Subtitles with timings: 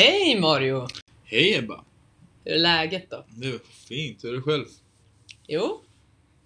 [0.00, 0.86] Hej Mario!
[1.24, 1.84] Hej Ebba!
[2.44, 3.24] Hur är läget då?
[3.28, 3.58] Det är
[3.88, 4.64] fint, hur är det själv?
[5.46, 5.82] Jo,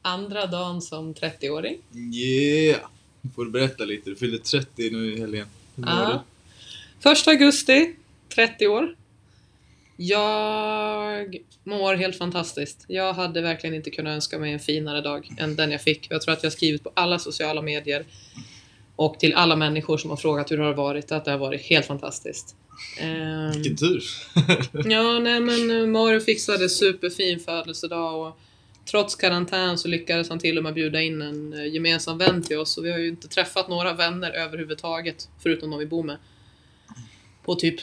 [0.02, 1.78] andra dagen som 30-åring.
[2.14, 2.80] Yeah!
[3.20, 5.46] Nu får du berätta lite, du fyllde 30 nu i helgen.
[5.76, 6.24] Hur var Ja.
[7.00, 7.94] Första augusti,
[8.34, 8.96] 30 år.
[9.96, 12.84] Jag mår helt fantastiskt.
[12.88, 16.06] Jag hade verkligen inte kunnat önska mig en finare dag än den jag fick.
[16.10, 18.04] Jag tror att jag har skrivit på alla sociala medier
[18.96, 21.62] och till alla människor som har frågat hur det har varit, att det har varit
[21.62, 22.56] helt fantastiskt.
[22.98, 23.52] Ehm?
[23.52, 24.04] Vilken tur!
[24.90, 28.38] Ja, nej men eh, Mario fixade superfin födelsedag och
[28.90, 32.58] trots karantän så lyckades han till och med bjuda in en eh, gemensam vän till
[32.58, 36.16] oss och vi har ju inte träffat några vänner överhuvudtaget förutom de vi bor med
[37.44, 37.80] på typ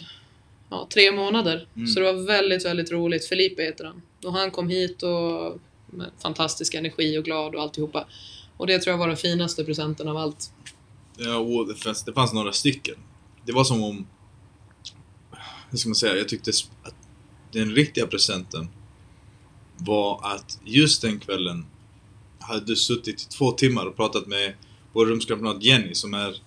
[0.69, 1.67] ja, tre månader.
[1.75, 1.87] Mm.
[1.87, 3.27] Så det var väldigt, väldigt roligt.
[3.27, 4.01] Felipe heter han.
[4.25, 8.07] Och han kom hit och med fantastisk energi och glad och alltihopa.
[8.57, 10.51] Och det tror jag var den finaste presenten av allt.
[11.17, 12.95] Ja, och det, fanns, det fanns några stycken.
[13.45, 14.07] Det var som om...
[15.69, 16.17] Hur ska man säga?
[16.17, 16.51] Jag tyckte
[16.83, 16.95] att
[17.51, 18.67] den riktiga presenten
[19.77, 21.65] var att just den kvällen
[22.39, 24.53] hade du suttit i två timmar och pratat med
[24.93, 26.41] vår rumskamrat Jenny som är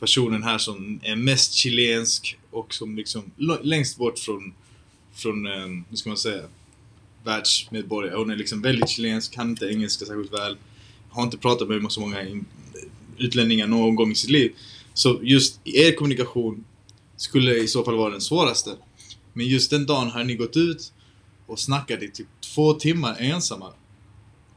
[0.00, 3.22] personen här som är mest chilensk och som liksom
[3.62, 4.54] längst bort från,
[5.14, 6.42] från eh, hur ska man säga,
[7.24, 8.16] världsmedborgare.
[8.16, 10.56] Hon är liksom väldigt chilensk, kan inte engelska särskilt väl,
[11.10, 12.42] har inte pratat med så många
[13.18, 14.52] utlänningar någon gång i sitt liv.
[14.94, 16.64] Så just er kommunikation
[17.16, 18.70] skulle i så fall vara den svåraste.
[19.32, 20.92] Men just den dagen hade ni gått ut
[21.46, 23.72] och snackat i typ två timmar ensamma.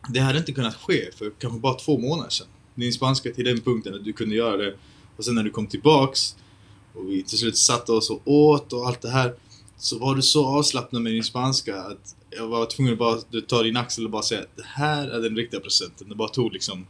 [0.09, 2.47] Det hade inte kunnat ske för kanske bara två månader sedan.
[2.75, 4.75] Din spanska till den punkten att du kunde göra det.
[5.17, 6.35] Och sen när du kom tillbaks
[6.93, 9.35] och vi till slut satte oss och åt och allt det här.
[9.77, 13.41] Så var du så avslappnad med din spanska att jag var tvungen att bara du
[13.41, 16.09] ta din axel och bara säga att det här är den riktiga presenten.
[16.09, 16.87] Det bara tog liksom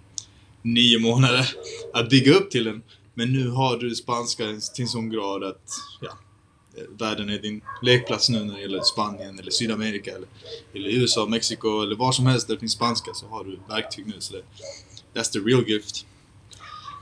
[0.62, 1.50] nio månader
[1.94, 2.82] att bygga upp till den.
[3.16, 5.70] Men nu har du spanska till en sån grad att
[6.02, 6.18] ja,
[7.00, 10.28] världen är din lekplats nu när det gäller Spanien eller Sydamerika eller,
[10.74, 14.08] eller USA, Mexiko eller var som helst där det finns spanska så har du verktyg
[14.08, 14.16] nu.
[14.20, 14.44] Så det,
[15.20, 16.06] that's the real gift.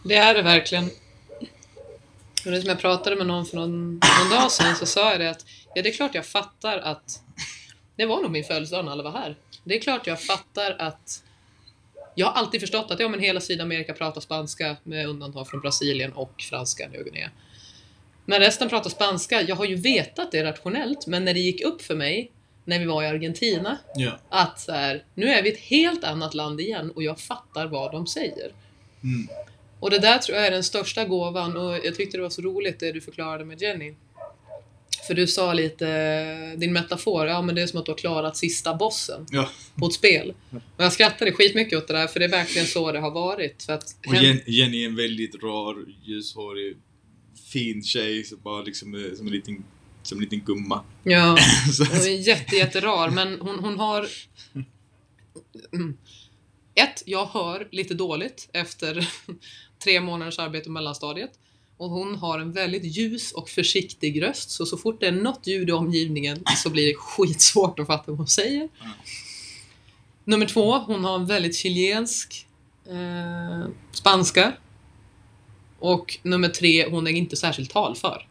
[0.03, 0.89] Det är det verkligen.
[2.45, 5.19] Och det som jag pratade med någon för någon, någon dag sedan så sa jag
[5.19, 7.21] det att ja, det är klart jag fattar att
[7.95, 9.35] det var nog min födelsedag när alla var här.
[9.63, 11.23] Det är klart jag fattar att
[12.15, 16.13] jag har alltid förstått att ja, men hela Sydamerika pratar spanska med undantag från Brasilien
[16.13, 17.29] och franska Nya Guinea.
[18.25, 19.41] Men resten pratar spanska.
[19.41, 22.31] Jag har ju vetat det rationellt, men när det gick upp för mig
[22.65, 24.19] när vi var i Argentina Ja.
[24.29, 27.91] att så här, nu är vi ett helt annat land igen och jag fattar vad
[27.91, 28.51] de säger.
[29.03, 29.27] Mm.
[29.79, 32.41] Och det där tror jag är den största gåvan och jag tyckte det var så
[32.41, 33.93] roligt det du förklarade med Jenny.
[35.07, 38.37] För du sa lite, din metafor, ja men det är som att du har klarat
[38.37, 39.49] sista bossen Ja.
[39.75, 40.33] på ett spel.
[40.77, 43.63] Och jag skrattade skitmycket åt det där för det är verkligen så det har varit.
[43.63, 46.77] För att Och hen- Jen, Jenny är en väldigt rar, ljushårig,
[47.53, 49.63] fin tjej som bara liksom som en liten,
[50.03, 50.83] som en liten gumma.
[51.03, 51.37] Ja,
[51.89, 54.07] hon är jätte, jätterar men hon, hon har...
[55.73, 55.97] Mm.
[56.75, 59.09] Ett, jag hör lite dåligt efter
[59.83, 61.31] tre månaders arbete på mellanstadiet.
[61.77, 65.47] Och hon har en väldigt ljus och försiktig röst, så så fort det är något
[65.47, 68.59] ljud i omgivningen så blir det skitsvårt att fatta vad hon säger.
[68.59, 68.91] Mm.
[70.23, 72.47] Nummer två, hon har en väldigt chilensk
[72.89, 74.53] eh, spanska.
[75.79, 78.27] Och nummer tre, hon är inte särskilt talför.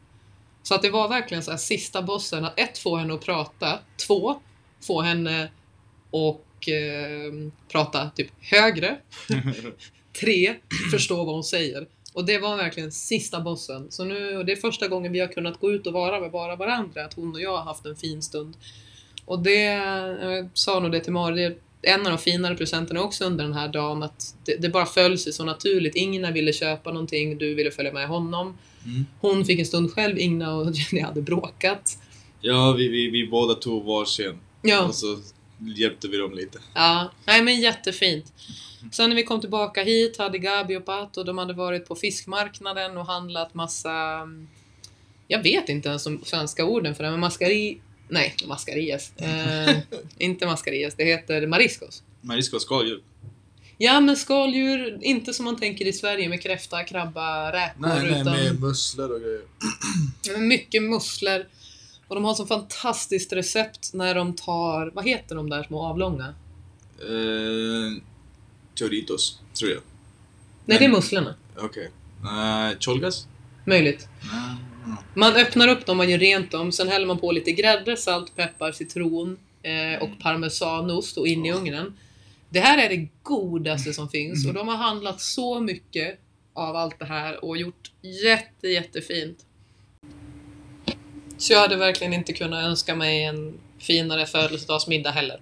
[0.62, 3.78] Så att det var verkligen så här sista bossen, att ett, få henne att prata,
[4.06, 4.40] två,
[4.80, 5.50] få henne
[6.10, 7.32] och eh,
[7.68, 8.98] prata typ högre,
[10.20, 10.54] tre,
[10.90, 11.86] förstå vad hon säger.
[12.12, 13.86] Och det var verkligen sista bossen.
[13.90, 16.30] Så nu, och det är första gången vi har kunnat gå ut och vara med
[16.30, 18.56] bara varandra, att hon och jag har haft en fin stund.
[19.24, 19.62] Och det,
[20.22, 21.44] jag sa nog det till Mario, det
[21.88, 24.86] är en av de finare presenterna också under den här dagen, att det, det bara
[24.86, 25.94] föll sig så naturligt.
[25.94, 28.58] Ingen ville köpa någonting, du ville följa med honom.
[28.84, 29.06] Mm.
[29.20, 31.98] Hon fick en stund själv, Ingna och Jenny hade bråkat.
[32.40, 35.18] ja, vi, vi, vi båda tog varsin Ja, och så
[35.76, 36.58] hjälpte vi dem lite.
[36.74, 37.10] ja.
[37.26, 38.32] Nej men jättefint.
[38.90, 42.96] Sen när vi kom tillbaka hit hade Gabi och Pato, de hade varit på fiskmarknaden
[42.96, 43.92] och handlat massa...
[43.92, 44.48] mm,
[45.28, 47.80] Jag vet inte ens de svenska orden för det, men mascari...
[48.08, 49.12] Nej, mascarillas.
[49.18, 49.78] Eh,
[50.18, 52.02] inte mascarillas, det heter mariscos.
[52.20, 53.02] Mariska och skaldjur.
[53.78, 58.06] Ja men skaldjur, inte som man tänker i Sverige med kräfta, krabba, räkor.
[58.20, 58.60] utan...
[58.60, 59.42] musslor och grejer.
[60.38, 61.46] Mycket musslor.
[62.08, 66.34] Och de har så fantastiskt recept när de tar, vad heter de där små avlånga?
[67.00, 68.02] Eh,
[68.78, 69.80] Choritos, tror jag.
[70.64, 71.34] Nej, det är musslorna.
[71.56, 71.90] Okej.
[72.24, 73.26] Eh, Cholgas?
[73.64, 74.08] Möjligt.
[74.22, 74.96] Mm.
[75.14, 78.36] Man öppnar upp dem, man gör rent dem, sen häller man på lite grädde, salt,
[78.36, 81.98] peppar, citron eh, och parmesanost och in i ugnen.
[82.48, 86.18] Det här är det godaste som finns och de har handlat så mycket
[86.52, 87.90] av allt det här och gjort
[88.24, 89.38] jätte, jättefint.
[91.38, 95.40] Så jag hade verkligen inte kunnat önska mig en finare födelsedagsmiddag heller.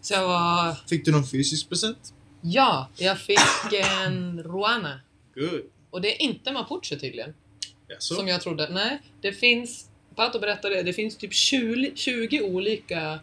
[0.00, 0.76] Så jag var...
[0.88, 2.12] Fick du någon fysisk present?
[2.42, 3.38] Ja, jag fick
[3.72, 5.00] en Ruana.
[5.34, 5.62] Good.
[5.90, 7.34] Och det är inte mapuche tydligen.
[7.88, 8.14] Jaså?
[8.14, 8.68] Som jag trodde.
[8.68, 9.88] Nej, det finns...
[10.16, 13.20] Pato berättade, det finns typ 20, 20 olika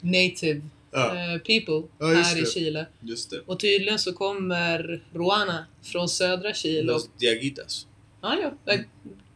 [0.00, 0.60] native
[0.92, 2.46] Ja, eh, people Ja, här i det.
[2.46, 2.86] Chile.
[3.00, 3.40] just det.
[3.46, 6.82] Och tydligen så kommer Ruana från södra Chile.
[6.82, 7.86] Los Diaguitas.
[8.20, 8.84] ah, ja, det är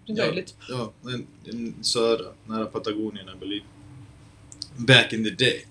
[0.07, 0.27] Ja.
[0.27, 0.55] möjligt.
[0.69, 3.65] Ja, en, en södra, nära Patagonien, I believe.
[4.77, 5.67] Back in the day.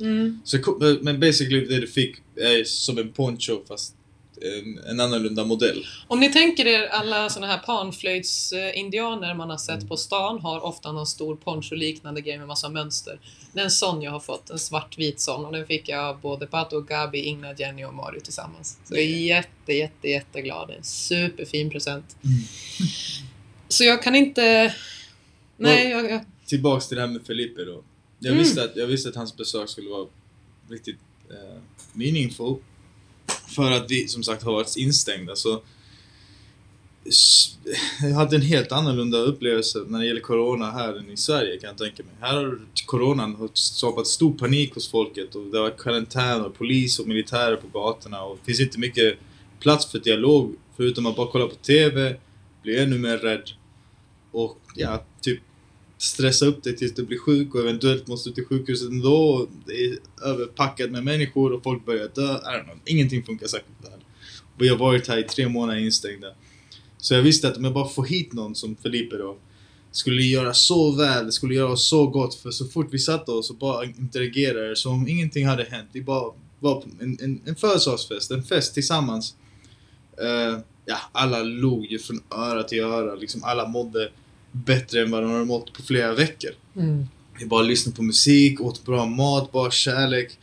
[0.00, 0.40] Mm.
[0.44, 3.94] Så, ko- men basically det du fick är som en poncho fast
[4.40, 5.86] en, en annorlunda modell.
[6.08, 10.92] Om ni tänker er alla såna här panflöjtsindianer man har sett på stan har ofta
[10.92, 13.20] någon stor poncho-liknande grej med massa mönster.
[13.52, 16.20] Det är en sån jag har fått, en svartvit sån och den fick jag av
[16.20, 18.78] både Pato, Gabi, Ingna, Jenny och Mario tillsammans.
[18.84, 20.70] Så jag är jätte, jätte, jätteglad.
[20.70, 22.16] En superfin present.
[23.68, 24.74] Så jag kan inte...
[25.56, 27.82] Nej, jag, jag, Tillbaks till det här med Felipe då.
[28.24, 28.44] Jag, Mm.
[28.44, 30.06] visste, att, jag visste att hans besök skulle vara
[30.70, 30.98] riktigt
[31.30, 31.60] eh,
[31.92, 32.56] meaningful.
[33.48, 35.62] För att vi som sagt har varit instängda så
[38.02, 41.68] jag hade en helt annorlunda upplevelse när det gäller Corona här än i Sverige kan
[41.68, 42.12] jag tänka mig.
[42.20, 46.98] Här har Coronan har skapat stor panik hos folket och det varit karantän och polis
[46.98, 49.18] och militärer på gatorna och det finns inte mycket
[49.60, 52.16] plats för dialog förutom att bara kolla på TV,
[52.62, 53.50] bli ännu mer rädd
[54.32, 55.04] och ja,
[55.98, 59.48] stressa upp dig tills du blir sjuk och eventuellt måste du till sjukhuset ändå.
[59.66, 62.34] Det är överpackat med människor och folk börjar dö.
[62.34, 62.76] I don't know.
[62.84, 63.92] Ingenting funkar säkert där.
[64.58, 66.28] Vi har varit här i tre månader instängda.
[66.98, 69.36] Så jag visste att om jag bara får hit någon som Felipe då
[69.92, 73.50] skulle göra så väl, skulle göra oss så gott för så fort vi satte oss
[73.50, 75.88] och bara interagerade som om ingenting hade hänt.
[75.92, 79.34] Vi bara var på en, en, en födelsedagsfest, en fest tillsammans.
[80.22, 83.14] Uh, ja, alla log ju från öra till öra.
[83.14, 84.10] Liksom alla mådde
[84.54, 86.50] bättre än vad de har mått på flera veckor.
[86.76, 87.06] mm.
[87.38, 90.38] Vi bara lyssnade på musik, åt bra mat, bara kärlek.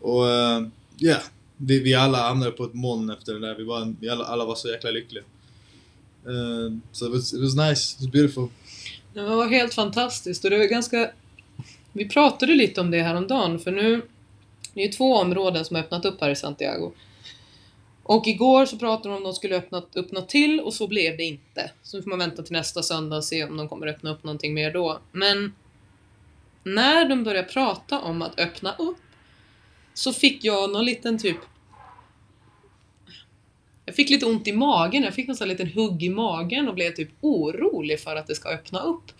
[0.00, 0.66] Och eh,
[0.96, 1.16] ja,
[1.56, 3.54] vi, vi alla hamnade på ett moln efter det där.
[3.54, 5.24] Vi, bara, vi alla, alla var så jäkla lyckliga.
[6.26, 8.48] Uh, so it was, it was nice, it was beautiful.
[9.14, 11.10] Det var helt fantastiskt och det var ganska...
[11.92, 14.02] Vi pratade lite om det här om dagen för nu...
[14.74, 16.92] Det är ju två områden som har öppnat upp här i Santiago.
[18.08, 20.86] Och igår så pratade de om att de skulle öppna upp något till och så
[20.86, 21.70] blev det inte.
[21.82, 24.24] Så nu får man vänta till nästa söndag och se om de kommer öppna upp
[24.24, 25.00] någonting mer då.
[25.12, 25.54] Men
[26.64, 28.96] när de började prata om att öppna upp
[29.94, 31.36] så fick jag någon liten typ
[33.84, 36.68] jag fick lite ont i magen, jag fick någon sån här liten hugg i magen
[36.68, 39.12] och blev typ orolig för att det ska öppna upp.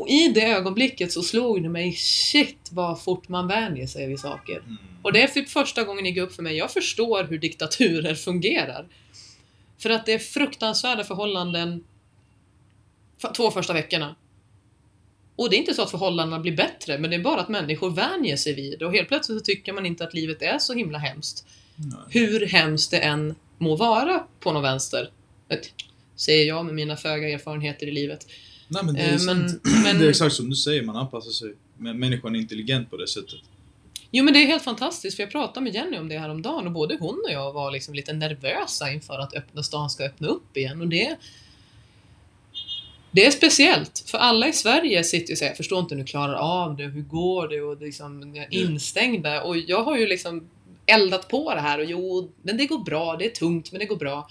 [0.00, 4.20] Och i det ögonblicket så slog det mig, shit vad fort man vänjer sig vid
[4.20, 4.56] saker.
[4.56, 4.76] Mm.
[5.02, 8.14] Och det är typ första gången det gick upp för mig, jag förstår hur diktaturer
[8.26, 8.86] fungerar.
[9.78, 11.84] För att det är fruktansvärda förhållanden
[13.18, 14.16] för två första veckorna.
[15.36, 17.90] Och det är inte så att förhållandena blir bättre, men det är bara att människor
[17.90, 20.74] vänjer sig vid det och helt plötsligt så tycker man inte att livet är så
[20.74, 21.46] himla hemskt.
[21.76, 21.98] Nej.
[22.08, 25.10] Hur hemskt det än må vara på någon vänster.
[26.16, 28.26] Säger jag med mina föga erfarenheter i livet.
[28.72, 29.60] Nej men det är Eh, men- sant.
[29.84, 31.54] men- Det är exakt som du säger, man anpassar sig.
[31.78, 33.38] Men människan är intelligent på det sättet.
[34.10, 36.42] Jo men det är helt fantastiskt för jag pratade med Jenny om det här om
[36.42, 40.04] dagen och både hon och jag var liksom lite nervösa inför att öppna stan ska
[40.04, 41.16] öppna upp igen och det
[43.12, 46.02] det är speciellt, för alla i Sverige sitter ju och säger jag förstår inte hur
[46.02, 49.96] ni klarar av det, hur går det och liksom ni är instängda och jag har
[49.98, 50.48] ju liksom
[50.86, 53.86] eldat på det här och jo, men det går bra, det är tungt men det
[53.86, 54.28] går bra.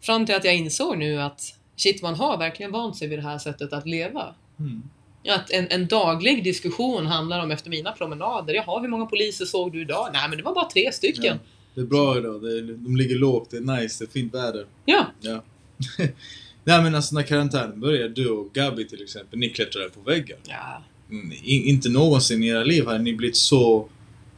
[0.00, 3.22] Fram till att jag insåg nu att shit, man har verkligen vant sig vid det
[3.22, 4.34] här sättet att leva.
[4.58, 4.82] Mm.
[5.28, 8.54] Att en, en daglig diskussion handlar om efter mina promenader.
[8.54, 10.08] Jaha, hur många poliser såg du idag?
[10.12, 11.38] Nej, men det var bara tre stycken.
[11.74, 14.34] Det är bra idag, det är, de ligger lågt, det är nice, det är fint
[14.34, 14.66] väder.
[14.84, 15.42] Ja, Ja.
[16.64, 20.38] Nej men alltså när karantänen började, du och Gabi till exempel, ni klättrade på väggar.
[20.48, 20.82] ja.
[21.10, 23.88] Mm, i- inte någonsin i era liv har ni blivit så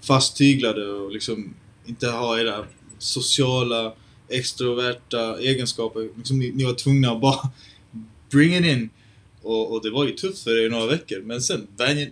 [0.00, 1.54] fasttyglade och liksom
[1.86, 2.64] inte har era
[2.98, 3.92] sociala,
[4.28, 6.08] extroverta egenskaper.
[6.16, 7.50] Liksom, ni, ni var tvungna att bara
[8.30, 8.90] bring it in.
[9.42, 11.20] Och, och det var ju tufft för er i några veckor.
[11.22, 11.66] Men sen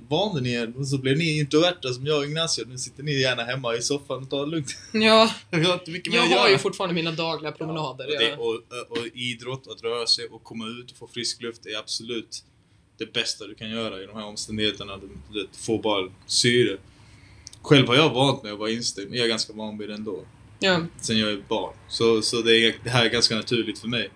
[0.09, 2.65] vande ni er och så blev ni introverta som jag och Ignacio.
[2.69, 4.77] Nu sitter ni gärna hemma i soffan och tar det lugnt.
[4.93, 5.31] ja.
[5.51, 6.51] Jag har inte mycket Jag har göra.
[6.51, 8.07] ju fortfarande mina dagliga promenader.
[8.07, 8.55] Och, det, och,
[8.99, 12.45] och idrott, att röra sig och komma ut och få frisk luft är absolut
[12.99, 14.97] det bästa du kan göra i de här omständigheterna.
[14.97, 16.77] Du, du får bara syre.
[17.63, 19.95] Själv har jag vant mig att vara instängd, men jag är ganska van vid det
[19.95, 20.25] ändå.
[20.59, 20.87] Ja.
[20.97, 21.75] Sen jag är barn.
[21.89, 24.11] Så, så det, är, det här är ganska naturligt för mig.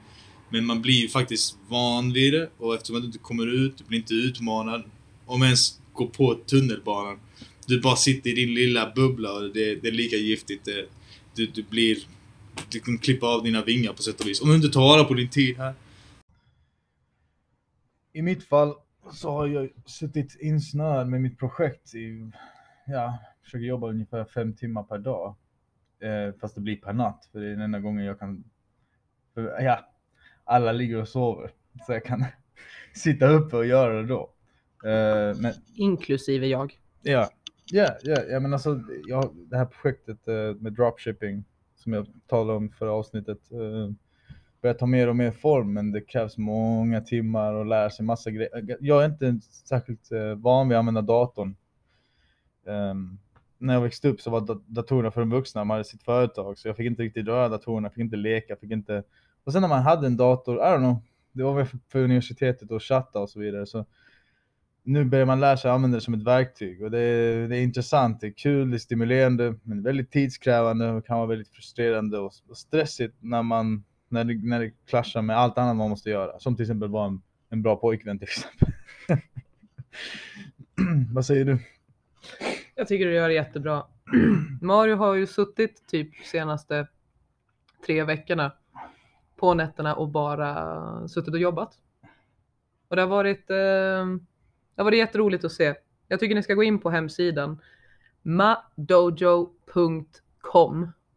[0.50, 3.78] Men man blir ju faktiskt van vid det och eftersom att du inte kommer ut,
[3.78, 4.82] du blir inte utmanad.
[5.26, 7.18] Om ens går på tunnelbanan.
[7.66, 10.64] Du bara sitter i din lilla bubbla och det, det är lika giftigt.
[10.64, 10.86] Det,
[11.34, 11.98] du, du blir...
[12.68, 14.40] Du kan klippa av dina vingar på sätt och vis.
[14.40, 15.74] Om du inte tar vara på din tid här.
[18.12, 18.74] i mitt fall
[19.12, 22.30] så har jag suttit insnöad med mitt projekt i,
[22.86, 25.36] ja, försöker jobba ungefär fem timmar per dag.
[26.00, 28.44] Eh, fast det blir per natt, för det är den enda gången jag kan,
[29.34, 29.90] för, ja,
[30.44, 31.50] alla ligger och sover.
[31.86, 32.24] Så jag kan
[32.94, 34.30] sitta uppe och göra det då.
[34.84, 36.78] Eh, men Inklusive jag.
[37.02, 37.30] Ja,
[37.64, 41.44] ja, ja, ja men alltså jag, det här projektet eh, med dropshipping
[41.76, 43.90] som jag talade om förra avsnittet eh,
[44.62, 48.30] börjar ta mer och mer form men det krävs många timmar och lära sig massa
[48.30, 48.76] grejer.
[48.80, 51.56] Jag är inte särskilt eh, van vid att använda datorn.
[52.66, 53.18] Ehm,
[53.60, 56.68] när jag växte upp så var datorerna för de vuxna, man hade sitt företag så
[56.68, 59.02] jag fick inte riktigt röra datorerna, fick inte leka, fick inte...
[59.44, 60.96] Och sen när man hade en dator, I don't know,
[61.32, 63.86] det var väl för, för universitetet och chatta och så vidare så
[64.82, 67.62] nu börjar man lära sig använda det som ett verktyg och det är, det är
[67.62, 72.18] intressant, det är kul, det är stimulerande men väldigt tidskrävande och kan vara väldigt frustrerande
[72.18, 76.10] och, och stressigt när man när det, när det klaschar med allt annat man måste
[76.10, 76.38] göra.
[76.38, 78.68] Som till exempel vara en, en bra pojkvän till exempel.
[81.14, 81.58] Vad säger du?
[82.80, 83.84] Jag tycker du gör det jättebra.
[84.60, 86.86] Mario har ju suttit typ senaste
[87.86, 88.52] tre veckorna
[89.36, 91.78] på nätterna och bara suttit och jobbat.
[92.88, 95.74] Och det har varit, eh, det har varit jätteroligt att se.
[96.08, 97.60] Jag tycker ni ska gå in på hemsidan
[98.22, 99.52] madojo.com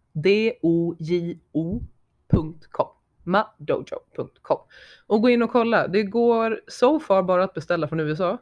[3.24, 4.60] madojo.com
[5.08, 5.88] och gå in och kolla.
[5.88, 8.38] Det går so far bara att beställa från USA.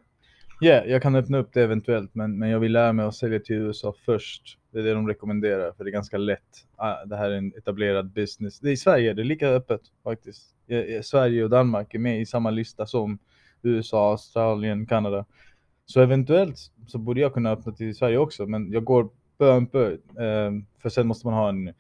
[0.62, 3.39] Ja, jag kan öppna upp det eventuellt, men, men jag vill lära mig att sälja
[3.39, 4.58] till USA först.
[4.72, 6.66] Det är det de rekommenderar, för det är ganska lätt.
[6.75, 8.60] Ah, det här är en etablerad business.
[8.60, 10.56] Det är I Sverige det är lika öppet faktiskt.
[11.04, 13.20] Sverige och Danmark är med i samma lista som
[13.62, 15.25] USA, Australien, Kanada.
[15.86, 19.72] Så eventuellt så borde jag kunna öppna till Sverige också, men jag går bön på,
[19.72, 19.98] pö.
[20.82, 21.74] för sen måste man ha en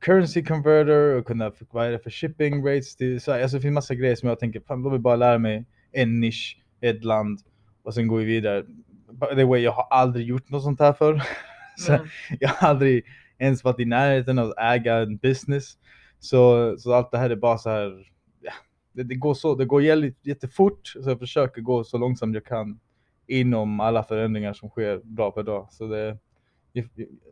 [0.00, 3.42] currency converter och kunna, vad är det för shipping rates till Sverige?
[3.42, 5.64] Alltså det finns massa grejer som jag tänker, fan då vill jag bara lära mig
[5.92, 7.40] en nisch, ett land
[7.86, 8.62] och sen går vi vidare.
[9.10, 11.22] By the way, jag har aldrig gjort något sånt här förr.
[11.78, 12.06] Så Mm.
[12.40, 13.04] jag har aldrig
[13.38, 15.78] ens varit i närheten av att äga en business.
[16.18, 18.52] Så, så allt det här är bara så här, ja,
[18.92, 22.44] det, det går så, det går jätte- jättefort, så jag försöker gå så långsamt jag
[22.44, 22.80] kan
[23.26, 25.68] inom alla förändringar som sker dag per dag.
[25.70, 26.18] Så det,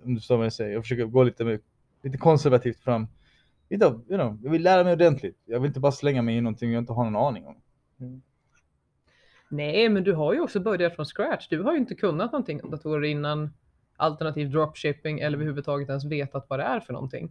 [0.05, 1.61] om du förstår vad jag säger, jag försöker gå lite, mer-
[2.03, 3.07] lite konservativt fram.
[3.71, 5.37] You know, jag vill lära mig ordentligt.
[5.45, 7.57] Jag vill inte bara slänga mig i någonting jag inte har någon aning om.
[9.49, 11.49] Nej, men du har ju också börjat från scratch.
[11.49, 13.51] Du har ju inte kunnat någonting om datorer innan
[13.97, 17.29] alternativ dropshipping eller överhuvudtaget ens vetat vad det är för någonting.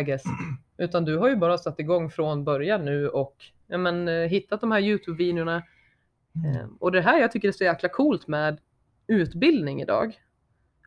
[0.00, 0.22] I guess.
[0.78, 4.60] Utan du har ju bara satt igång från början nu och ja, men, eh, hittat
[4.60, 5.56] de här Youtube-videorna.
[5.56, 8.58] Eh, och det här jag tycker är så jäkla coolt med
[9.06, 10.20] utbildning idag.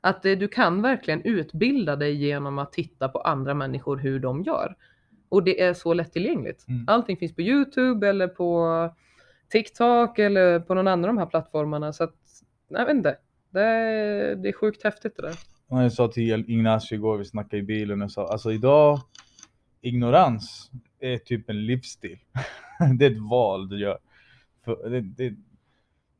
[0.01, 4.43] Att eh, du kan verkligen utbilda dig genom att titta på andra människor hur de
[4.43, 4.75] gör.
[5.29, 6.67] Och det är så lättillgängligt.
[6.67, 6.85] Mm.
[6.87, 8.89] Allting finns på Youtube eller på
[9.49, 11.93] TikTok eller på någon annan av de här plattformarna.
[11.93, 12.15] Så att,
[12.67, 13.17] jag vet inte.
[13.49, 15.35] Det är, det är sjukt häftigt det där.
[15.69, 18.99] Jag sa till Ignacio igår, vi snackade i bilen och sa alltså idag,
[19.81, 22.19] ignorans är typ en livsstil.
[22.99, 23.99] det är ett val du gör.
[24.65, 25.35] För det, det,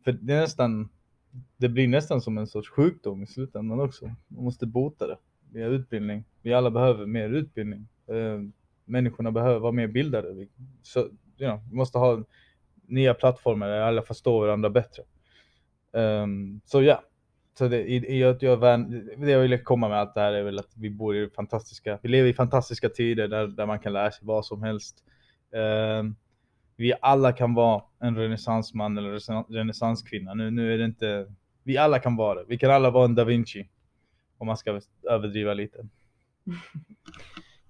[0.03, 0.89] för det är nästan,
[1.57, 4.05] det blir nästan som en sorts sjukdom i slutändan också.
[4.27, 5.17] Man måste bota det
[5.51, 6.23] via utbildning.
[6.41, 7.87] Vi alla behöver mer utbildning.
[8.07, 8.41] Eh,
[8.85, 10.47] människorna behöver vara mer bildade.
[10.83, 12.23] Så, you know, vi måste ha
[12.89, 15.03] nya plattformar där alla förstår varandra bättre.
[15.91, 17.03] Um, så ja,
[17.57, 20.59] så det, jag, jag, vän- det jag ville komma med allt det här är väl
[20.59, 24.11] att vi bor i fantastiska, vi lever i fantastiska tider där, där man kan lära
[24.11, 25.03] sig vad som helst.
[25.99, 26.15] Um,
[26.75, 30.33] vi alla kan vara en renässansman eller renässanskvinna.
[30.33, 32.45] Nu, nu är det inte, vi alla kan vara det.
[32.47, 33.69] Vi kan alla vara en da Vinci.
[34.37, 35.77] Om man ska överdriva lite.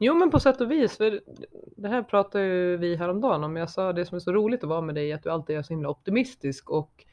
[0.01, 1.21] Jo men på sätt och vis, för
[1.77, 3.55] det här pratade ju vi häromdagen om.
[3.55, 5.57] Jag sa det som är så roligt att vara med dig är att du alltid
[5.57, 7.05] är så himla optimistisk och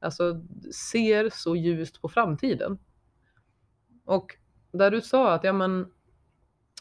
[0.00, 0.42] alltså
[0.90, 2.78] ser så ljust på framtiden.
[4.04, 4.36] Och
[4.72, 5.86] där du sa att ja men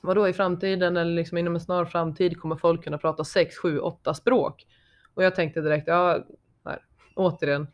[0.01, 3.79] vadå i framtiden eller liksom inom en snar framtid kommer folk kunna prata 6, 7,
[3.79, 4.67] 8 språk.
[5.13, 6.27] Och jag tänkte direkt, ja,
[6.65, 7.67] här, återigen,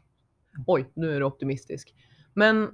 [0.68, 1.96] oj, nu är du optimistisk.
[2.34, 2.74] Men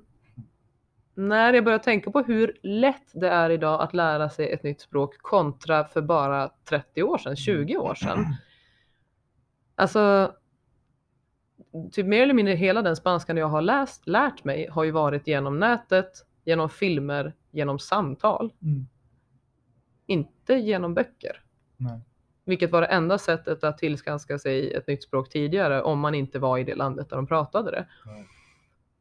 [1.15, 4.81] när jag börjar tänka på hur lätt det är idag att lära sig ett nytt
[4.81, 8.25] språk kontra för bara 30 år sedan, 20 år sedan.
[9.77, 10.33] Alltså,
[11.91, 15.27] typ mer eller mindre hela den spanskan jag har läst, lärt mig har ju varit
[15.27, 16.11] genom nätet,
[16.43, 18.53] genom filmer, genom samtal.
[20.05, 21.41] Inte genom böcker.
[21.77, 22.01] Nej.
[22.45, 26.39] Vilket var det enda sättet att tillskanska sig ett nytt språk tidigare om man inte
[26.39, 27.87] var i det landet där de pratade det.
[28.05, 28.27] Nej.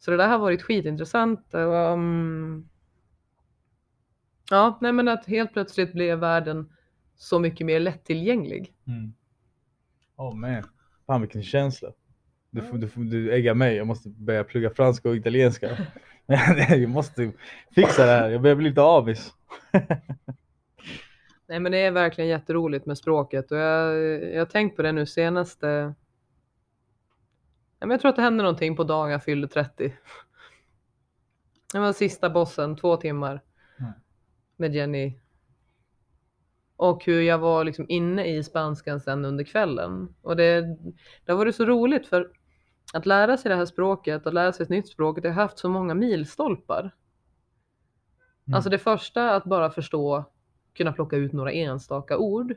[0.05, 1.55] Så det där har varit skitintressant.
[1.55, 2.69] och, Um,
[4.51, 6.73] ja, nej men att helt plötsligt blev världen
[7.17, 8.73] så mycket mer lättillgänglig.
[8.87, 9.13] Mm.
[10.17, 10.63] Oh man.
[11.07, 11.89] Fan vilken känsla.
[12.51, 15.71] Du, får- du, du äggar mig, jag måste börja plugga franska och italienska.
[16.69, 17.33] jag måste
[17.75, 19.33] fixa det här, jag börjar bli lite avis.
[21.47, 23.99] Nej men det är verkligen jätteroligt med språket och jag,
[24.35, 25.95] jag har tänkt på det nu senaste.
[27.81, 29.95] Men jag tror att det hände någonting på dagen jag fyllde 30.
[31.73, 33.41] Det var sista bossen, två timmar
[33.79, 33.93] Mm.
[34.57, 35.19] med Jenny.
[36.77, 40.15] Och hur jag var liksom inne i spanskan sen under kvällen.
[40.23, 40.61] Och det,
[41.25, 42.31] det har varit så roligt för
[42.93, 45.59] att lära sig det här språket, att lära sig ett nytt språk, det har haft
[45.59, 46.81] så många milstolpar.
[46.81, 48.55] Mm.
[48.57, 50.25] Alltså det första att bara förstå,
[50.75, 52.55] kunna plocka ut några enstaka ord.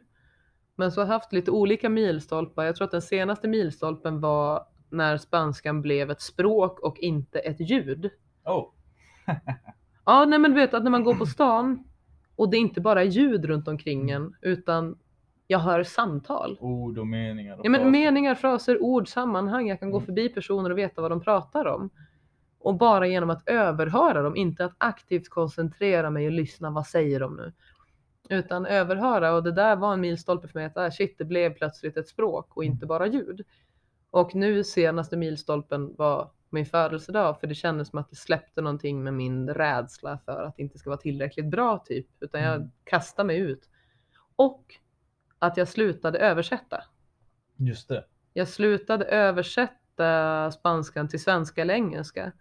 [0.76, 2.66] Men så har jag haft lite olika milstolpar.
[2.66, 7.60] Jag tror att den senaste milstolpen var när spanskan blev ett språk och inte ett
[7.70, 8.10] ljud.
[8.46, 8.66] Oh.
[10.06, 11.84] Ja, nej men du vet att när man går på stan
[12.36, 14.98] och det inte bara är ljud runt omkring en utan
[15.48, 16.58] jag hör samtal.
[16.62, 17.58] Ord och meningar.
[17.60, 17.92] Och Ja, men fraser.
[17.92, 19.68] meningar, fraser, ord, sammanhang.
[19.68, 20.06] Jag kan gå Mm.
[20.06, 21.90] förbi personer och veta vad de pratar om.
[22.60, 27.20] Och bara genom att överhöra dem, inte att aktivt koncentrera mig och lyssna, vad säger
[27.20, 27.54] de nu?
[28.30, 31.54] Utan överhöra och det där var en milstolpe för mig att ah, shit, det blev
[31.54, 33.42] plötsligt ett språk och inte bara ljud.
[34.18, 39.04] Och nu senaste milstolpen var min födelsedag för det kändes som att det släppte någonting
[39.04, 42.72] med min rädsla för att det inte ska vara tillräckligt bra typ, utan jag Mm.
[42.84, 43.70] kastade mig ut.
[44.36, 44.76] Och
[45.40, 46.84] att jag slutade översätta.
[47.56, 48.06] Just det.
[48.34, 52.32] Jag slutade översätta spanskan till svenska eller engelska.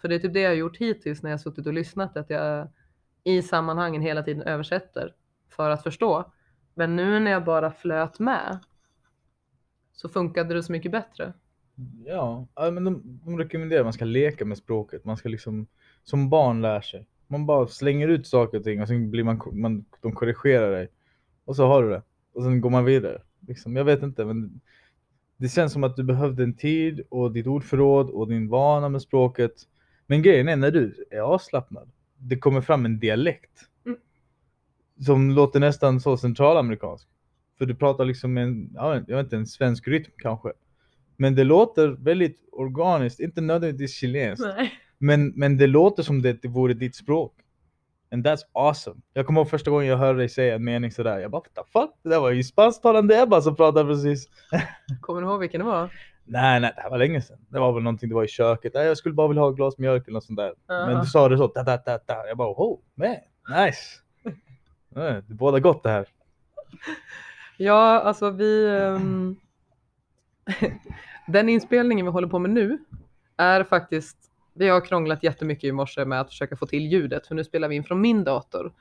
[0.00, 2.30] För det är typ det jag har gjort hittills när jag suttit och lyssnat, att
[2.30, 2.68] jag
[3.24, 5.14] i sammanhangen hela tiden översätter
[5.48, 6.32] för att förstå.
[6.74, 8.58] Men nu när jag bara flöt med
[9.96, 11.32] så funkade det så mycket bättre.
[12.04, 15.04] Ja, men de, de rekommenderar att man ska leka med språket.
[15.04, 15.66] Man ska liksom,
[16.04, 17.06] som barn lär sig.
[17.26, 20.88] Man bara slänger ut saker och ting och sen blir man, man de korrigerar dig.
[21.44, 22.02] Och så har du det.
[22.32, 23.22] Och sen går man vidare.
[23.48, 24.60] Liksom, jag vet inte, men
[25.36, 29.02] det känns som att du behövde en tid och ditt ordförråd och din vana med
[29.02, 29.52] språket.
[30.06, 33.60] Men grejen är när du är avslappnad, det kommer fram en dialekt.
[33.86, 33.98] Mm.
[35.00, 37.08] Som låter nästan så centralamerikansk.
[37.58, 40.52] För du pratar liksom med en, ja, jag vet inte, en svensk rytm kanske.
[41.16, 44.46] Men det låter väldigt organiskt, inte nödvändigtvis chilenskt.
[44.98, 47.34] Men, men det låter som det, det vore ditt språk.
[48.12, 49.00] And that's awesome.
[49.12, 51.18] Jag kommer ihåg första gången jag hörde dig säga en mening sådär.
[51.18, 51.90] Jag bara what the fuck?
[52.02, 54.28] Det där var ju spansktalande Ebba som pratade precis.
[55.00, 55.90] Kommer du ihåg vilken det var?
[56.24, 57.38] Nej, nej, det här var länge sedan.
[57.48, 58.74] Det var väl någonting, det var i köket.
[58.74, 60.54] Nej, jag skulle bara vilja ha ett glas mjölk eller något sånt där.
[60.68, 61.00] Men Aha.
[61.00, 62.26] du sa det så, da, da, da, da.
[62.28, 63.16] Jag bara oh, man,
[63.66, 63.80] nice.
[65.28, 66.06] Det båda gott det här.
[67.56, 68.66] Ja, alltså vi...
[68.66, 69.36] Um,
[71.26, 72.78] Den inspelningen vi håller på med nu
[73.36, 74.16] är faktiskt...
[74.54, 77.68] Vi har krånglat jättemycket i morse med att försöka få till ljudet, för nu spelar
[77.68, 78.72] vi in från min dator.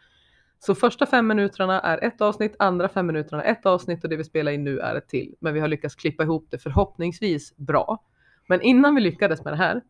[0.60, 4.16] Så första fem minuterna är ett avsnitt, andra fem minuterna är ett avsnitt och det
[4.16, 5.36] vi spelar in nu är ett till.
[5.40, 8.04] Men vi har lyckats klippa ihop det förhoppningsvis bra.
[8.48, 9.82] Men innan vi lyckades med det här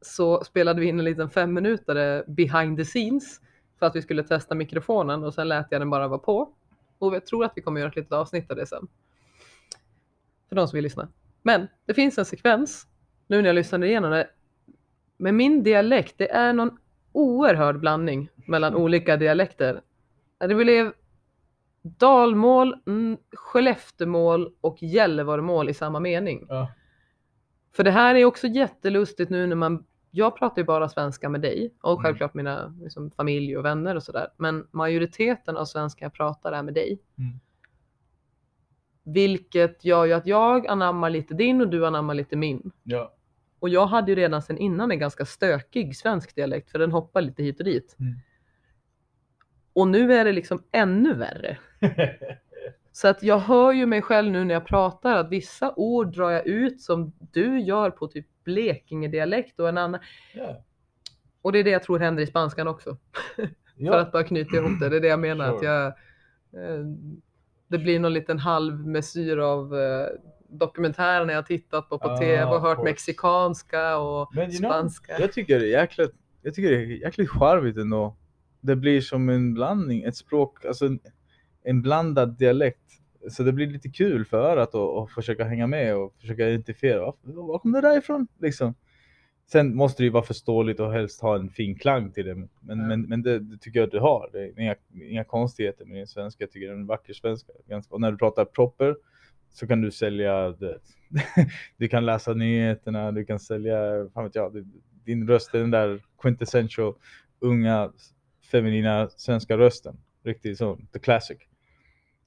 [0.00, 3.40] så spelade vi in en liten fem minuter behind the scenes
[3.78, 6.54] för att vi skulle testa mikrofonen och sen lät jag den bara vara på.
[7.00, 8.88] Och jag tror att vi kommer göra ett litet avsnitt av det sen.
[10.48, 11.08] För de som vill lyssna.
[11.42, 12.86] Men det finns en sekvens,
[13.26, 14.30] nu när jag lyssnade igenom det,
[15.16, 16.78] med min dialekt, det är någon
[17.12, 19.82] oerhörd blandning mellan olika dialekter.
[20.38, 20.92] Det blev
[21.82, 22.76] dalmål,
[23.32, 26.46] Skelleftemål och Gällivaremål i samma mening.
[26.48, 26.72] Ja.
[27.72, 31.40] För det här är också jättelustigt nu när man, jag pratar ju bara svenska med
[31.40, 32.02] dig och Mm.
[32.02, 34.28] självklart mina liksom, familj och vänner och sådär.
[34.36, 36.98] Men majoriteten av svenska jag pratar är med dig.
[37.18, 37.40] Mm.
[39.02, 42.72] Vilket gör ju att jag anammar lite din och du anammar lite min.
[42.82, 43.14] Ja.
[43.58, 47.20] Och jag hade ju redan sedan innan en ganska stökig svensk dialekt för den hoppar
[47.20, 47.96] lite hit och dit.
[48.00, 48.14] Mm.
[49.72, 51.58] Och nu är det liksom ännu värre.
[52.92, 56.30] Så att jag hör ju mig själv nu när jag pratar att vissa ord drar
[56.30, 60.00] jag ut som du gör på typ Blekingedialekt och en annan.
[60.34, 60.64] ja.
[61.42, 62.96] Och det är det jag tror händer i spanskan också.
[63.82, 63.92] Ja.
[63.92, 64.88] För att bara knyta ihop det.
[64.88, 65.48] Det är det jag menar.
[65.54, 65.70] Att Sure.
[65.70, 66.84] jag, eh,
[67.68, 70.06] det blir någon liten halv mesyr av eh,
[70.48, 74.70] dokumentärer när jag tittat på på Ah, tv och hört mexikanska och Men you know,
[74.70, 75.20] spanska.
[75.20, 78.16] Jag tycker det är jäkligt, jag tycker det är jäkligt charmigt ändå.
[78.60, 81.00] Det blir som en blandning, ett språk, alltså en,
[81.62, 82.99] en blandad dialekt.
[83.28, 87.00] Så det blir lite kul för örat att försöka hänga med och försöka identifiera.
[87.00, 88.26] Var, var kom det där ifrån?
[88.40, 88.74] Liksom.
[89.52, 92.34] Sen måste det ju vara förståeligt och helst ha en fin klang till det.
[92.34, 92.74] Men, Ja.
[92.74, 94.30] men, men det, det tycker jag att du har.
[94.32, 94.74] Det är inga,
[95.10, 96.44] inga konstigheter med din svenska.
[96.44, 97.52] Jag tycker det är en vacker svenska.
[97.68, 98.96] Ganska, och när du pratar proper
[99.52, 100.78] så kan du sälja det.
[101.76, 104.66] Du kan läsa nyheterna, du kan sälja, fan vet jag,
[105.04, 106.94] din röst är den där quintessential
[107.40, 107.92] unga
[108.50, 109.96] feminina svenska rösten.
[110.24, 111.38] Riktigt så, the classic.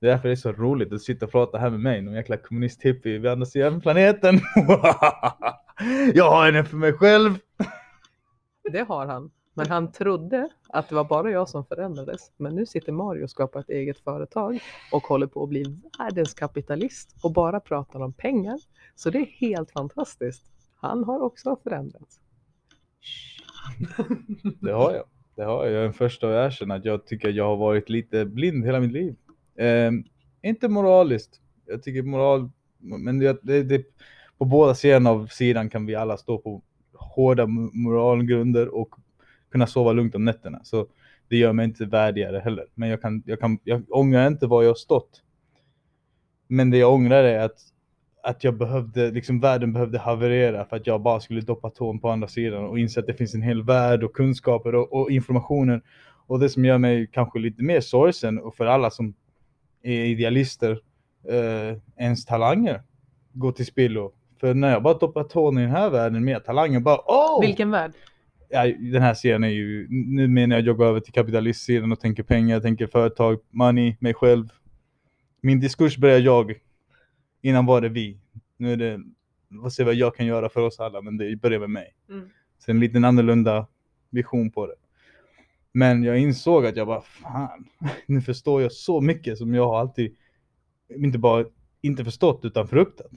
[0.03, 2.13] Det är därför det är så roligt att sitta och prata här med mig, någon
[2.13, 4.35] jäkla kommunist-hippie vid andra sidan planeten.
[6.13, 7.37] jag har henne för mig själv.
[8.71, 9.31] Det har han.
[9.53, 12.31] Men han trodde att det var bara jag som förändrades.
[12.37, 14.59] Men nu sitter Mario och skapar ett eget företag
[14.91, 18.59] och håller på att bli världens kapitalist och bara pratar om pengar.
[18.95, 20.43] Så det är helt fantastiskt.
[20.75, 22.19] Han har också förändrats.
[24.61, 25.05] Det har jag.
[25.35, 25.73] Det har jag.
[25.73, 28.65] Jag är den första att erkänna att jag tycker att jag har varit lite blind
[28.65, 29.15] hela mitt liv.
[29.57, 30.03] Ehm,
[30.41, 31.41] inte moraliskt.
[31.65, 33.85] Jag tycker moral, men det, det, det,
[34.37, 36.61] på båda sidan av sidan kan vi alla stå på
[36.93, 38.95] hårda moralgrunder och
[39.51, 40.59] kunna sova lugnt om nätterna.
[40.63, 40.87] Så
[41.27, 42.65] det gör mig inte värdigare heller.
[42.73, 45.21] Men jag, kan, jag, kan, jag ångrar inte var jag stått.
[46.47, 47.59] Men det jag ångrar är att,
[48.23, 52.09] att jag behövde, liksom världen behövde haverera för att jag bara skulle doppa tån på
[52.09, 55.81] andra sidan och inse att det finns en hel värld och kunskaper och, och informationen.
[56.27, 59.13] Och det som gör mig kanske lite mer sorgsen och för alla som
[59.83, 60.79] idealister,
[61.29, 62.81] eh, ens talanger
[63.33, 64.13] går till spillo.
[64.39, 67.41] För när jag bara doppar tån i den här världen med talanger bara åh!
[67.41, 67.91] Vilken värld?
[68.53, 71.99] ja, den här serien är ju, nu menar jag jag går över till kapitalistsidan och
[71.99, 74.47] tänker pengar, tänker företag, money, mig själv.
[75.41, 76.59] Min diskurs börjar jag,
[77.41, 78.17] innan var det vi.
[78.57, 78.99] Nu är det,
[79.49, 81.95] vad se vad jag kan göra för oss alla, men det börjar med mig.
[82.09, 82.29] Mm.
[82.59, 83.67] Så en liten annorlunda
[84.09, 84.75] vision på det.
[85.73, 87.67] Men jag insåg att jag bara, fan,
[88.05, 90.15] nu förstår jag så mycket som jag har alltid,
[90.95, 91.45] inte bara
[91.81, 93.11] inte förstått utan fruktat.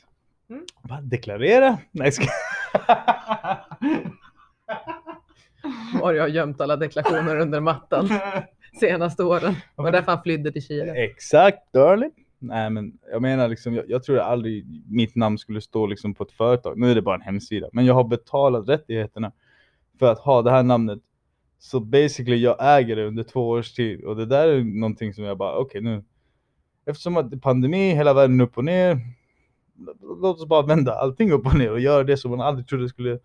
[0.51, 0.65] Mm.
[0.83, 1.79] Bara deklarera?
[1.91, 2.25] Nej, ska...
[6.03, 8.09] Mario har gömt alla deklarationer under mattan
[8.81, 9.55] senaste åren.
[9.77, 11.05] Det var därför han flydde till Chile.
[11.05, 12.11] Exakt, darling.
[12.39, 16.25] Nej men jag menar liksom, jag, jag tror aldrig mitt namn skulle stå liksom på
[16.25, 16.79] ett företag.
[16.79, 17.69] Nu är det bara en hemsida.
[17.73, 19.33] Men jag har betalat rättigheterna
[19.99, 20.99] för att ha det här namnet.
[21.67, 24.05] Så basically jag äger det under två års tid.
[24.05, 26.05] Och det där är någonting som jag bara, okej nu.
[26.87, 29.01] Eftersom att det är pandemi, hela världen upp och ner.
[30.21, 32.89] Låt oss bara vända allting upp och ner och göra det som man aldrig trodde
[32.89, 33.19] skulle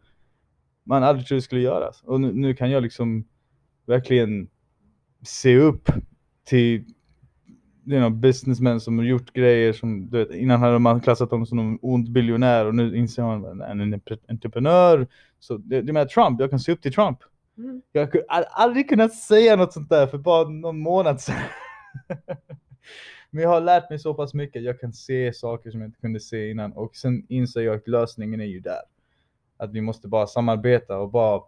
[0.84, 2.04] man aldrig trodde skulle göras.
[2.04, 3.24] Och nu, nu kan jag liksom
[3.86, 4.50] verkligen
[5.22, 5.92] se upp
[6.44, 6.86] till
[7.86, 11.46] you know, businessmän som har gjort grejer som, du vet, innan hade man klassat dem
[11.46, 15.08] som en ond biljonär och nu inser man att en entreprenör.
[15.40, 17.20] Så det, det med Trump, jag kan se upp till Trump.
[17.58, 17.82] Mm.
[17.92, 21.36] Jag hade aldrig kunnat säga något sånt där för bara någon månad sedan.
[23.30, 26.00] Men jag har lärt mig så pass mycket, jag kan se saker som jag inte
[26.00, 28.82] kunde se innan och sen inser jag att lösningen är ju där.
[29.58, 31.42] Att vi måste bara samarbeta och bara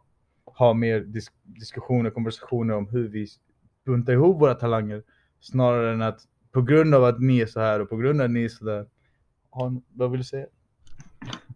[0.45, 3.27] ha mer dis diskussioner, konversationer om hur vi
[3.85, 5.03] buntar ihop våra talanger
[5.39, 8.25] snarare än att på grund av att ni är så här och på grund av
[8.25, 8.85] att ni är så där.
[9.93, 10.47] Vad vill du säga?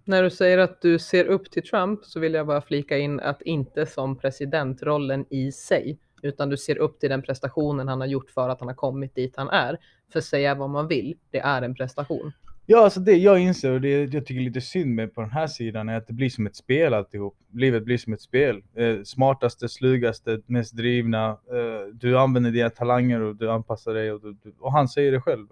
[0.07, 3.19] När du säger att du ser upp till Trump så vill jag bara flika in
[3.19, 8.07] att inte som presidentrollen i sig, utan du ser upp till den prestationen han har
[8.07, 9.77] gjort för att han har kommit dit han är.
[10.13, 12.31] För säga vad man vill, det är en prestation.
[12.65, 15.31] Ja, alltså det jag inser och det jag tycker är lite synd med på den
[15.31, 17.37] här sidan är att det blir som ett spel alltihop.
[17.53, 18.63] Livet blir som ett spel.
[18.75, 21.29] Eh, smartaste, slugaste, mest drivna.
[21.29, 24.11] Eh, du använder dina talanger och du anpassar dig.
[24.11, 25.47] Och, du, du, och han säger det själv.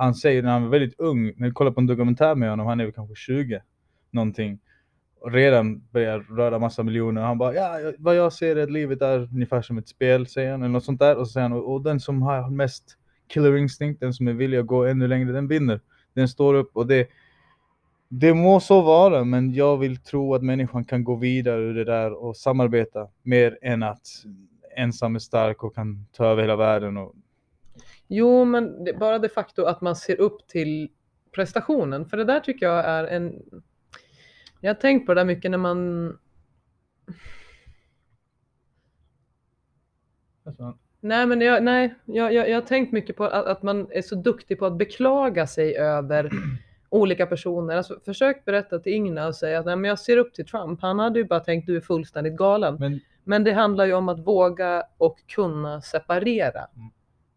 [0.00, 2.66] Han säger när han var väldigt ung, när du kollar på en dokumentär med honom,
[2.66, 3.62] han är väl kanske 20
[4.10, 4.58] någonting.
[5.20, 7.22] Och redan börjar röra massa miljoner.
[7.22, 10.50] Han bara, ja, vad jag ser är att livet är ungefär som ett spel, säger
[10.50, 10.62] han.
[10.62, 11.16] Eller något sånt där.
[11.16, 12.96] Och så säger han, och, och den som har mest
[13.28, 15.80] killer instinct, den som är villig att gå ännu längre, den vinner.
[16.14, 17.08] Den står upp och det,
[18.08, 21.84] det må så vara, men jag vill tro att människan kan gå vidare ur det
[21.84, 24.06] där och samarbeta mer än att
[24.76, 26.96] ensam är stark och kan ta över hela världen.
[26.96, 27.14] Och,
[28.12, 30.90] Jo, men det, bara det faktum att man ser upp till
[31.32, 33.42] prestationen, för det där tycker jag är en...
[34.60, 36.18] Jag har tänkt på det där mycket när man...
[41.00, 44.02] Nej, men jag, nej, jag, jag, jag har tänkt mycket på att, att man är
[44.02, 46.30] så duktig på att beklaga sig över
[46.88, 47.76] olika personer.
[47.76, 50.82] Alltså, försök berätta till Ingna och säga att nej, men jag ser upp till Trump.
[50.82, 52.76] Han hade ju bara tänkt du är fullständigt galen.
[52.80, 56.90] men Men det handlar ju om att våga och kunna separera Mm.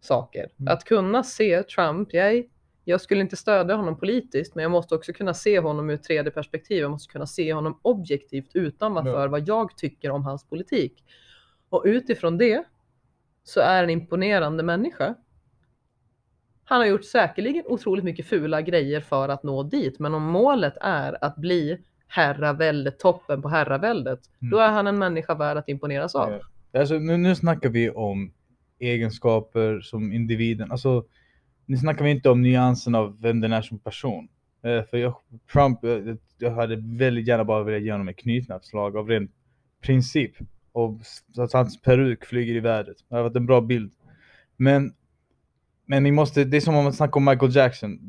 [0.03, 0.49] Saker.
[0.59, 0.73] Mm.
[0.73, 2.43] Att kunna se Trump, jag,
[2.83, 6.03] jag skulle inte stödja honom politiskt, men jag måste också kunna se honom ur ett
[6.03, 6.77] tredje perspektiv.
[6.81, 9.11] Jag måste kunna se honom objektivt utan vad Ja.
[9.13, 11.03] för vad jag tycker om hans politik.
[11.69, 12.63] Och utifrån det
[13.43, 15.15] så är en imponerande människa.
[16.65, 20.73] Han har gjort säkerligen otroligt mycket fula grejer för att nå dit, men om målet
[20.81, 24.51] är att bli herraväldet, toppen på herraväldet, Mm.
[24.51, 26.39] då är han en människa värd att imponeras av.
[26.73, 28.33] Alltså, nu, nu snackar vi om
[28.83, 30.71] egenskaper som individen.
[30.71, 31.05] Alltså,
[31.65, 34.27] nu snackar vi inte om nyansen av vem den är som person.
[34.63, 35.15] Eh, för jag,
[35.53, 35.79] Trump,
[36.37, 39.31] jag hade väldigt gärna bara velat ge honom ett knytnävsslag av ren
[39.81, 40.31] princip.
[40.71, 40.99] Och
[41.37, 42.97] att hans peruk flyger i vädret.
[43.09, 43.91] Det hade varit en bra bild.
[44.57, 44.93] Men
[45.85, 47.99] Men ni måste, det är som om man snackar om Michael Jackson.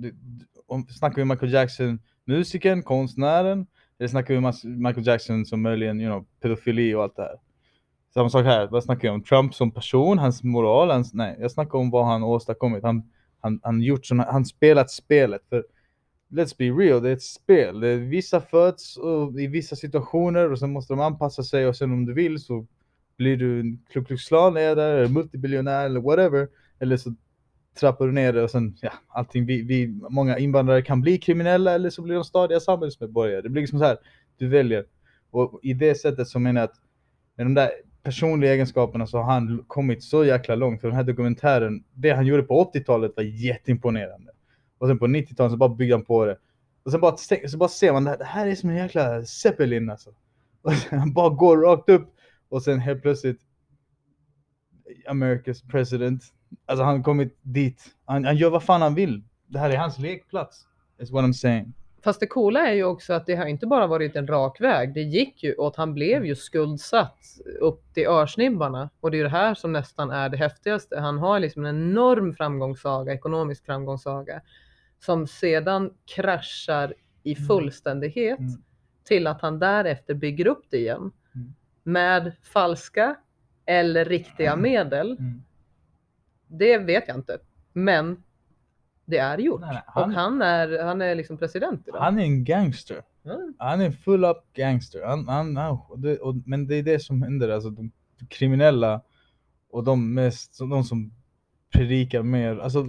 [0.67, 3.67] Om, snackar vi Michael Jackson, musikern, konstnären?
[3.99, 7.39] Eller snackar vi Michael Jackson som möjligen, you know, pedofili och allt det här?
[8.15, 9.23] Samma sak här, vad snackar jag om?
[9.23, 12.83] Trump som person, hans moral, hans, nej, jag snackar om vad han åstadkommit.
[12.83, 13.03] Han,
[13.41, 15.43] han, han gjort såna, han spelat spelet.
[15.49, 15.65] För
[16.31, 17.81] let's be real, det är ett spel.
[17.81, 21.77] Det är, vissa föds och, i vissa situationer och sen måste de anpassa sig och
[21.77, 22.67] sen om du vill så
[23.17, 26.49] blir du en Ku Klux Klan-ledare, eller multibiljonär eller whatever.
[26.79, 27.15] Eller så
[27.81, 29.47] trappar du ner det och sen, ja, allting.
[29.47, 33.43] Vi, vi, många invandrare kan bli kriminella eller så blir de stadiga samhällsmedborgare.
[33.43, 33.97] Det blir liksom så här,
[34.37, 34.85] du väljer.
[35.31, 36.77] Och i det sättet så menar jag att
[37.37, 37.71] med de där
[38.05, 40.81] personliga egenskaperna så har han kommit så jäkla långt.
[40.81, 44.33] För den här dokumentären, det han gjorde på 80-talet var jätteimponerande.
[44.79, 46.39] Och sen på 90-talet så bara byggde han på det.
[46.83, 47.17] Och sen bara,
[47.49, 50.11] så bara ser man det här, det här är som en jäkla Zeppelin alltså.
[50.63, 52.15] Och sen han bara går rakt upp
[52.49, 53.41] och sen helt plötsligt
[55.09, 56.23] America's president.
[56.67, 57.95] Alltså han har kommit dit.
[58.05, 59.23] Han, han gör vad fan han vill.
[59.47, 60.67] Det här är hans lekplats.
[60.99, 61.73] Is what I'm saying.
[62.05, 64.95] Fast det coola är ju också att det har inte bara varit en rak väg.
[64.95, 67.19] Det gick ju att han blev ju skuldsatt
[67.61, 68.91] upp till örsnibbarna.
[69.01, 71.01] Och det är ju det här som nästan är det häftigaste.
[71.01, 74.41] Han har liksom en enorm framgångssaga, ekonomisk framgångssaga,
[74.99, 77.47] som sedan kraschar i Mm.
[77.47, 78.63] fullständighet Mm.
[79.05, 81.55] till att han därefter bygger upp det igen Mm.
[81.83, 83.17] med falska
[83.67, 85.17] eller riktiga medel.
[85.19, 85.43] Mm.
[86.47, 87.39] Det vet jag inte,
[87.73, 88.23] men
[89.07, 89.61] det är gjort.
[89.61, 92.01] Nej, nej, och han- han är, han är liksom president idag.
[92.01, 93.03] Han är en gangster.
[93.25, 93.55] Mm.
[93.59, 95.03] Han är en full up gangster.
[95.07, 97.49] Han, han, han, och det, och, men det är det som händer.
[97.49, 97.91] Alltså, de
[98.29, 99.03] kriminella
[99.71, 101.13] och de, mest, de som
[101.73, 102.59] predikar mer.
[102.59, 102.87] Alltså,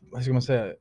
[0.00, 0.72] vad ska man säga?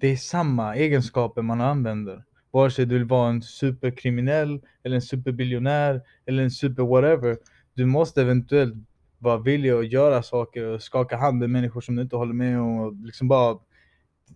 [0.00, 2.24] Det är samma egenskaper man använder.
[2.50, 7.38] Vare sig du vill vara en superkriminell eller en superbiljonär eller en super whatever.
[7.74, 8.74] Du måste eventuellt
[9.18, 12.60] vara villig att göra saker och skaka hand med människor som du inte håller med
[12.60, 13.58] om och liksom bara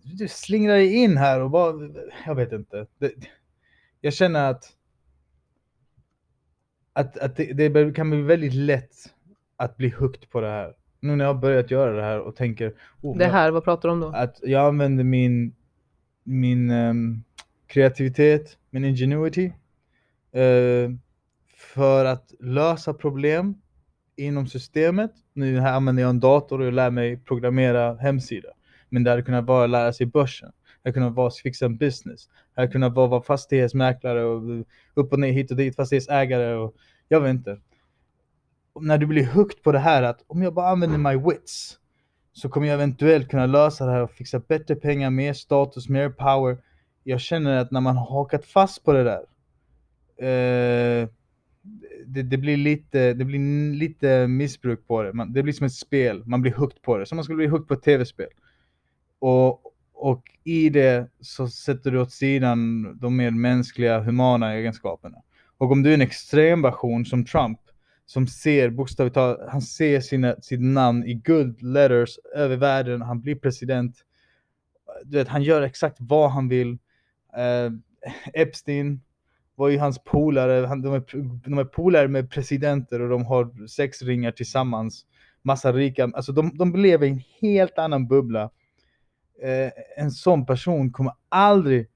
[0.03, 1.73] du slingrar dig in här och bara,
[2.25, 2.87] jag vet inte.
[2.97, 3.13] Det,
[4.01, 4.63] jag känner att
[6.93, 8.95] att, att det, det kan bli väldigt lätt
[9.55, 10.75] att bli hooked på det här.
[10.99, 13.89] Nu när jag har börjat göra det här och tänker oh, Det här, vad pratar
[13.89, 14.07] du om då?
[14.07, 15.55] att jag använder min,
[16.23, 17.23] min ehm,
[17.67, 19.45] kreativitet, min ingenuity
[20.31, 20.91] eh,
[21.57, 23.61] för att lösa problem
[24.15, 25.11] inom systemet.
[25.33, 28.51] Nu här använder jag en dator och jag lär mig programmera hemsidor.
[28.89, 30.51] Men det hade kunnat vara att lära sig börsen.
[30.83, 32.27] Det hade kunnat vara att fixa en business.
[32.55, 36.53] Det hade kunnat vara att vara fastighetsmäklare och upp och ner hit och dit, fastighetsägare
[36.53, 36.75] och
[37.07, 37.59] jag vet inte.
[38.73, 41.79] Och när du blir hooked på det här att om jag bara använder my wits
[42.33, 46.09] så kommer jag eventuellt kunna lösa det här och fixa bättre pengar, mer status, mer
[46.09, 46.57] power.
[47.03, 49.23] Jag känner att när man har hakat fast på det där
[50.17, 51.09] eh,
[52.05, 55.13] det, det, blir lite, det blir lite missbruk på det.
[55.13, 57.05] Man, det blir som ett spel, man blir hooked på det.
[57.05, 58.29] Som man skulle bli hooked på ett tv-spel.
[59.19, 59.61] Och,
[59.93, 65.17] och i det så sätter du åt sidan de mer mänskliga, humana egenskaperna.
[65.57, 67.59] Och om du är en extrem version som Trump,
[68.05, 73.21] som ser bokstavligt talat, han ser sina, sitt namn i guld letters över världen, han
[73.21, 73.97] blir president.
[75.05, 76.77] Du vet, han gör exakt vad han vill.
[77.37, 77.71] Eh,
[78.33, 79.01] Epstein
[79.55, 81.03] var ju hans polare, han, de, är,
[81.43, 85.05] de är polare med presidenter och de har sex ringar tillsammans.
[85.41, 88.43] Massa rika, alltså de, de lever i en helt annan bubbla.
[89.41, 91.87] Eh, en sån person kommer aldrig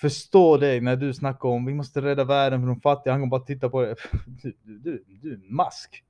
[0.00, 3.12] förstå dig när du snackar om vi måste rädda världen för de fattiga.
[3.12, 3.94] Han kommer bara titta på dig.
[4.26, 6.04] Du, du, du, du är en mask.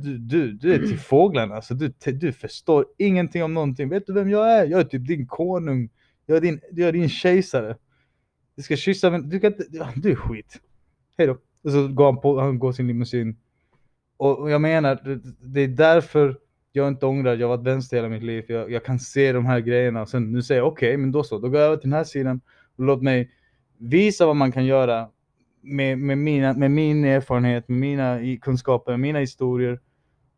[0.00, 1.54] Du, du, du är till fåglarna.
[1.54, 3.88] Alltså, du, du förstår ingenting om någonting.
[3.88, 4.66] Vet du vem jag är?
[4.66, 5.90] Jag är typ din konung.
[6.26, 7.76] Jag är din, jag är din kejsare.
[8.58, 9.64] Du ska kyssa men du kan inte,
[9.96, 10.60] du är skit.
[11.18, 11.38] Hej då.
[11.62, 13.36] Och så går han på, han går sin limousin.
[14.16, 16.38] Och, jag menar, det, är därför
[16.72, 18.44] jag inte ångrar jag har varit vänster hela mitt liv.
[18.48, 21.12] Jag, jag kan se de här grejerna och sen nu säger jag okej, okay, men
[21.12, 22.40] då så, då går jag över till den här sidan
[22.76, 23.30] och låt mig
[23.78, 25.08] visa vad man kan göra
[25.60, 29.80] med, med, mina, med min erfarenhet, med mina kunskaper, med mina historier.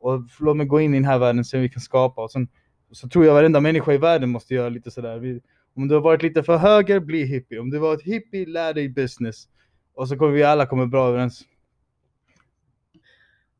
[0.01, 2.23] Och låt mig gå in i den här världen och se vad vi kan skapa.
[2.23, 2.49] Och sen,
[2.91, 5.19] så tror jag varenda människa i världen måste göra lite sådär.
[5.19, 5.41] Vi,
[5.75, 7.59] om du har varit lite för höger, bli hippie.
[7.59, 9.49] Om du var ett hippie, lär dig business.
[9.95, 11.43] Och så kommer vi alla komma bra överens.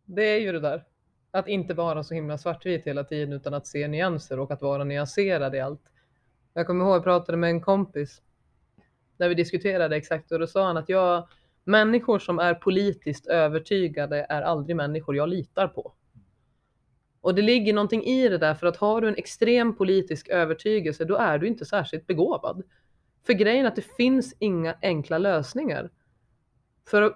[0.05, 0.85] Det är ju det där.
[1.31, 4.85] Att inte vara så himla svartvit hela tiden utan att se nyanser och att vara
[4.85, 5.83] nyanserad i allt.
[6.55, 8.23] Jag kommer ihåg jag pratade med en kompis
[9.17, 11.29] där vi diskuterade exakt och då sa han att jag,
[11.65, 15.93] människor som är politiskt övertygade är aldrig människor jag litar på.
[17.21, 21.05] Och det ligger någonting i det där för att har du en extrem politisk övertygelse
[21.05, 22.63] då är du inte särskilt begåvad.
[23.27, 25.91] För grejen är att det finns inga enkla lösningar.
[26.89, 27.15] För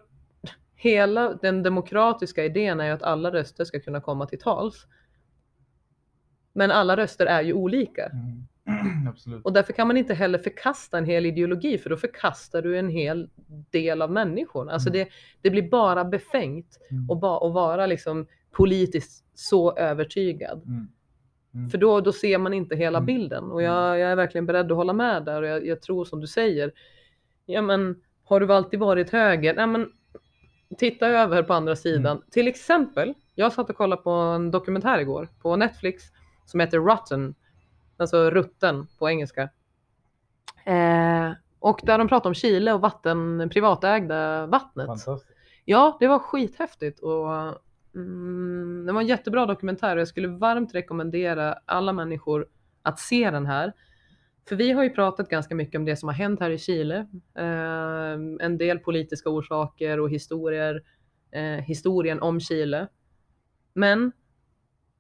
[0.77, 4.87] hela den demokratiska idén är ju att alla röster ska kunna komma till tals.
[6.53, 8.07] Men alla röster är ju olika.
[8.07, 8.47] Mm.
[9.45, 12.89] Och därför kan man inte heller förkasta en hel ideologi för då förkastar du en
[12.89, 13.31] hel
[13.71, 14.73] del av människorna.
[14.73, 14.99] Alltså Mm.
[14.99, 15.09] det,
[15.43, 17.11] det blir bara befängt Mm.
[17.11, 20.63] och ba, att vara liksom politiskt så övertygad.
[20.67, 20.89] Mm.
[21.55, 21.71] Mm.
[21.71, 23.07] För då, då ser man inte hela Mm.
[23.07, 26.05] bilden och jag, jag är verkligen beredd att hålla med där och jag, jag tror
[26.05, 26.73] som du säger.
[27.47, 29.55] Ja men har du alltid varit höger?
[29.55, 29.91] Nej men
[30.79, 32.23] titta över på andra sidan.
[32.31, 36.05] Till exempel, jag satt och kollade på en dokumentär igår på Netflix
[36.47, 37.35] som heter Rotten,
[37.97, 39.43] alltså rutten på engelska.
[40.65, 44.89] Eh, och där de pratar om Chile och vatten, privatägda vattnet.
[45.65, 47.29] Ja, det var skithäftigt och
[47.95, 52.47] mm, det var en jättebra dokumentär och jag skulle varmt rekommendera alla människor
[52.83, 53.73] att se den här.
[54.49, 57.07] För vi har ju pratat ganska mycket om det som har hänt här i Chile.
[57.35, 60.83] Eh, en del politiska orsaker och historier,
[61.31, 62.89] eh, historien om Chile.
[63.75, 64.13] Men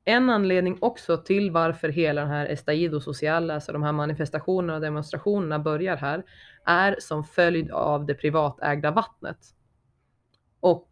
[0.04, 4.80] en anledning också till varför hela den här Estallido Social, alltså de här manifestationerna och
[4.80, 6.24] demonstrationerna börjar här,
[6.64, 9.38] är som följd av det privatägda vattnet.
[10.61, 10.88] Och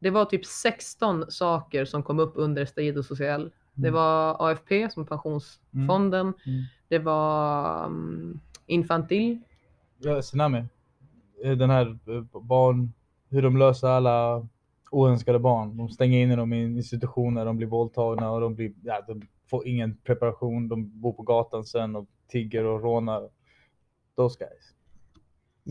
[0.00, 3.50] det var typ 16 saker som kom upp under Estallido Social.
[3.74, 3.94] Det Mm.
[3.94, 6.26] var AFP som pensionsfonden.
[6.26, 6.62] Mm.
[6.88, 9.40] Det var um, Infantil.
[9.98, 10.64] Ja, Tsunami.
[11.44, 12.92] Eh, Den här eh, barn,
[13.28, 14.46] hur de löser alla
[14.90, 15.76] oönskade barn.
[15.76, 19.66] De stänger in dem i institutioner, de blir våldtagna och de, blir, ja, de får
[19.66, 20.68] ingen preparation.
[20.68, 23.28] De bor på gatan sen och tigger och rånar.
[24.16, 24.74] Those guys.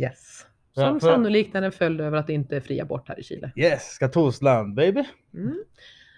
[0.03, 0.45] Yes.
[0.73, 3.19] Ja, Som för- sannolikt är en följd över att det inte är fri abort här
[3.19, 3.51] i Chile.
[3.55, 5.03] Yes, katolskt land baby.
[5.34, 5.63] Mm.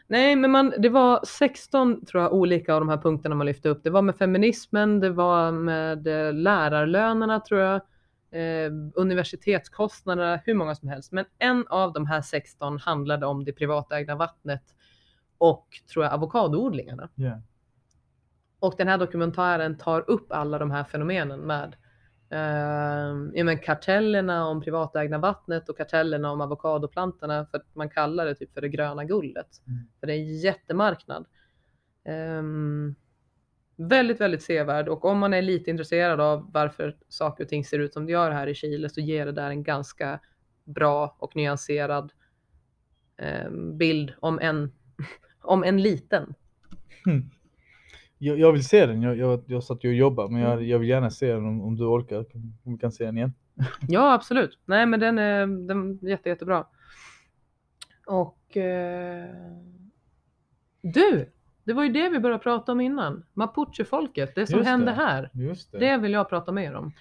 [0.07, 3.69] Nej, men man, det var 16 tror jag olika av de här punkterna man lyfte
[3.69, 3.83] upp.
[3.83, 7.75] Det var med feminismen, det var med eh, lärarlönerna tror jag,
[8.31, 11.11] eh, universitetskostnaderna, hur många som helst.
[11.11, 14.63] Men en av de här 16 handlade om det privatägda vattnet
[15.37, 17.09] och tror jag avokadoodlingarna.
[17.15, 17.37] Yeah.
[18.59, 21.75] Och den här dokumentären tar upp alla de här fenomenen med
[22.31, 28.25] eh, ja, men kartellerna om privatägda vattnet och kartellerna om avokadoplantorna för att man kallar
[28.25, 29.47] det typ för det gröna guldet.
[29.67, 29.79] Mm.
[29.99, 31.25] För det är en jättemarknad.
[32.03, 32.95] Ehm,
[33.75, 37.79] väldigt, väldigt sevärd och om man är lite intresserad av varför saker och ting ser
[37.79, 40.19] ut som det gör här i Chile så ger det där en ganska
[40.63, 42.11] bra och nyanserad
[43.17, 44.71] ehm, bild om en,
[45.41, 46.33] om en liten.
[48.23, 49.01] Jag, jag vill se den.
[49.01, 50.67] Jag, jag, jag satt ju och jobbade, men jag, Mm.
[50.67, 52.17] jag vill gärna se den om, om du orkar.
[52.63, 53.33] Om vi kan se den igen.
[53.87, 54.59] Ja, absolut.
[54.65, 56.65] Nej, men den är, den är jätte, jättebra.
[58.07, 59.29] Och eh,
[60.81, 61.31] du,
[61.63, 63.23] det var ju det vi började prata om innan.
[63.33, 64.91] Mapuche-folket, det som Just hände det.
[64.91, 65.29] här.
[65.33, 65.77] Just det.
[65.79, 66.91] Det vill jag prata mer om.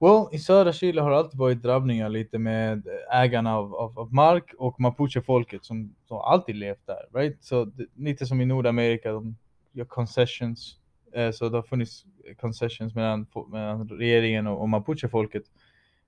[0.00, 4.12] Well, i södra Chile har det alltid varit drabbningar lite med ägarna av, av, av
[4.14, 7.18] mark och mapuche-folket som, som alltid levt där.
[7.20, 7.44] Right?
[7.44, 9.36] Så det, lite som i Nordamerika, de
[9.72, 10.76] gör concessions.
[11.12, 12.04] Eh, så det har funnits
[12.40, 15.42] concessions mellan, mellan regeringen och, och mapuche-folket.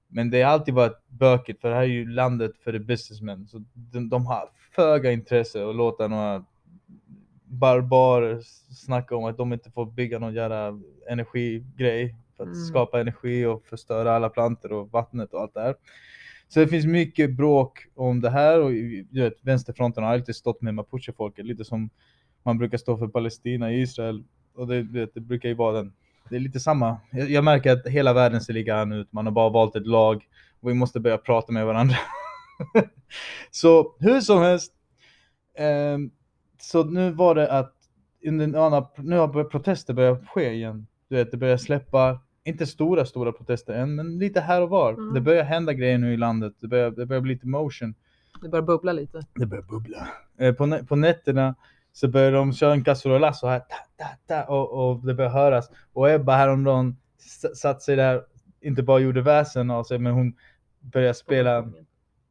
[0.09, 3.46] Men det har alltid varit bökigt för det här är ju landet för the businessmen.
[3.46, 6.44] Så de, de har föga intresse att låta några
[7.44, 8.40] barbarer
[8.75, 12.64] snacka om att de inte får bygga någon jävla energigrej för att Mm.
[12.64, 15.75] skapa energi och förstöra alla plantor och vattnet och allt det här.
[16.48, 20.62] Så det finns mycket bråk om det här och du vet, vänsterfronten har alltid stått
[20.62, 21.90] med mapuche-folket, lite som
[22.42, 24.24] man brukar stå för Palestina Israel.
[24.55, 25.92] Och det, du vet, det brukar ju vara den.
[26.28, 26.96] Det är lite samma.
[27.11, 29.12] Jag, jag märker att hela världen ser likadan ut.
[29.12, 30.26] Man har bara valt ett lag
[30.61, 31.96] och vi måste börja prata med varandra.
[33.50, 34.72] så hur som helst.
[35.59, 36.11] ehm,
[36.61, 37.74] så nu var det att
[38.96, 40.87] nu har protester börjat ske igen.
[41.09, 44.92] Du vet, det börjar släppa, inte stora, stora protester än, men lite här och var.
[44.92, 45.14] Mm.
[45.14, 46.55] Det börjar hända grejer nu i landet.
[46.61, 47.94] Det börjar, det börjar bli lite motion.
[48.42, 49.26] Det börjar bubbla lite.
[49.35, 50.09] Det börjar bubbla.
[50.38, 51.55] Eh, på, på nätterna
[51.92, 55.70] så börjar de köra en cacerolazo här, ta, ta, ta, och, och det börjar höras.
[55.92, 56.96] Och Ebba häromdagen
[57.55, 58.22] satt sig där,
[58.61, 60.35] inte bara gjorde väsen av sig, men hon
[60.81, 61.72] började spela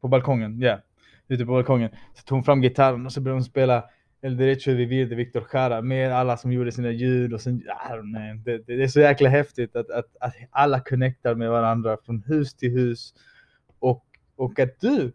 [0.01, 0.79] på balkongen, ja.
[1.27, 1.89] Ute på balkongen.
[2.13, 3.85] Så tog hon fram gitarren och så började hon spela
[4.21, 7.63] El Derecho de Vivir de Victor Jara med alla som gjorde sina ljud och sen,
[8.45, 12.23] det, det, det är så jäkla häftigt att, att, att alla connectar med varandra från
[12.27, 13.13] hus till hus.
[13.79, 14.05] Och,
[14.35, 15.11] och att du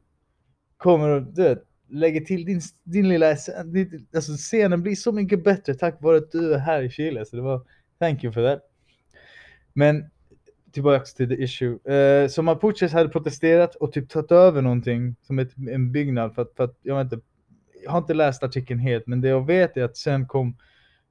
[0.76, 5.45] kommer och du vet, lägger till din, din lilla, din, alltså scenen blir så mycket
[5.45, 7.24] bättre tack vare att du är här i Chile.
[7.24, 7.62] Så det var,
[7.99, 8.62] thank you for that.
[9.72, 10.11] Men
[10.72, 11.93] tillbaks till the issue.
[11.95, 16.43] Eh, så Mapuches hade protesterat och typ tagit över någonting som ett, en byggnad för
[16.43, 17.26] att, för att jag vet inte,
[17.84, 20.57] jag har inte läst artikeln helt, men det jag vet är att sen kom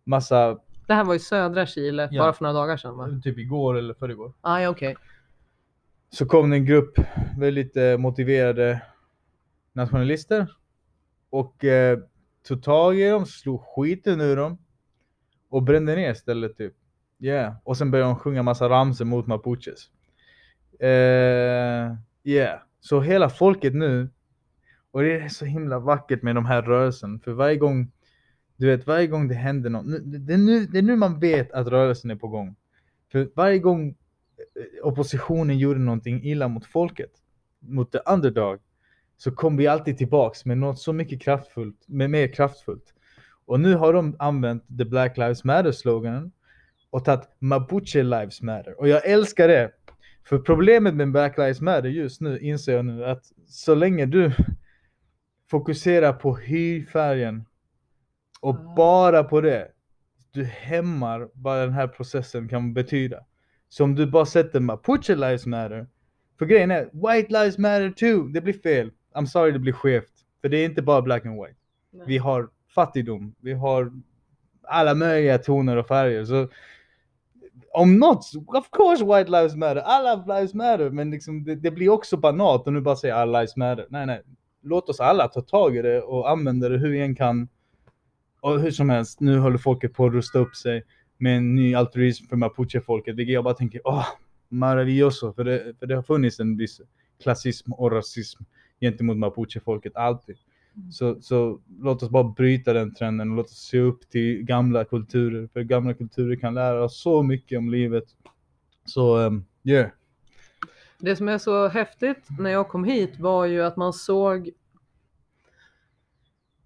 [0.04, 2.24] massa, Det här var i södra Chile, Ja.
[2.24, 3.22] bara för några dagar sedan va?
[3.24, 4.96] typ igår eller förrgår, Ah, ja, okej.
[6.10, 7.00] så kom det en grupp
[7.38, 8.82] väldigt eh, motiverade
[9.74, 10.48] nationalister
[11.30, 12.00] och eh,
[12.48, 14.58] tog tag i dem, slog skiten ur dem
[15.50, 16.74] och brände ner stället typ.
[17.20, 17.56] Yeah.
[17.64, 19.90] Och sen började de sjunga massa ramsor mot mapuches.
[20.80, 22.60] Eh, yeah.
[22.80, 24.10] Så hela folket nu,
[24.92, 27.92] och det är så himla vackert med de här rörelsen, för varje gång,
[28.58, 31.20] du vet varje gång det händer något, nu- det är nu, det är nu man
[31.20, 32.56] vet att rörelsen är på gång.
[33.12, 37.12] För varje gång eh, oppositionen gjorde någonting illa mot folket,
[37.60, 38.60] mot the underdog,
[39.18, 42.94] så kom vi alltid tillbaks med något så mycket kraftfullt, med mer kraftfullt.
[43.46, 46.32] Och nu har de använt the Black Lives Matter-sloganen
[46.90, 48.80] och tagit Mapuche Lives Matter.
[48.80, 49.72] Och jag älskar det.
[50.30, 54.32] För problemet med Black Lives Matter just nu inser jag nu att så länge du
[55.50, 57.46] fokuserar på hudfärgen
[58.42, 58.74] och Ah.
[58.76, 59.68] bara på det,
[60.32, 63.26] du hämmar vad den här processen kan betyda.
[63.70, 65.88] Så om du bara sätter Mapuche Lives Matter,
[66.40, 68.92] för grejen är White Lives Matter too, det blir fel.
[69.16, 70.12] I'm sorry det blir skevt.
[70.42, 71.56] För det är inte bara black and white.
[72.08, 73.92] Vi har fattigdom, vi har
[74.64, 76.26] alla möjliga toner och färger.
[76.26, 76.48] Så
[77.74, 81.90] om något, of course white lives matter, alla lives matter, men liksom det, det blir
[81.90, 83.86] också banalt om du bara säger alla lives matter.
[83.90, 84.22] Nej, nej.
[84.62, 87.48] Låt oss alla ta tag i det och använda det hur vi än kan.
[88.42, 90.84] Och hur som helst, nu håller folket på att rusta upp sig
[91.18, 94.06] med en ny altruism för mapuche-folket, vilket jag bara tänker, åh,
[94.50, 96.82] maravilloso, för det, för det har funnits en viss
[97.24, 98.44] klassism och rasism
[98.82, 100.38] gentemot mapuche-folket, alltid.
[100.92, 104.86] Så, så låt oss bara bryta den trenden och låt oss se upp till gamla
[104.86, 105.50] kulturer.
[105.54, 108.04] För gamla kulturer kan lära oss så mycket om livet.
[108.86, 109.90] Så, um, yeah.
[111.00, 114.50] Det som är så häftigt när jag kom hit var ju att man såg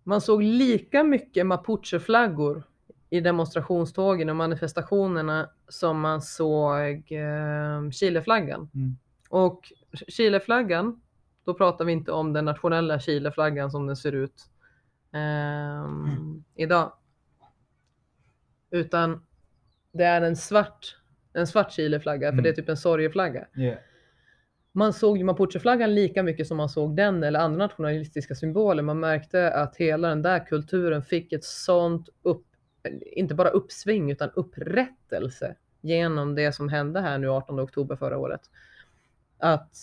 [0.03, 2.63] man såg lika mycket mapucheflaggor
[3.09, 8.69] i demonstrationstågen och manifestationerna som man såg eh, Chileflaggan.
[8.73, 8.97] Mm.
[9.29, 9.73] Och
[10.07, 11.01] Chileflaggan,
[11.45, 14.49] då pratar vi inte om den nationella Chileflaggan som den ser ut
[15.13, 16.93] ehm, idag.
[18.71, 19.25] Utan
[19.91, 20.97] det är en svart,
[21.33, 22.43] en svart Chileflagga, för Mm.
[22.43, 23.47] det är typ en sorgeflagga.
[23.55, 23.77] Yeah.
[24.71, 28.83] Man såg ju mapucheflaggan lika mycket som man såg den eller andra nationalistiska symboler.
[28.83, 32.45] Man märkte att hela den där kulturen fick ett sånt upp,
[33.01, 38.41] inte bara uppsving utan upprättelse genom det som hände här nu 18 oktober förra året.
[39.37, 39.75] Att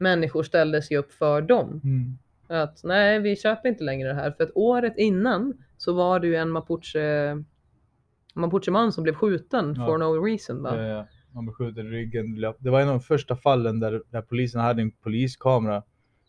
[0.00, 1.80] människor ställde sig upp för dem.
[1.84, 2.18] Mm.
[2.48, 4.30] Att nej, vi köper inte längre det här.
[4.30, 7.36] För att året innan så var det ju en mapuche,
[8.34, 9.86] mapucheman som blev skjuten Ja.
[9.86, 10.62] for no reason.
[10.62, 10.76] Va?
[10.76, 11.06] Ja, ja.
[11.32, 12.54] Man blev skjuten i ryggen.
[12.58, 15.82] Det var en av de första fallen där, där polisen hade en poliskamera.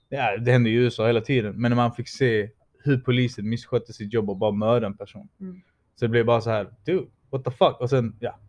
[0.09, 1.61] Ja, det hände i USA hela tiden.
[1.61, 2.49] Men när man fick se
[2.83, 5.29] hur polisen misskötte sitt jobb och bara mördade en person.
[5.39, 5.61] Mm.
[5.95, 7.81] Så det blev bara så här, dude, what the fuck?
[7.81, 8.39] Och sen, ja.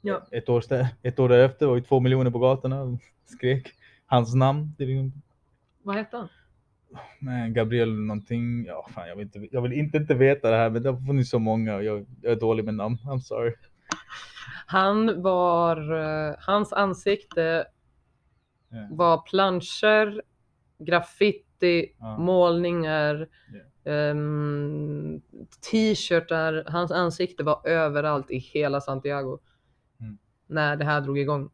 [0.00, 0.26] Ja.
[0.30, 0.64] Ett, år,
[1.02, 3.72] ett år därefter var ju två miljoner på gatorna och skrek
[4.06, 4.74] hans namn.
[5.82, 6.28] Vad hette han?
[7.20, 8.64] Nej, Gabriel någonting.
[8.64, 11.06] Ja, fan, jag, vill inte, jag vill inte, inte veta det här, men det har
[11.06, 12.96] funnits så många och jag, jag är dålig med namn.
[13.04, 13.54] I'm sorry.
[14.66, 15.92] Han var,
[16.28, 17.64] eh, hans ansikte
[18.68, 18.88] Ja.
[18.90, 20.22] var planscher,
[20.78, 22.18] graffiti, Ja.
[22.18, 23.28] målningar,
[23.84, 25.20] ehm,
[25.70, 26.64] t-shirtar.
[26.68, 29.38] Hans ansikte var överallt i hela Santiago.
[30.00, 30.18] Mm.
[30.46, 31.50] När det här drog igång.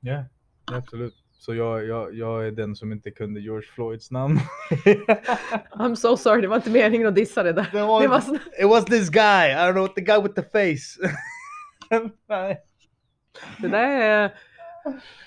[0.00, 0.24] Ja,
[0.66, 1.23] ja, absolut.
[1.38, 4.38] Så jag, jag, jag är den som inte kunde George Floyds namn.
[5.70, 7.68] I'm so sorry, det var inte meningen att dissa det där.
[7.72, 8.34] Det var- Det var så...
[8.34, 11.10] It was this guy, I don't know, the guy with the face.
[13.60, 14.34] Det där är...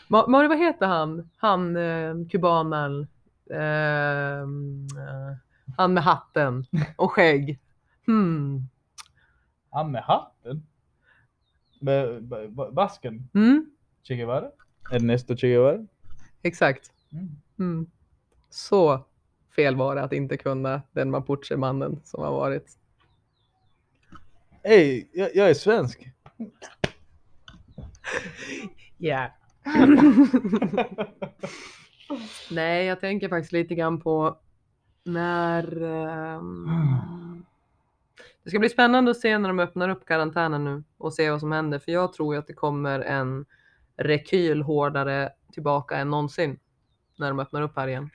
[0.08, 1.30] Ma- Mario, vad heter han?
[1.38, 3.08] Han, eh, kubanen.
[3.52, 5.36] ehm, eh,
[5.78, 7.60] han med hatten och skägg.
[8.06, 8.62] Hmm.
[9.72, 10.68] Han med hatten?
[11.82, 12.24] Med
[12.74, 13.30] basken?
[13.36, 13.66] Mm,
[14.04, 14.48] Che Guevara?
[14.92, 15.86] Ernesto Che Guevara?
[16.48, 16.92] Exakt.
[17.12, 17.28] Mm.
[17.60, 17.88] Mm.
[18.50, 19.06] Så
[19.56, 22.78] fel var det att inte kunna den mapuche-mannen som har varit.
[24.64, 26.08] Hej, jag, jag är svensk.
[28.98, 29.32] Ja.
[32.52, 34.38] Nej, jag tänker faktiskt lite grann på
[35.04, 35.82] när...
[35.84, 37.46] ehm,
[38.44, 41.40] Det ska bli spännande att se när de öppnar upp karantänen nu och se vad
[41.40, 41.80] som händer.
[41.80, 43.46] För jag tror ju att det kommer en
[43.98, 46.60] rekyl hårdare tillbaka än någonsin
[47.18, 48.10] när de öppnar upp här igen.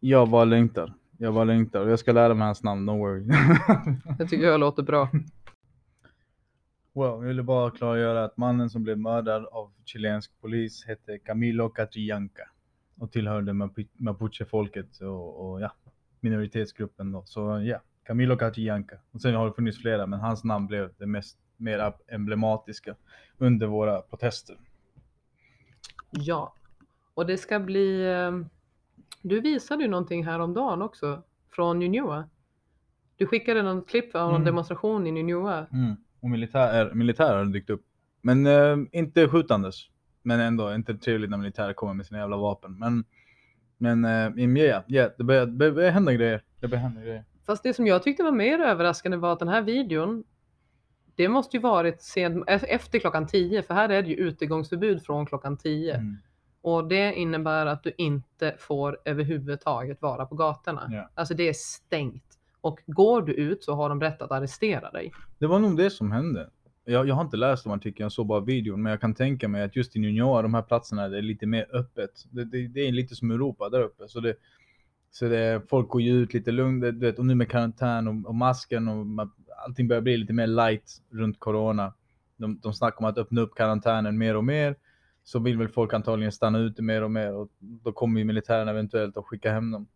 [0.00, 0.94] Jag bara längtar.
[1.18, 3.24] Jag bara längtar och jag ska lära mig hans namn, don't worry.
[4.18, 5.08] Det tycker jag låter bra.
[6.94, 11.68] well, jag ville bara klargöra att mannen som blev mördad av chilensk polis hette Camilo
[11.68, 12.42] Catrillanca
[12.98, 15.72] och tillhörde Mapu- mapuche-folket och, och ja,
[16.20, 17.22] minoritetsgruppen då.
[17.26, 18.96] Så ja, Camilo Catrillanca.
[19.10, 22.96] Och sen har det funnits flera, men hans namn blev det mest mer emblematiska
[23.38, 24.56] under våra protester.
[26.10, 26.54] Ja,
[27.14, 28.04] och det ska bli...
[28.12, 28.32] eh,
[29.22, 32.28] Du visade ju någonting häromdagen också från Junioa.
[33.16, 34.44] Du skickade något klipp av någon Mm.
[34.44, 35.66] demonstration i Nynjua.
[35.72, 35.96] Mm.
[36.20, 37.82] Och militär, militär har dykt upp.
[38.22, 39.76] Men eh, inte skjutandes.
[40.22, 42.78] Men ändå inte trevligt när militär kommer med sina jävla vapen.
[42.78, 43.04] Men,
[43.78, 46.42] men uh, yeah, yeah, det börjar, det börjar hända grejer.
[46.60, 47.24] Det börjar hända grejer.
[47.46, 50.24] Fast det som jag tyckte var mer överraskande var att den här videon,
[51.20, 55.26] det måste ju varit sen, efter klockan 10, för här är det ju utegångsförbud från
[55.26, 55.94] klockan 10.
[55.94, 56.16] Mm.
[56.62, 60.88] Och det innebär att du inte får överhuvudtaget vara på gatorna.
[60.90, 61.10] Ja.
[61.14, 62.24] Alltså det är stängt.
[62.60, 65.12] Och går du ut så har de rätt att arrestera dig.
[65.38, 66.50] Det var nog det som hände.
[66.84, 68.82] Jag, jag har inte läst om artikeln, jag såg bara videon.
[68.82, 71.22] Men jag kan tänka mig att just i New York, de här platserna, det är
[71.22, 72.10] lite mer öppet.
[72.30, 74.08] Det, det, det är lite som Europa där uppe.
[74.08, 74.34] Så det,
[75.10, 78.28] så det, folk går ju ut lite lugnt, du vet, och nu med karantän och,
[78.28, 79.32] och masken och man,
[79.66, 81.94] allting börjar bli lite mer light runt corona.
[82.36, 84.76] De, de snackar om att öppna upp karantänen mer och mer.
[85.24, 88.68] Så vill väl folk antagligen stanna ute mer och mer och då kommer ju militären
[88.68, 89.86] eventuellt att skicka hem dem.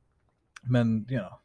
[0.63, 1.39] Men, you know,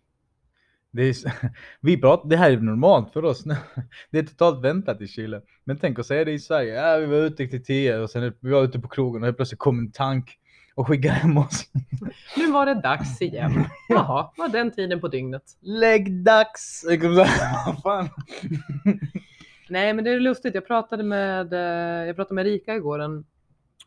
[0.91, 1.15] det, är,
[1.81, 3.43] vi pratar, det här är normalt för oss.
[4.11, 5.41] Det är totalt väntat i Chile.
[5.63, 6.73] Men tänk att säga det i Sverige.
[6.73, 9.37] Ja, vi var ute till tio och sen vi var ute på krogen och helt
[9.37, 10.39] plötsligt kom en tank
[10.75, 11.65] och skickade hem oss.
[12.37, 13.65] Nu var det dags igen.
[13.89, 15.43] Jaha, var den tiden på dygnet.
[17.27, 18.09] Här, vad fan?
[19.69, 20.55] Nej, men det är lustigt.
[20.55, 23.25] Jag pratade med, eh, jag pratade med Rika igår, en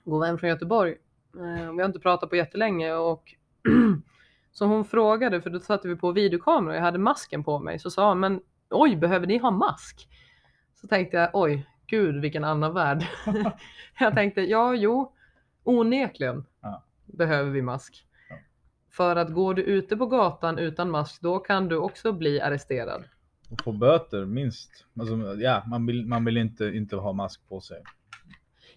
[0.05, 0.95] god vän från Göteborg.
[1.37, 3.35] Eh, Vi har inte pratat på jättelänge och
[4.53, 7.79] så hon frågade, för då satte vi på videokamera och jag hade masken på mig,
[7.79, 10.09] så sa hon, men oj, behöver ni ha mask?
[10.81, 13.07] Så tänkte jag, oj, gud vilken annan värld.
[13.99, 15.13] jag tänkte, ja, jo,
[15.65, 16.45] onekligen.
[17.13, 18.07] Behöver vi mask.
[18.29, 18.37] Ja.
[18.91, 23.05] För att går du ute på gatan utan mask, då kan du också bli arresterad.
[23.51, 24.87] Och få böter minst.
[25.01, 27.83] Alltså, ja, man vill, man vill inte, inte ha mask på sig.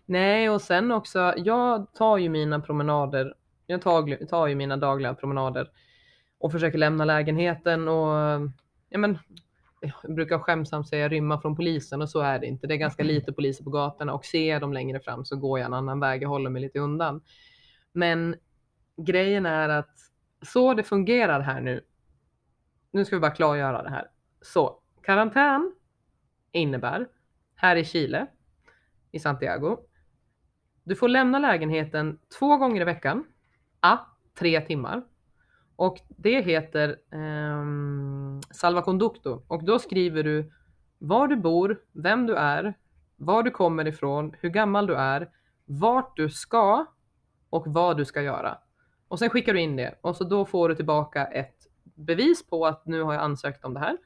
[0.06, 3.34] Nej, och sen också, jag tar ju mina promenader,
[3.68, 5.70] jag tar, tar ju mina dagliga promenader
[6.40, 8.42] och försöker lämna lägenheten och
[8.90, 9.18] ja, men,
[10.04, 12.68] jag brukar skämsamt säga rymma från polisen och så är det inte.
[12.68, 15.60] Det är ganska lite poliser på gatorna och ser jag dem längre fram så går
[15.60, 17.22] jag en annan väg, jag håller mig lite undan.
[17.96, 18.36] Men
[18.98, 20.00] grejen är att
[20.42, 21.82] så det fungerar här nu,
[22.92, 24.08] nu ska vi bara klargöra det här.
[24.42, 25.76] Så karantän
[26.52, 27.08] innebär
[27.56, 28.28] här i Chile,
[29.12, 29.78] i Santiago,
[30.84, 33.24] du får lämna lägenheten två gånger i veckan,
[33.80, 33.98] a,
[34.40, 35.04] tre timmar.
[35.76, 40.54] Och det heter ehm, Salva Conducto Och då skriver du
[40.98, 42.74] var du bor, vem du är,
[43.16, 45.30] var du kommer ifrån, hur gammal du är,
[45.66, 46.86] vart du ska
[47.56, 48.58] och vad du ska göra.
[49.08, 52.66] Och sen skickar du in det och så då får du tillbaka ett bevis på
[52.66, 53.98] att nu har jag ansökt om det här.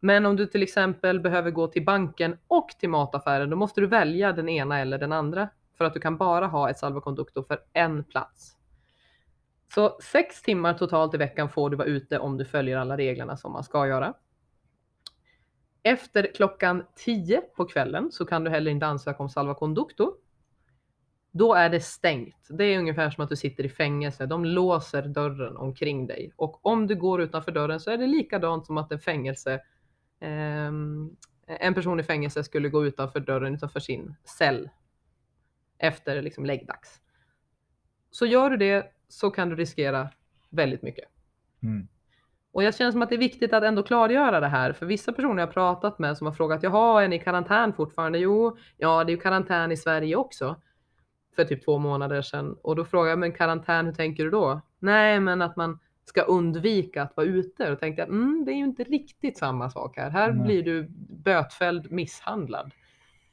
[0.00, 3.86] Men om du till exempel behöver gå till banken och till mataffären, då måste du
[3.86, 5.48] välja den ena eller den andra
[5.78, 8.56] för att du kan bara ha ett salvoconducto för en plats.
[9.74, 13.36] Så sex timmar totalt i veckan får du vara ute om du följer alla reglerna
[13.36, 14.14] som man ska göra.
[15.82, 20.14] Efter klockan 10 på kvällen så kan du heller inte ansöka om salvoconducto.
[21.32, 22.46] Då är det stängt.
[22.48, 24.26] Det är ungefär som att du sitter i fängelse.
[24.26, 28.66] De låser dörren omkring dig och om du går utanför dörren så är det likadant
[28.66, 29.60] som att en fängelse
[30.20, 31.16] ehm,
[31.46, 34.70] en person i fängelse skulle gå utanför dörren utanför sin cell
[35.78, 37.00] efter liksom läggdags.
[38.10, 40.08] Så gör du det så kan du riskera
[40.50, 41.04] väldigt mycket.
[41.62, 41.88] Mm.
[42.52, 45.12] Och jag känner som att det är viktigt att ändå klargöra det här, för vissa
[45.12, 48.18] personer jag pratat med som har frågat, jaha, är ni i karantän fortfarande?
[48.18, 50.56] Jo, ja, det är ju karantän i Sverige också.
[51.36, 52.56] För typ två månader sedan.
[52.62, 54.60] Och då frågar jag, men karantän, hur tänker du då?
[54.78, 57.72] Nej, men att man ska undvika att vara ute.
[57.72, 60.10] Och tänkte jag, mm, det är ju inte riktigt samma sak här.
[60.10, 60.44] Här Nej.
[60.44, 60.88] blir du
[61.24, 62.70] bötfälld, misshandlad.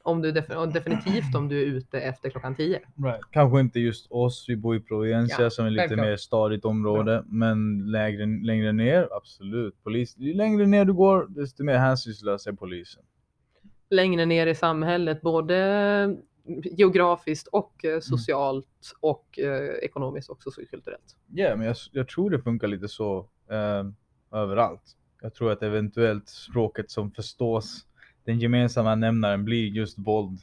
[0.02, 2.80] Om du def- definitivt om du är ute efter klockan 10.
[3.04, 3.20] Right.
[3.30, 6.06] Kanske inte just oss, vi bor i Provincia Ja, som är lite självklart.
[6.06, 7.24] mer stadigt område.
[7.26, 9.82] Men lägre, längre ner, absolut.
[9.84, 13.02] Polis, ju längre ner du går, desto mer hänsynslös är polisen.
[13.90, 16.16] längre ner i samhället, både
[16.62, 18.66] geografiskt och eh, socialt
[19.00, 21.16] och eh, ekonomiskt och sociokulturellt.
[21.26, 23.84] Ja, men jag, jag tror det funkar lite så eh,
[24.38, 24.96] överallt.
[25.22, 27.86] Jag tror att eventuellt språket som förstås,
[28.24, 30.40] den gemensamma nämnaren blir just våld.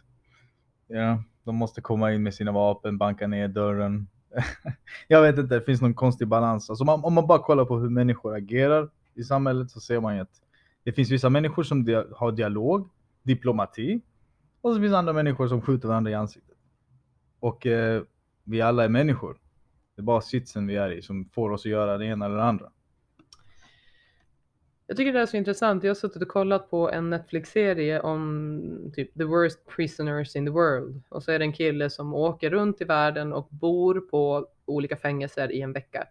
[0.88, 4.08] Ja, de måste komma in med sina vapen, banka ner dörren.
[5.08, 6.70] jag vet inte, det finns någon konstig balans.
[6.70, 10.16] Alltså man, om man bara kollar på hur människor agerar i samhället så ser man
[10.16, 10.42] ju att
[10.84, 12.90] det finns vissa människor som dia- har dialog,
[13.24, 14.02] diplomati
[14.68, 16.58] och så finns andra människor som skjuter varandra i ansiktet.
[17.40, 18.04] Och eh,
[18.44, 19.38] vi alla är människor.
[19.96, 22.36] Det är bara sitsen vi är i som får oss att göra det ena eller
[22.36, 22.72] det andra.
[24.88, 25.84] Jag tycker det är så intressant.
[25.84, 30.52] Jag har suttit och kollat på en Netflix-serie om typ the worst prisoners in the
[30.52, 31.04] world.
[31.10, 34.98] Och så är det en kille som åker runt i världen och bor på olika
[34.98, 36.08] fängelser i en vecka.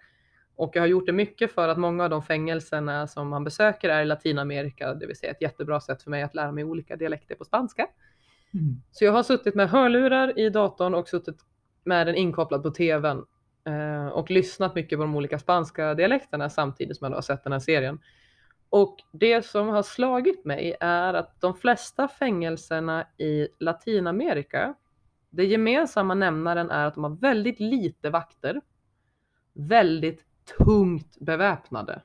[0.57, 3.89] Och jag har gjort det mycket för att många av de fängelserna som man besöker
[3.89, 6.97] är i Latinamerika, det vill säga ett jättebra sätt för mig att lära mig olika
[6.97, 7.87] dialekter på spanska.
[8.57, 8.83] Mm.
[8.91, 11.37] Så jag har suttit med hörlurar i datorn och suttit
[11.85, 13.25] med den inkopplad på tvn
[13.67, 17.53] eh, och lyssnat mycket på de olika spanska dialekterna samtidigt som jag har sett den
[17.53, 17.99] här serien.
[18.71, 24.75] Och det som har slagit mig är att de flesta fängelserna i Latinamerika,
[25.31, 28.61] det gemensamma nämnaren är att de har väldigt lite vakter,
[29.55, 30.25] väldigt
[30.59, 32.03] tungt beväpnade.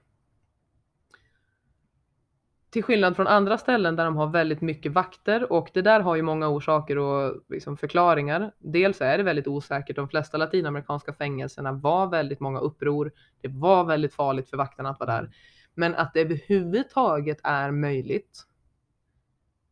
[2.72, 6.16] Till skillnad från andra ställen där de har väldigt mycket vakter och det där har
[6.16, 8.52] ju många orsaker och liksom förklaringar.
[8.60, 9.96] Dels är det väldigt osäkert.
[9.96, 13.12] De flesta latinamerikanska fängelserna var väldigt många uppror.
[13.42, 15.32] Det var väldigt farligt för vakterna att vara där.
[15.74, 18.44] Men att det överhuvudtaget är möjligt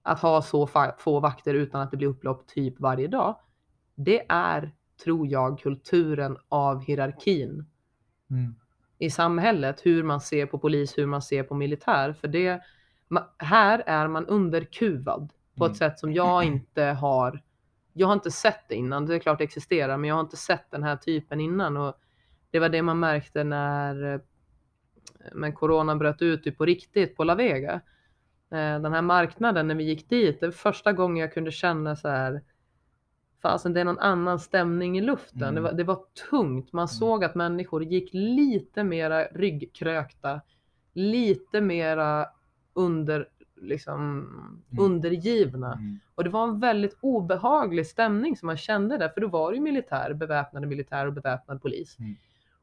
[0.02, 3.36] att ha så få vakter utan att det blir upplopp typ varje dag.
[3.96, 4.72] Det är,
[5.04, 7.66] tror jag, kulturen av hierarkin
[8.32, 8.56] Mm.
[8.98, 12.14] i samhället, hur man ser på polis, hur man ser på militär.
[12.14, 12.62] För det,
[13.38, 15.76] här är man underkuvad på ett Mm.
[15.76, 17.42] sätt som jag inte har.
[17.94, 19.06] Jag har inte sett det innan.
[19.06, 21.78] Det är klart det existerar, men jag har inte sett den här typen innan.
[21.78, 21.96] Och
[22.52, 24.20] det var det man märkte när eh,
[25.34, 27.74] men corona bröt ut på riktigt på La Vega.
[28.52, 31.96] Eh, Den här marknaden när vi gick dit, det var första gången jag kunde känna
[31.96, 32.42] så här.
[33.42, 35.44] Fasen, det är någon annan stämning i luften.
[35.44, 35.56] Mm.
[35.56, 36.00] Det, var, det var
[36.30, 36.74] tungt.
[36.74, 40.42] Man såg att människor gick lite mera ryggkrökta,
[40.94, 42.28] lite mera
[42.80, 44.28] under, liksom,
[44.80, 45.74] undergivna.
[45.74, 46.00] Mm.
[46.16, 49.56] Och det var en väldigt obehaglig stämning som man kände där, för då var det
[49.56, 52.00] ju militär, beväpnade militär och beväpnad polis.
[52.00, 52.16] Mm.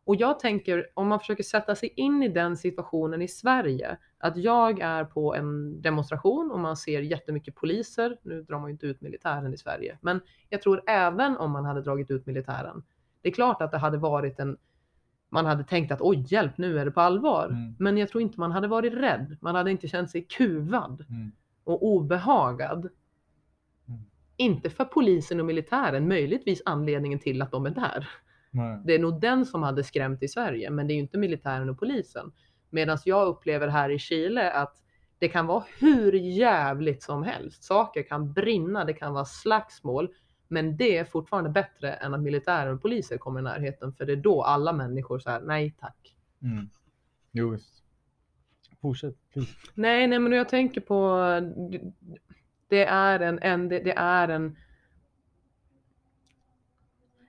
[0.04, 4.36] Och jag tänker, om man försöker sätta sig in i den situationen i Sverige, att
[4.36, 8.86] jag är på en demonstration och man ser jättemycket poliser, nu drar man ju inte
[8.86, 12.82] ut militären i Sverige, men jag tror även om man hade dragit ut militären,
[13.22, 14.56] det är klart att det hade varit en
[15.28, 17.46] man hade tänkt att oj hjälp nu är det på allvar.
[17.46, 17.74] Mm.
[17.78, 19.36] Men jag tror inte man hade varit rädd.
[19.40, 21.32] Man hade inte känt sig kuvad Mm.
[21.64, 22.78] och obehagad.
[23.88, 24.00] Mm.
[24.36, 28.08] Inte för polisen och militären, möjligtvis anledningen till att de är där.
[28.50, 28.80] Nej.
[28.84, 31.68] Det är nog den som hade skrämt i Sverige, men det är ju inte militären
[31.68, 32.32] och polisen.
[32.70, 34.82] Medan jag upplever här i Chile att
[35.18, 37.64] det kan vara hur jävligt som helst.
[37.64, 40.08] Saker kan brinna, det kan vara slagsmål,
[40.48, 44.12] men det är fortfarande bättre än att militären och poliser kommer i närheten, för det
[44.12, 46.16] är då alla människor säger nej tack.
[46.42, 46.70] Mm.
[47.32, 47.82] Jo, visst.
[48.80, 49.52] Fortsätt, please.
[49.74, 51.20] Nej, nej, men jag tänker på
[52.68, 54.56] det är en, en det, det är en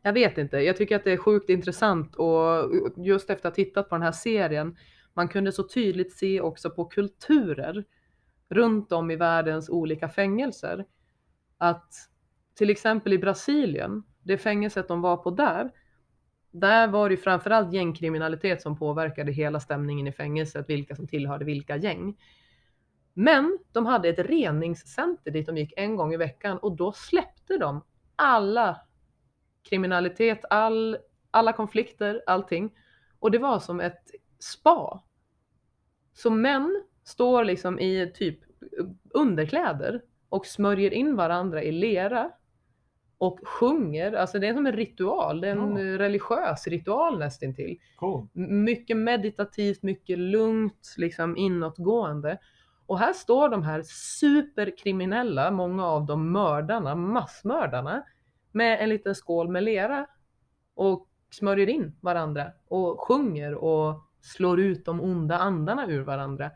[0.02, 3.64] jag vet inte, jag tycker att det är sjukt intressant och just efter att ha
[3.64, 4.78] tittat på den här serien,
[5.14, 7.84] man kunde så tydligt se också på kulturer
[8.50, 10.86] runt om i världens olika fängelser.
[11.58, 11.94] Att
[12.58, 15.72] till exempel i Brasilien, det fängelset de var på där,
[16.52, 21.78] där var det framförallt gängkriminalitet som påverkade hela stämningen i fängelset, vilka som tillhörde vilka
[21.78, 22.18] gäng.
[23.14, 27.58] Men de hade ett reningscenter dit de gick en gång i veckan och då släppte
[27.58, 27.84] de
[28.16, 28.82] alla
[29.70, 30.98] kriminalitet, all,
[31.32, 32.74] alla konflikter, allting.
[33.20, 35.04] Och det var som ett spa.
[36.14, 38.40] Så män står liksom i typ
[39.10, 42.32] underkläder och smörjer in varandra i lera
[43.18, 44.14] och sjunger.
[44.14, 46.00] Alltså det är som en ritual, det är en Ja.
[46.00, 47.80] religiös ritual nästintill.
[47.96, 48.28] Cool.
[48.34, 52.38] Mycket meditativt, mycket lugnt, liksom inåtgående.
[52.86, 53.84] Och här står de här
[54.20, 58.04] superkriminella, många av dem mördarna, massmördarna,
[58.52, 60.08] med en liten skål med lera
[60.76, 66.52] och smörjer in varandra och sjunger och slår ut de onda andarna ur varandra.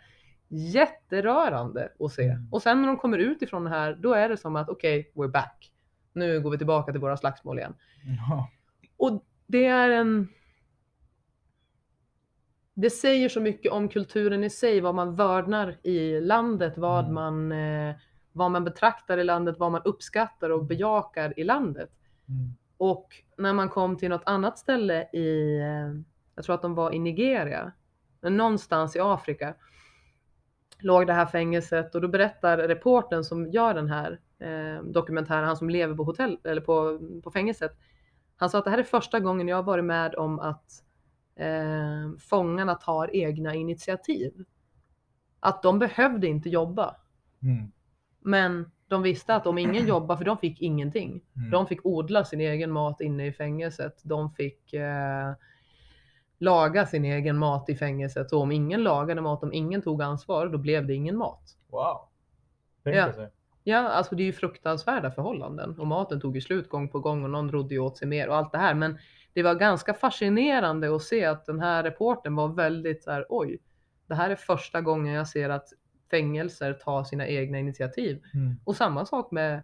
[0.47, 2.24] Jätterörande att se.
[2.24, 2.47] Mm.
[2.51, 5.12] Och sen när de kommer ut ifrån det här, då är det som att okej,
[5.16, 5.72] we're back.
[6.14, 7.74] Nu går vi tillbaka till våra slagsmål igen.
[8.30, 8.49] Ja.
[8.97, 10.28] Och det är en...
[12.74, 17.14] Det säger så mycket om kulturen i sig, vad man vördnar i landet, vad, Mm.
[17.14, 17.95] man, eh,
[18.32, 21.89] vad man betraktar i landet, vad man uppskattar och bejakar i landet.
[22.30, 22.53] Mm.
[22.78, 23.07] Och
[23.38, 26.01] när man kom till något annat ställe i, eh,
[26.36, 27.72] jag tror att de var i Nigeria,
[28.22, 29.53] men någonstans i Afrika,
[30.82, 35.57] låg det här fängelset och då berättar reporten som gör den här eh, dokumentären, han
[35.57, 37.71] som lever på hotell eller på, på fängelset.
[38.36, 40.84] Han sa att det här är första gången jag har varit med om att
[41.36, 44.45] eh, fångarna tar egna initiativ.
[45.39, 46.95] Att de behövde inte jobba,
[47.43, 47.71] Mm.
[48.19, 51.21] men de visste att om ingen jobbar, för de fick ingenting.
[51.36, 51.51] Mm.
[51.51, 54.01] De fick odla sin egen mat inne i fängelset.
[54.03, 55.34] De fick eh,
[56.41, 58.31] laga sin egen mat i fängelset.
[58.33, 61.41] Och om ingen lagade mat, om ingen tog ansvar, då blev det ingen mat.
[61.69, 61.97] Wow.
[62.83, 63.13] Tänk Ja.
[63.13, 63.29] sig.
[63.63, 67.23] Ja, alltså det är ju fruktansvärda förhållanden och maten tog ju slut gång på gång
[67.23, 68.73] och någon rodde ju åt sig mer och allt det här.
[68.73, 68.97] Men
[69.33, 73.57] det var ganska fascinerande att se att den här reporten var väldigt så här, oj,
[74.07, 75.67] det här är första gången jag ser att
[76.11, 78.21] fängelser tar sina egna initiativ.
[78.33, 78.55] Mm.
[78.65, 79.61] Och samma sak med,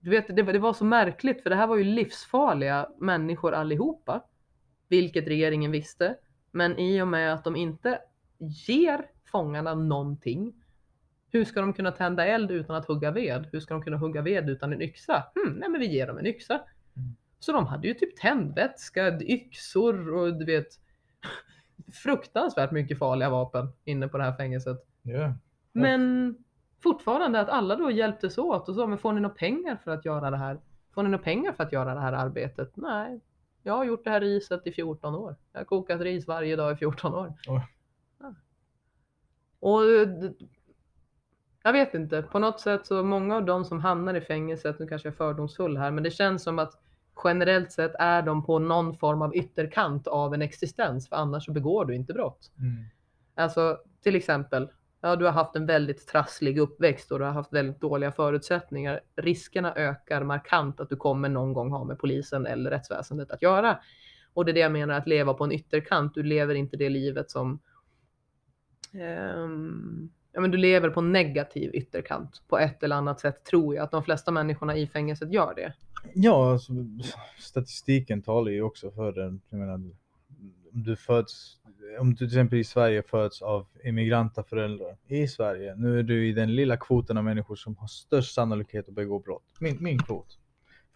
[0.00, 3.54] du vet, det, var- det var så märkligt för det här var ju livsfarliga människor
[3.54, 4.20] allihopa,
[4.88, 6.16] vilket regeringen visste.
[6.50, 7.98] Men i och med att de inte
[8.66, 10.54] ger fångarna någonting,
[11.30, 13.48] hur ska de kunna tända eld utan att hugga ved?
[13.52, 15.24] Hur ska de kunna hugga ved utan en yxa?
[15.34, 16.54] Hmm, nej, men vi ger dem en yxa.
[16.54, 17.16] Mm.
[17.38, 20.66] Så de hade ju typ tändvätska, yxor och du vet
[21.92, 24.86] fruktansvärt mycket farliga vapen inne på det här fängelset.
[25.02, 25.34] Ja.
[25.72, 26.34] Men
[26.82, 30.04] fortfarande att alla då hjälptes åt och så, men får ni några pengar för att
[30.04, 30.60] göra det här?
[30.94, 32.76] Får ni några pengar för att göra det här arbetet?
[32.76, 33.20] Nej,
[33.66, 35.36] jag har gjort det här riset i 14 år.
[35.52, 37.32] Jag har kokat ris varje dag i 14 år.
[37.46, 37.66] Ja.
[39.60, 40.08] Och eh,
[41.62, 44.86] jag vet inte, på något sätt så många av de som hamnar i fängelset, nu
[44.86, 46.72] kanske jag är fördomsfull här, men det känns som att
[47.24, 51.52] generellt sett är de på någon form av ytterkant av en existens, för annars så
[51.52, 52.50] begår du inte brott.
[52.58, 52.84] Mm.
[53.34, 54.70] Alltså till exempel,
[55.06, 59.00] ja, du har haft en väldigt trasslig uppväxt och du har haft väldigt dåliga förutsättningar.
[59.16, 63.78] Riskerna ökar markant att du kommer någon gång ha med polisen eller rättsväsendet att göra.
[64.34, 66.14] Och det är det jag menar att leva på en ytterkant.
[66.14, 67.60] Du lever inte det livet som
[69.34, 73.74] um, Ja, men du lever på en negativ ytterkant på ett eller annat sätt tror
[73.74, 75.74] jag att de flesta människorna i fängelset gör det.
[76.14, 76.72] Ja, alltså,
[77.38, 79.40] statistiken talar ju också för den.
[79.50, 79.80] Jag menar,
[80.84, 81.56] du föds,
[82.00, 86.28] om du till exempel i Sverige föds av immigranta föräldrar i Sverige, nu är du
[86.28, 89.44] i den lilla kvoten av människor som har störst sannolikhet att begå brott.
[89.60, 90.38] Min, min kvot.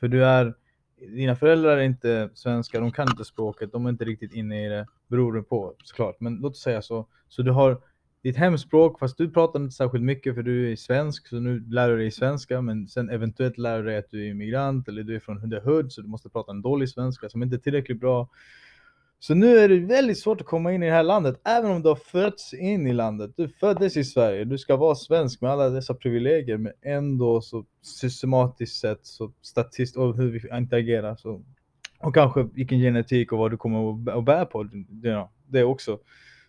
[0.01, 0.55] För du är,
[0.97, 4.69] dina föräldrar är inte svenska, de kan inte språket, de är inte riktigt inne i
[4.69, 6.21] det, beror det på såklart.
[6.21, 7.83] Men låt oss säga så, så du har
[8.23, 11.89] ditt hemspråk, fast du pratar inte särskilt mycket för du är svensk, så nu lär
[11.89, 15.17] du dig svenska, men sen eventuellt lär du dig att du är immigrant eller du
[15.17, 18.01] är från the hood, så du måste prata en dålig svenska som inte är tillräckligt
[18.01, 18.29] bra.
[19.23, 21.83] Så nu är det väldigt svårt att komma in i det här landet, även om
[21.83, 23.33] du har fötts in i landet.
[23.37, 27.65] Du föddes i Sverige, du ska vara svensk med alla dessa privilegier, men ändå så
[27.83, 31.45] systematiskt sett, så statist och hur vi interagerar, så
[31.99, 34.69] och kanske vilken genetik och vad du kommer att bä- att bära på,
[35.47, 35.99] det också.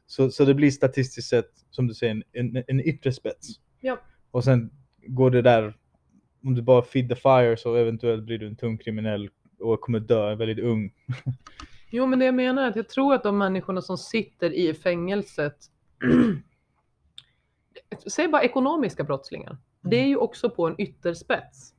[0.05, 3.47] Så, så det blir statistiskt sett, som du säger, en, en, en yttre spets.
[3.81, 3.99] Ja.
[4.31, 4.69] Och sen
[5.07, 5.77] går det där,
[6.43, 9.99] om du bara feed the fire så eventuellt blir du en tung kriminell och kommer
[9.99, 10.93] dö väldigt ung.
[11.93, 14.73] Jo, men det jag menar är att jag tror att de människorna som sitter i
[14.73, 15.57] fängelset,
[18.07, 21.73] säg bara ekonomiska brottslingar, det är ju också på en ytterspets.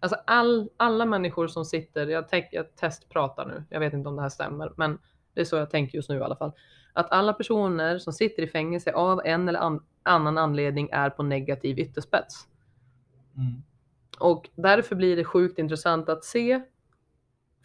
[0.00, 4.16] Alltså all, alla människor som sitter, jag, tänk, jag testpratar nu, jag vet inte om
[4.16, 4.98] det här stämmer, men
[5.34, 6.52] det är så jag tänker just nu i alla fall.
[6.92, 11.22] Att alla personer som sitter i fängelse av en eller an, annan anledning är på
[11.22, 12.48] negativ ytterspets.
[14.18, 16.62] Och därför blir det sjukt intressant att se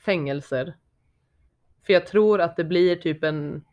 [0.06, 0.76] fängelser.
[1.86, 3.64] För jag tror att det blir typ en,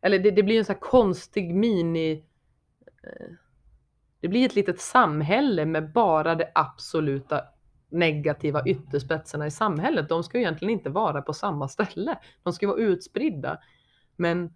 [0.00, 2.12] eller det, det blir en så här konstig mini,
[3.02, 3.26] eh,
[4.20, 7.40] det blir ett litet samhälle med bara det absoluta
[7.90, 10.08] negativa ytterspetsarna i samhället.
[10.08, 12.18] De ska ju egentligen inte vara på samma ställe.
[12.42, 13.58] De ska vara utspridda.
[14.16, 14.54] Men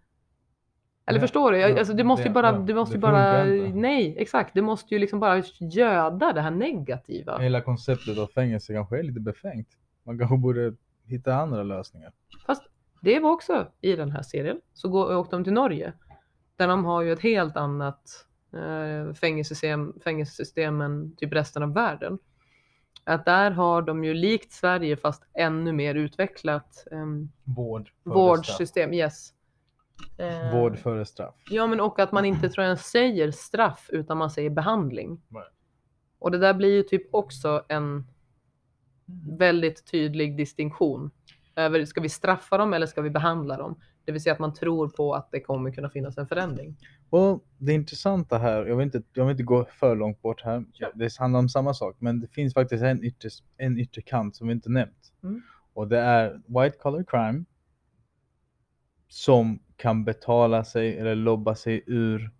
[1.07, 1.59] eller Ja, förstår du?
[1.59, 3.45] Jag- ja, Alltså det måste ju bara, det måste bara,
[3.75, 7.39] nej exakt, det måste ju liksom bara göda det här negativa.
[7.39, 9.69] Hela konceptet av fängelse kanske är lite befängt.
[10.05, 10.75] Man kanske borde
[11.05, 12.13] hitta andra lösningar.
[12.47, 12.63] Fast
[13.01, 14.61] det var också i den här serien.
[14.73, 15.93] Så går, åkte de till Norge.
[16.57, 22.19] Där de har ju ett helt annat eh, fängelsesystem, fängelsesystem än typ resten av världen.
[23.05, 28.93] Att där har de ju likt Sverige fast ännu mer utvecklat ehm, Vård vårdsystem.
[28.93, 29.33] Yes.
[30.19, 31.35] Eh, Vård före straff.
[31.51, 35.23] Ja, men och att man inte tror jag säger straff utan man säger behandling.
[35.29, 35.45] Nej.
[36.19, 38.07] Och det där blir ju typ också en
[39.39, 41.11] väldigt tydlig distinktion.
[41.57, 43.81] Över, ska vi straffa dem eller ska vi behandla dem?
[44.05, 46.77] Det vill säga att man tror på att det kommer kunna finnas en förändring.
[47.11, 50.65] Och det intressanta här, jag vill inte, jag vill inte gå för långt bort här.
[50.95, 54.53] Det handlar om samma sak, men det finns faktiskt en, ytter, en ytterkant som vi
[54.53, 55.13] inte nämnt.
[55.23, 55.43] Mm.
[55.75, 57.45] Och det är white collar crime
[59.09, 62.31] som kan betala sig eller lobba sig ur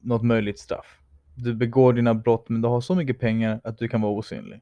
[0.00, 0.98] något möjligt straff.
[1.34, 4.60] Du begår dina brott men du har så mycket pengar att du kan vara osynlig.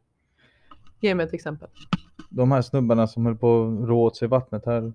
[1.00, 1.68] Ge mig ett exempel.
[2.28, 4.92] De här snubbarna som höll på att rå åt sig vattnet här.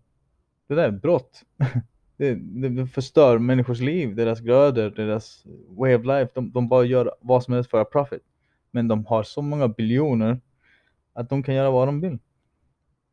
[0.68, 1.43] Det där är brott.
[2.18, 6.32] Det, det, förstör människors liv, deras grödor, deras way of life.
[6.34, 8.22] De, de bara gör vad som helst för att profit.
[8.72, 10.39] Men de har så många biljoner
[11.14, 12.20] att de kan göra vad de vill.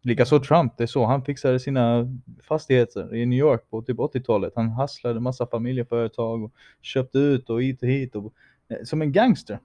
[0.02, 2.08] Likaså Trump, det är så han fixade sina
[2.42, 4.52] fastigheter i New York på typ 80-talet.
[4.56, 8.34] Han hasslade massa familjeföretag och köpte ut och hit och hit och,
[8.68, 9.58] eh, som en gangster.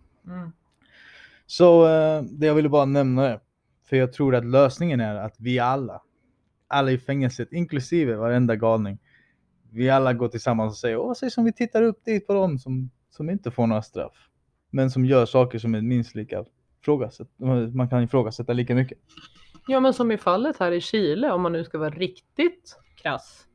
[1.48, 3.40] Så eh, det jag ville bara nämna det.
[3.90, 6.02] För jag tror att lösningen är att vi alla,
[6.68, 9.00] alla i fängelset, inklusive varenda galning,
[9.72, 12.60] vi alla går tillsammans och säger, åh, vad som vi tittar upp dit på dem
[12.60, 14.30] som, som inte får några straff,
[14.70, 16.40] men som gör saker som är minst lika
[17.74, 18.98] man kan ifrågasätta lika mycket.
[19.68, 23.48] Ja, men som i fallet här i Chile, om man nu ska vara riktigt krass.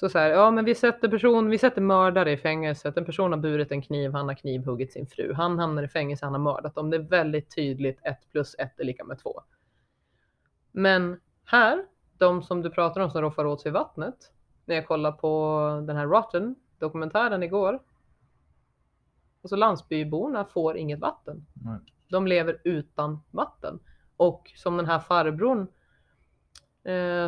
[0.00, 2.96] Så så här, ja men vi sätter person, vi sätter mördare i fängelset.
[2.96, 5.32] En person har burit en kniv, han har knivhuggit sin fru.
[5.32, 6.90] Han hamnar i fängelse, han har mördat dem.
[6.90, 9.42] Det är väldigt tydligt, ett plus ett är lika med två.
[10.72, 11.84] Men här,
[12.18, 14.32] de som du pratar om som roffar åt sig vattnet.
[14.64, 17.78] När jag kollar på den här Rotten dokumentären igår.
[19.42, 21.46] Alltså landsbyborna får inget vatten.
[21.52, 21.78] Nej.
[22.08, 23.78] De lever utan vatten.
[24.16, 25.66] Och som den här farbrorn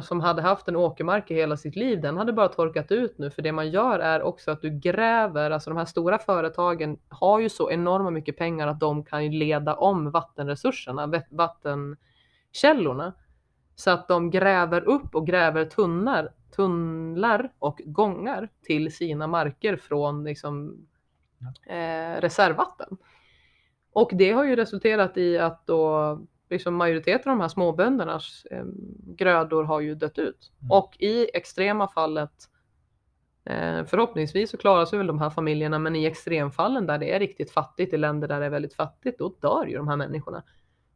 [0.03, 3.30] som hade haft en åkermark i hela sitt liv, den hade bara torkat ut nu.
[3.30, 7.40] För det man gör är också att du gräver, alltså de här stora företagen har
[7.40, 13.12] ju så enorma mycket pengar att de kan ju leda om vattenresurserna, vat- vattenkällorna.
[13.74, 20.24] Så att de gräver upp och gräver tunnlar, tunnlar och gångar till sina marker från
[20.24, 20.86] liksom,
[21.66, 22.96] eh, reservvatten.
[23.92, 26.20] Och det har ju resulterat i att då
[26.53, 28.64] liksom majoriteten av de här småböndernas eh,
[29.07, 30.53] grödor har ju dött ut.
[30.61, 30.70] Mm.
[30.70, 32.32] Och i extrema fallet,
[33.44, 37.18] eh, förhoppningsvis så klarar sig väl de här familjerna, men i extremfallen där det är
[37.18, 40.42] riktigt fattigt, i länder där det är väldigt fattigt, då dör ju de här människorna.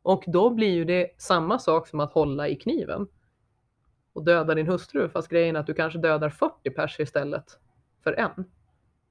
[0.03, 3.09] Och då blir ju det samma sak som att hålla i kniven
[4.13, 7.59] och döda din hustru, fast grejen är att du kanske dödar 40 pers istället
[8.05, 8.45] för en.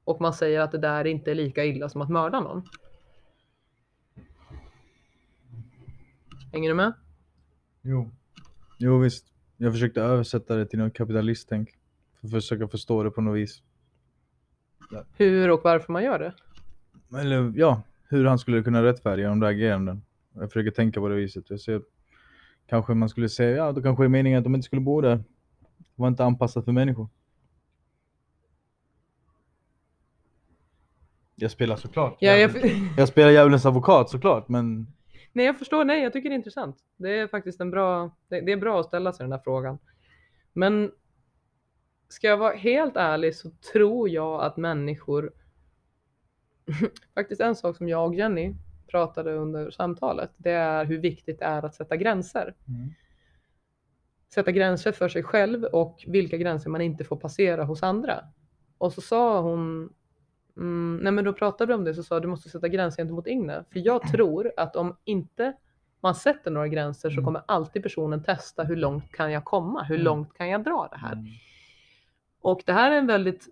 [0.04, 2.64] Och man säger att det där inte är lika illa som att mörda någon.
[6.56, 6.94] Hänger du med?
[7.82, 8.12] Jo.
[8.78, 9.26] Jo visst.
[9.58, 11.70] Jag försökte översätta det till något kapitalisttänk.
[12.20, 13.64] För att försöka förstå det på något vis.
[15.18, 16.34] Hur och varför man gör det?
[17.20, 20.02] Eller ja, hur han skulle kunna rättfärdiga de där ageranden.
[20.34, 21.50] Jag försöker tänka på det viset.
[21.50, 21.82] Jag ser,
[22.68, 25.02] kanske man skulle säga, ja då kanske det är meningen att de inte skulle bo
[25.02, 25.16] där.
[25.16, 25.24] Det
[25.96, 27.08] var inte anpassat för människor.
[31.36, 32.18] Jag spelar såklart.
[32.20, 32.52] Ja, jag,
[32.98, 34.88] jag spelar djävulens advokat såklart, men
[35.36, 35.86] nej, jag förstår.
[35.86, 36.78] Nej, jag tycker det är intressant.
[36.98, 39.80] Det är faktiskt en bra, det, det är bra att ställa sig den där frågan.
[40.54, 40.92] Men
[42.08, 45.34] ska jag vara helt ärlig så tror jag att människor,
[47.14, 48.56] faktiskt en sak som jag och Jenny
[48.88, 52.56] pratade under samtalet, det är hur viktigt det är att sätta gränser.
[52.68, 52.90] Mm.
[54.34, 58.26] Sätta gränser för sig själv och vilka gränser man inte får passera hos andra.
[58.78, 59.94] Och så sa hon,
[60.58, 63.28] mm, nej men då pratade vi om det, så sa du måste sätta gränser gentemot
[63.28, 63.64] Igne.
[63.72, 65.54] För jag tror att om inte
[66.02, 67.26] man sätter några gränser så Mm.
[67.26, 69.84] kommer alltid personen testa hur långt kan jag komma?
[69.84, 70.06] Hur Mm.
[70.06, 71.14] långt kan jag dra det här?
[71.14, 71.26] Mm.
[72.42, 73.48] Och det här är en väldigt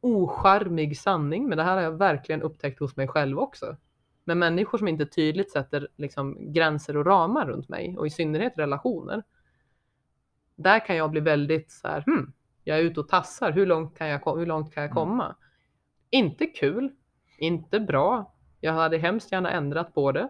[0.00, 3.76] ocharmig sanning, men det här har jag verkligen upptäckt hos mig själv också.
[4.24, 8.52] Men människor som inte tydligt sätter liksom, gränser och ramar runt mig och i synnerhet
[8.56, 9.22] relationer.
[10.56, 12.32] Där kan jag bli väldigt så här, hmm,
[12.64, 14.94] jag är ute och tassar, hur långt kan jag, hur långt kan jag Mm.
[15.04, 15.36] komma?
[16.10, 16.90] Inte kul,
[17.38, 18.34] inte bra.
[18.60, 20.28] Jag hade hemskt gärna ändrat på det.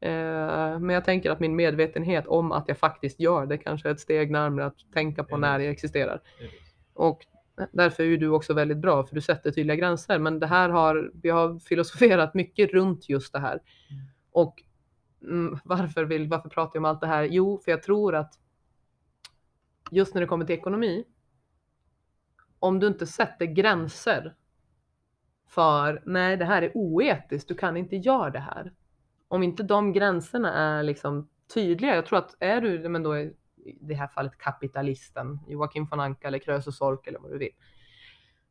[0.00, 3.92] Eh, men jag tänker att min medvetenhet om att jag faktiskt gör det kanske är
[3.92, 6.20] ett steg närmare att tänka på när det existerar.
[6.94, 7.26] Och
[7.72, 10.18] därför är ju du också väldigt bra, för du sätter tydliga gränser.
[10.18, 13.60] Men det här har, vi har filosoferat mycket runt just det här.
[14.30, 14.62] Och
[15.22, 17.22] mm, varför, vill, varför pratar jag om allt det här?
[17.22, 18.34] Jo, för jag tror att
[19.90, 21.04] just när det kommer till ekonomi,
[22.58, 24.34] om du inte sätter gränser
[25.48, 28.72] för nej, det här är oetiskt, du kan inte göra det här.
[29.28, 33.32] Om inte de gränserna är liksom tydliga, jag tror att är du, men då är
[33.56, 37.52] i det här fallet kapitalisten, Joakim von Anka eller Krösus Sork eller vad du vill,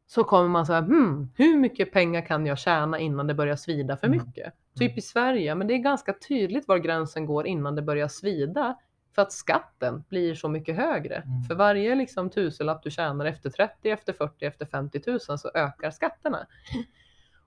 [0.07, 3.97] så kommer man säga, hmm, hur mycket pengar kan jag tjäna innan det börjar svida
[3.97, 4.19] för Mm.
[4.25, 4.53] mycket?
[4.79, 8.75] Typ i Sverige, men det är ganska tydligt var gränsen går innan det börjar svida.
[9.15, 11.15] För att skatten blir så mycket högre.
[11.15, 11.43] Mm.
[11.43, 15.91] För varje liksom, tusenlapp du tjänar efter 30, efter 40, efter 50 000 så ökar
[15.91, 16.47] skatterna.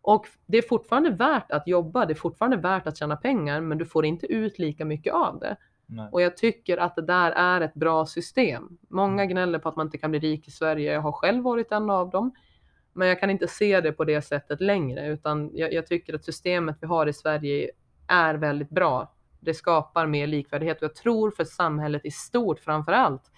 [0.02, 3.78] Och det är fortfarande värt att jobba, det är fortfarande värt att tjäna pengar, men
[3.78, 5.56] du får inte ut lika mycket av det.
[5.86, 6.08] Nej.
[6.12, 8.78] Och jag tycker att det där är ett bra system.
[8.88, 10.92] Många gnäller på att man inte kan bli rik i Sverige.
[10.92, 12.34] Jag har själv varit en av dem.
[12.92, 16.24] Men jag kan inte se det på det sättet längre, utan jag, jag tycker att
[16.24, 17.70] systemet vi har i Sverige
[18.08, 19.14] är väldigt bra.
[19.40, 23.30] Det skapar mer likvärdighet och jag tror för samhället i stort framför allt.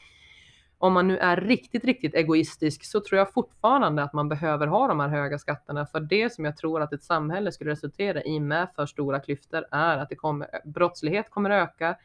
[0.79, 4.89] Om man nu är riktigt, riktigt egoistisk så tror jag fortfarande att man behöver ha
[4.89, 5.87] de här höga skatterna.
[5.87, 9.65] För det som jag tror att ett samhälle skulle resultera i med för stora klyftor
[9.71, 11.97] är att det kommer, brottslighet kommer öka,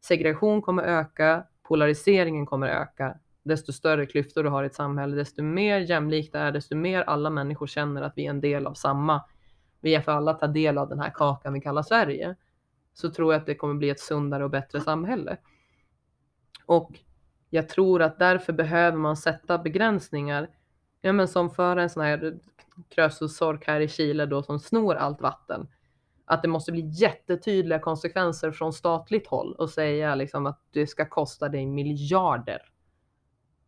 [0.00, 3.14] segregation kommer öka, polariseringen kommer öka.
[3.42, 7.02] Desto större klyftor du har i ett samhälle, desto mer jämlikt det är, desto mer
[7.02, 9.22] alla människor känner att vi är en del av samma.
[9.80, 12.36] vi är för alla ta del av den här kakan vi kallar Sverige,
[12.94, 15.36] så tror jag att det kommer bli ett sundare och bättre samhälle.
[16.66, 17.00] Och
[17.50, 20.50] jag tror att därför behöver man sätta begränsningar.
[21.00, 22.38] Ja, men som för en sån här
[22.88, 25.68] krösus här i Chile då som snor allt vatten.
[26.24, 31.08] Att det måste bli jättetydliga konsekvenser från statligt håll och säga liksom att det ska
[31.08, 32.71] kosta dig miljarder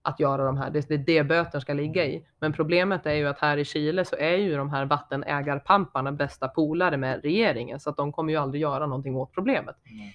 [0.05, 0.71] att göra de här.
[0.71, 2.27] Det är det böter ska ligga i.
[2.39, 6.49] Men problemet är ju att här i Chile så är ju de här vattenägarpamparna bästa
[6.49, 9.77] polare med regeringen så att de kommer ju aldrig göra någonting åt problemet.
[9.87, 10.07] Mm.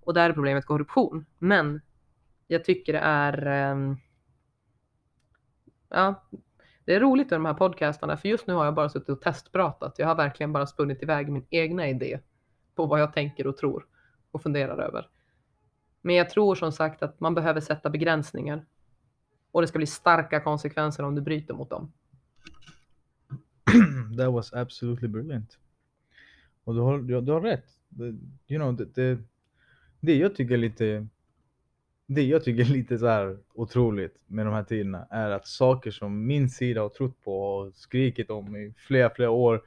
[0.00, 1.26] Och där är problemet korruption.
[1.38, 1.80] Men
[2.46, 3.96] jag tycker det är um,
[5.88, 6.24] ja,
[6.84, 9.20] det är roligt med de här podcastarna för just nu har jag bara suttit och
[9.20, 9.94] testpratat.
[9.98, 12.20] Jag har verkligen bara spunnit iväg min egna idé
[12.74, 13.86] på vad jag tänker och tror
[14.30, 15.08] och funderar över.
[16.00, 18.64] Men jag tror som sagt att man behöver sätta begränsningar
[19.56, 21.92] och det ska bli starka konsekvenser om du bryter mot dem.
[24.18, 25.58] That was absolutely brilliant.
[26.64, 27.64] Och du har, du, du har rätt.
[28.46, 29.18] You know, det, det,
[30.00, 31.06] det jag tycker är lite
[32.06, 35.90] det jag tycker är lite så här otroligt med de här tiderna är att saker
[35.90, 39.62] som min sida har trott på och skrikit om i flera, flera år.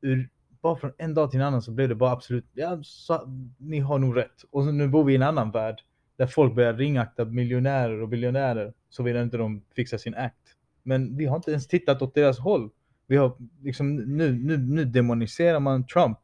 [0.00, 0.28] Ur,
[0.60, 3.78] bara från en dag till en annan så blev det bara absolut, ja, så, ni
[3.78, 4.44] har nog rätt.
[4.50, 5.82] Och så, nu bor vi i en annan värld
[6.16, 10.56] där folk börjar ringakta miljonärer och biljonärer såvida inte de fixar sin akt.
[10.82, 12.70] Men vi har inte ens tittat åt deras håll.
[13.06, 16.18] Vi har liksom, nu, nu, nu demoniserar man Trump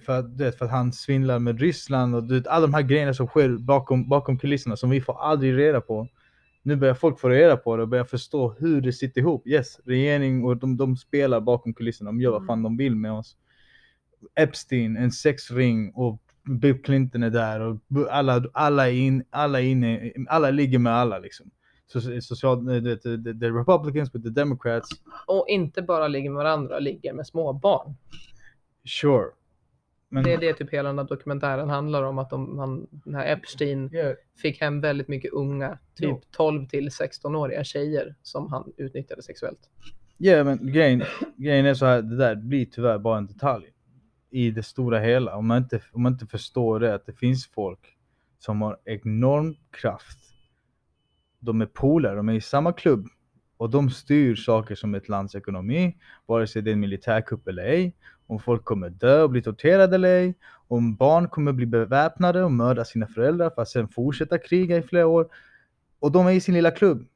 [0.00, 3.14] för att, vet, för att han svindlar med Ryssland och vet, alla de här grejerna
[3.14, 6.08] som sker bakom, bakom kulisserna som vi får aldrig reda på.
[6.62, 9.46] Nu börjar folk få reda på det och börja förstå hur det sitter ihop.
[9.46, 13.12] Yes, regering och de, de spelar bakom kulisserna, de gör vad fan de vill med
[13.12, 13.36] oss.
[14.34, 17.78] Epstein, en sexring och Bill Clinton är där och
[18.10, 21.50] alla, alla, är in, alla, är inne, alla ligger med alla liksom.
[22.20, 24.88] Social, the, the, the, Republicans with the Democrats.
[25.26, 27.94] Och inte bara ligger med varandra, ligger med små barn.
[28.84, 29.26] Sure.
[30.08, 30.24] Men...
[30.24, 33.32] Det är det typ hela den här dokumentären handlar om, att de, han, den här
[33.32, 34.14] Epstein yeah.
[34.36, 36.20] fick hem väldigt mycket unga, typ no.
[36.30, 39.70] 12 till 16-åriga tjejer som han utnyttjade sexuellt.
[40.18, 41.02] Ja, yeah, men grejen,
[41.36, 43.72] grejen är så här, det där blir tyvärr bara en detalj
[44.30, 45.36] i det stora hela.
[45.36, 47.96] Om man inte, om man inte förstår det, att det finns folk
[48.38, 50.18] som har enorm kraft.
[51.38, 53.08] De är polare, de är i samma klubb
[53.56, 57.62] och de styr saker som ett lands ekonomi, vare sig det är en militärkupp eller
[57.62, 57.94] ej
[58.30, 60.34] om folk kommer dö och bli torterade eller ej,
[60.68, 64.82] om barn kommer bli beväpnade och mörda sina föräldrar för att sedan fortsätta kriga i
[64.82, 65.28] flera år.
[66.00, 67.06] Och de är i sin lilla klubb.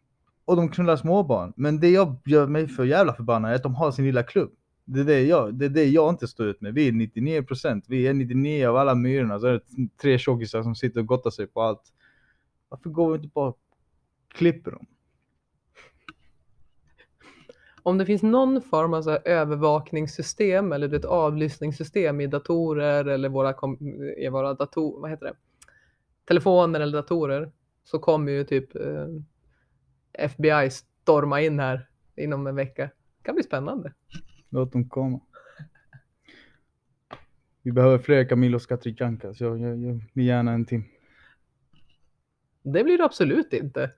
[0.44, 1.52] Och de knullar småbarn.
[1.56, 4.50] Men det jag gör mig för jävla förbannad är att de har sin lilla klubb.
[4.84, 6.74] Det är det jag, det är det jag inte står ut med.
[6.74, 7.84] Vi är 99 procent.
[7.88, 9.38] Vi är 99 av alla myrorna.
[9.38, 11.92] Så är det tre tjockisar som sitter och gottar sig på allt.
[12.68, 13.58] Varför går vi inte bara och
[14.28, 14.86] klipper dem?
[17.86, 23.54] om det finns någon form av så övervakningssystem eller ett avlyssningssystem i datorer eller våra,
[24.16, 25.34] i våra dator, vad heter det?
[26.24, 27.52] telefoner eller datorer
[27.84, 29.08] så kommer ju typ eh,
[30.12, 32.82] FBI storma in här inom en vecka.
[32.82, 33.92] Det kan bli spännande.
[34.54, 35.20] Låt dem komma.
[37.62, 40.82] Vi behöver fler Camilo Catrichanca, så jag, jag, jag vill gärna en till.
[42.62, 43.90] Det blir det absolut inte.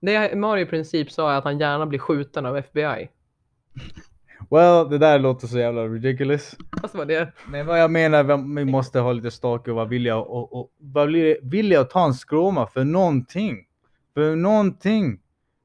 [0.00, 3.08] Det Mario i princip sa är att han gärna blir skjuten av FBI.
[4.50, 6.56] Well, det där låter så jävla ridiculous.
[6.80, 10.16] Fast vad det Men vad jag menar, vi måste ha lite stake och vara villiga
[10.16, 11.06] och, och, vara
[11.42, 13.66] villiga att ta en skråma för någonting.
[14.14, 15.20] För någonting.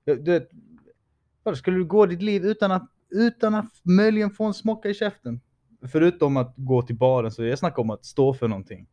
[0.05, 0.49] Du vet,
[1.57, 5.41] skulle du gå ditt liv utan att, utan att möjligen få en smocka i käften?
[5.91, 8.87] Förutom att gå till baren, så jag snackar om att stå för någonting.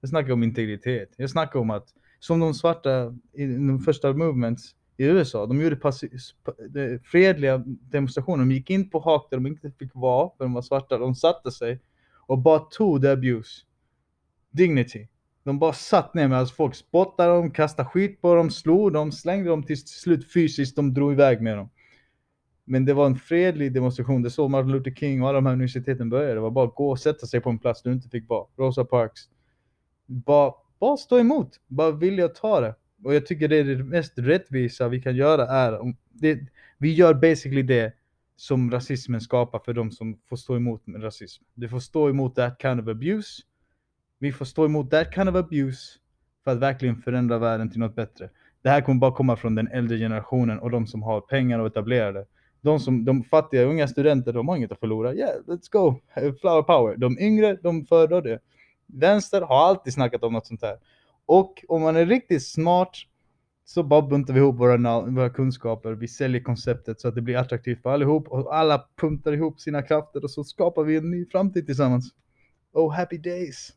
[0.00, 1.14] Jag snackar om integritet.
[1.16, 1.88] Jag snackar om att,
[2.18, 5.46] som de svarta i de första movements, i USA.
[5.46, 5.78] De gjorde
[7.04, 8.44] fredliga demonstrationer.
[8.44, 10.98] De gick in på hak där de inte fick vara, för de var svarta.
[10.98, 11.80] De satte sig
[12.26, 13.50] och bara tog the abuse.
[14.50, 15.08] Dignity.
[15.44, 19.12] De bara satt ner medan alltså folk spottade dem, kastade skit på dem, slog dem,
[19.12, 20.76] slängde dem till slut fysiskt.
[20.76, 21.70] De drog iväg med dem.
[22.72, 24.22] Men det var en fredlig demonstration.
[24.22, 26.34] Det såg Martin Luther King och alla de här universiteten började.
[26.34, 28.46] Det var bara att gå och sätta sig på en plats du inte fick vara.
[28.56, 29.20] Rosa Parks.
[30.06, 31.60] Bara, bara stå emot.
[31.66, 32.74] Bara vilja ta det.
[33.04, 36.40] Och jag tycker det är det mest rättvisa vi kan göra är om det,
[36.78, 37.92] vi gör basically det
[38.36, 41.44] som rasismen skapar för de som får stå emot med rasism.
[41.54, 43.42] Du får stå emot that kind of abuse.
[44.18, 45.82] Vi får stå emot that kind of abuse
[46.44, 48.30] för att verkligen förändra världen till något bättre.
[48.62, 51.66] Det här kommer bara komma från den äldre generationen och de som har pengar och
[51.66, 52.26] etablerade.
[52.62, 55.14] De, som, de fattiga unga studenter, de har inget att förlora.
[55.14, 55.94] Yeah, let's go!
[56.40, 56.96] Flower power.
[56.96, 58.38] De yngre, de föredrar det.
[58.86, 60.78] Vänster har alltid snackat om något sånt här.
[61.26, 62.96] Och om man är riktigt smart
[63.64, 67.36] Så bara buntar vi ihop våra, våra kunskaper, vi säljer konceptet så att det blir
[67.36, 71.26] attraktivt för allihop och alla puntar ihop sina krafter och så skapar vi en ny
[71.26, 72.14] framtid tillsammans.
[72.72, 73.72] Oh happy days!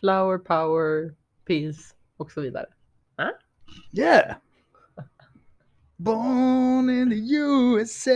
[0.00, 1.14] Flower, power,
[1.46, 2.66] peace och så vidare.
[3.92, 4.36] Yeah!
[5.96, 8.10] Born in the USA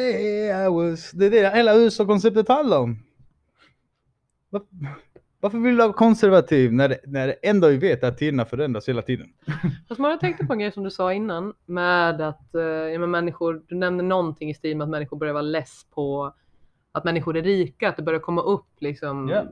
[0.66, 1.10] I was...
[1.10, 2.98] Det är det hela USA-konceptet handlar om.
[4.50, 4.66] Var-
[5.40, 8.88] Varför vill du vara konservativ när det, när det enda vi vet att tiderna förändras
[8.88, 9.32] hela tiden?
[9.88, 13.10] Fast man jag tänkte på en grej som du sa innan med att eh, men
[13.10, 16.34] människor, du nämnde någonting i stil med att människor börjar vara less på
[16.92, 19.28] att människor är rika, att det börjar komma upp liksom.
[19.28, 19.44] Ja.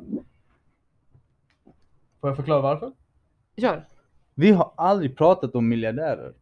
[2.21, 2.93] Får jag förklara varför?
[3.57, 3.85] Gör.
[4.35, 6.33] Vi har aldrig pratat om miljardärer.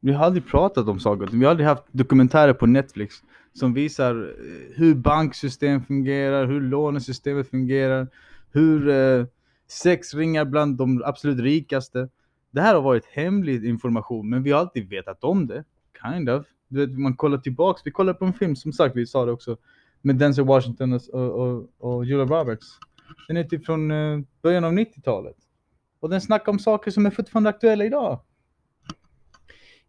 [0.00, 1.28] Vi har aldrig pratat om saker.
[1.32, 3.14] Vi har aldrig haft dokumentärer på Netflix
[3.52, 8.08] som visar eh, hur banksystem fungerar, hur lånesystemet fungerar,
[8.52, 9.26] hur eh,
[9.68, 12.08] sex ringar bland de absolut rikaste.
[12.50, 15.64] Det här har varit hemlig information, men vi har alltid vetat om det.
[16.02, 16.46] Kind of.
[16.68, 17.82] Du vet, man kollar tillbaks.
[17.84, 19.56] Vi kollade på en film, som sagt, vi sa det också,
[20.02, 22.66] med Denzel Washington och, och, och, Julia Roberts.
[23.28, 25.36] Den är typ från eh, början av 90-talet.
[26.00, 28.20] Och den snackar om saker som är fortfarande aktuella idag.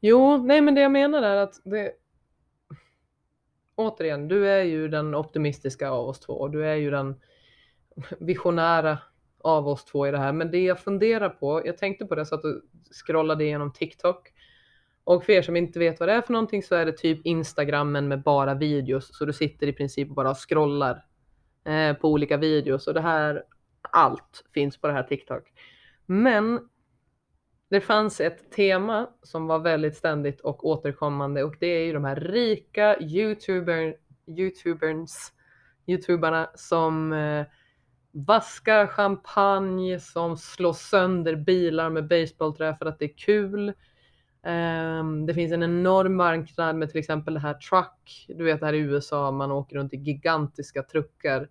[0.03, 1.91] Jo, nej men det jag menar är att det...
[3.75, 7.15] Återigen, du är ju den optimistiska av oss två och du är ju den
[8.19, 8.97] visionära
[9.37, 10.33] av oss två i det här.
[10.33, 14.33] Men det jag funderar på, jag tänkte på det så att du scrollade igenom TikTok.
[15.03, 17.25] Och för er som inte vet vad det är för någonting så är det typ
[17.25, 19.17] Instagram men med bara videos.
[19.17, 21.05] Så du sitter i princip bara och scrollar
[21.65, 23.43] eh, på olika videos och det här,
[23.81, 25.43] allt finns på det här TikTok.
[26.05, 26.59] Men
[27.71, 32.05] det fanns ett tema som var väldigt ständigt och återkommande och det är ju de
[32.05, 33.95] här rika YouTuber,
[34.27, 35.11] YouTubers,
[35.87, 37.45] YouTubarna som eh,
[38.11, 43.73] vaskar champagne, som slår sönder bilar med baseballträ för att det är kul.
[44.43, 48.25] Ehm, det finns en enorm marknad med till exempel det här truck.
[48.27, 51.49] Du vet det här i USA, man åker runt i gigantiska truckar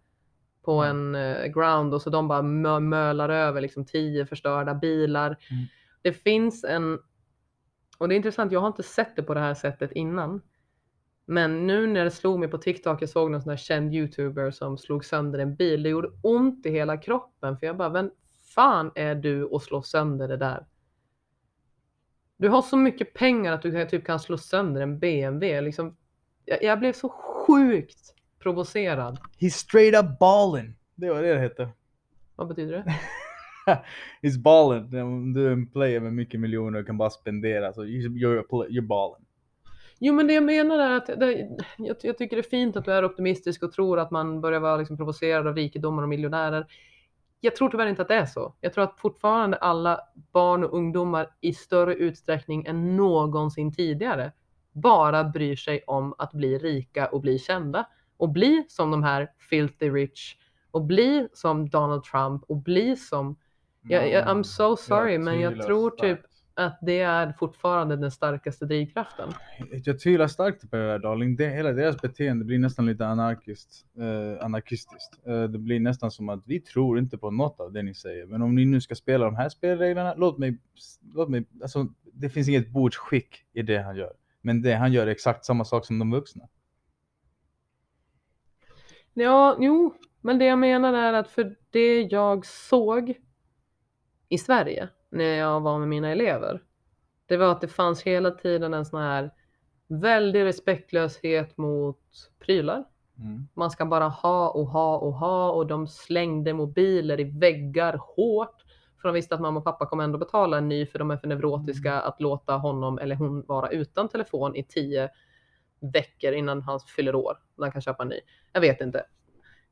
[0.65, 5.27] på en eh, ground och så de bara mö- mölar över liksom tio förstörda bilar.
[5.27, 5.65] Mm.
[6.03, 6.99] Det finns en,
[7.99, 10.43] och det är intressant, jag har inte sett det på det här sättet innan.
[11.25, 14.51] Men nu när det slog mig på TikTok, jag såg någon sån här känd YouTuber
[14.51, 15.83] som slog sönder en bil.
[15.83, 18.11] Det gjorde ont i hela kroppen för jag bara, vem
[18.55, 20.67] fan är du och slå sönder det där?
[22.37, 25.61] Du har så mycket pengar att du typ kan slå sönder en BMW.
[25.61, 25.97] Liksom,
[26.45, 29.19] jag, jag blev så sjukt provocerad.
[29.39, 30.73] He's straight up ballin'.
[30.95, 31.69] Det var det det hette.
[32.37, 32.85] Vad betyder det?
[34.23, 35.03] He's ballen.
[35.03, 38.87] Om du är en player med mycket miljoner och kan bara spendera så you're, you're
[38.87, 39.25] ballen.
[40.03, 41.49] Jo, men det jag menar är att det,
[41.79, 44.61] jag, jag tycker det är fint att du är optimistisk och tror att man börjar
[44.61, 46.67] vara liksom provocerad av rikedomar och miljonärer.
[47.41, 48.55] Jag tror tyvärr inte att det är så.
[48.61, 50.01] Jag tror att fortfarande alla
[50.33, 54.33] barn och ungdomar i större utsträckning än någonsin tidigare
[54.73, 59.29] bara bryr sig om att bli rika och bli kända och bli som de här
[59.51, 60.37] filthy rich
[60.71, 63.37] och bli som Donald Trump och bli som
[63.83, 66.27] jag, jag, I'm so sorry, men jag tror typ starkt.
[66.55, 69.33] att det är fortfarande den starkaste drivkraften.
[69.85, 71.37] Jag tvivlar starkt på det där darling.
[71.37, 73.87] Det, hela deras beteende blir nästan lite anarkiskt.
[73.99, 75.27] Eh, anarkistiskt.
[75.27, 78.27] Eh, det blir nästan som att vi tror inte på något av det ni säger.
[78.27, 80.59] Men om ni nu ska spela de här spelreglerna, låt mig,
[81.15, 84.13] låt mig, alltså det finns inget bordsskick i det han gör.
[84.41, 86.49] Men det han gör är exakt samma sak som de vuxna.
[89.15, 93.15] Ja, jo, men det jag menar är att för det jag såg
[94.31, 96.63] i Sverige när jag var med mina elever,
[97.27, 99.31] det var att det fanns hela tiden en sån här
[99.89, 102.85] väldig respektlöshet mot prylar.
[103.19, 103.49] Mm.
[103.55, 108.65] Man ska bara ha och ha och ha och de slängde mobiler i väggar hårt.
[109.01, 111.17] För de visste att mamma och pappa kommer ändå betala en ny för de är
[111.17, 115.11] för neurotiska att låta honom eller hon vara utan telefon i tio
[115.81, 117.39] veckor innan han fyller år.
[117.57, 118.21] När han kan köpa en ny.
[118.53, 119.05] Jag vet inte.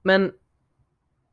[0.02, 0.32] Men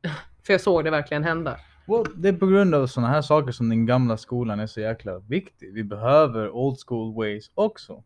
[0.46, 1.56] för jag såg det verkligen hända.
[1.86, 4.80] Well, det är på grund av sådana här saker som den gamla skolan är så
[4.80, 5.74] jäkla viktig.
[5.74, 8.02] Vi behöver old school ways också.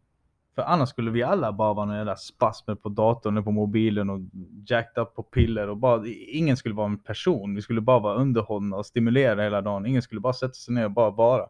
[0.55, 4.11] För annars skulle vi alla bara vara några jävla spasmer på datorn och på mobilen
[4.11, 4.21] och
[4.67, 7.55] jacked up på piller och bara, ingen skulle vara en person.
[7.55, 9.87] Vi skulle bara vara underhållna och stimulera hela dagen.
[9.87, 11.49] Ingen skulle bara sätta sig ner och bara vara.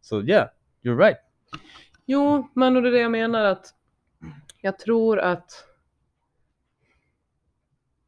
[0.00, 0.48] Så yeah,
[0.82, 1.18] you're right.
[2.06, 3.66] Jo, men och det är det jag menar att
[4.60, 5.64] jag tror att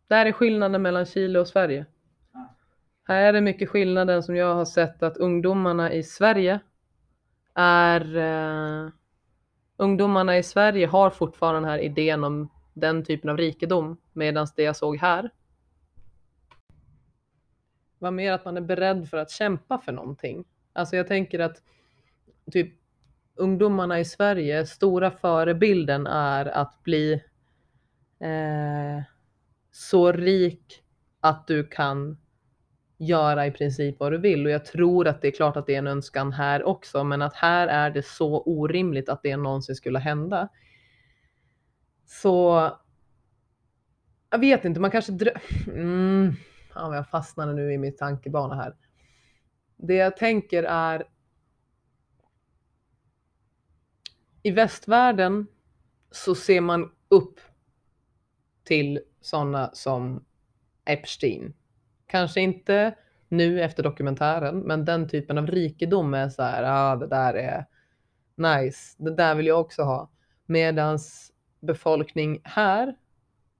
[0.06, 1.86] där är skillnaden mellan Chile och Sverige.
[3.06, 6.60] Här är det mycket skillnaden som jag har sett att ungdomarna i Sverige
[7.54, 8.90] är eh,
[9.76, 14.62] ungdomarna i Sverige har fortfarande den här idén om den typen av rikedom medan det
[14.62, 15.30] jag såg här
[17.98, 20.44] var mer att man är beredd för att kämpa för någonting.
[20.72, 21.62] Alltså jag tänker att
[22.52, 22.74] typ
[23.34, 27.12] ungdomarna i Sverige, stora förebilden är att bli
[28.18, 29.02] eh,
[29.70, 30.82] så rik
[31.20, 32.16] att du kan
[32.98, 34.46] göra i princip vad du vill.
[34.46, 37.22] Och jag tror att det är klart att det är en önskan här också, men
[37.22, 40.48] att här är det så orimligt att det någonsin skulle hända.
[42.06, 42.70] Så
[44.30, 46.32] jag vet inte, man kanske drö- mm,
[46.74, 48.76] ja, jag fastnade nu i min tankebana här.
[49.76, 51.04] Det jag tänker är
[54.42, 55.46] i västvärlden
[56.10, 57.40] så ser man upp
[58.64, 60.24] till sådana som
[60.84, 61.54] Epstein.
[62.14, 62.94] Kanske inte
[63.28, 67.66] nu efter dokumentären, men den typen av rikedom är så här, ah, det där är
[68.36, 70.10] nice, det där vill jag också ha.
[70.46, 72.94] Medans befolkning här,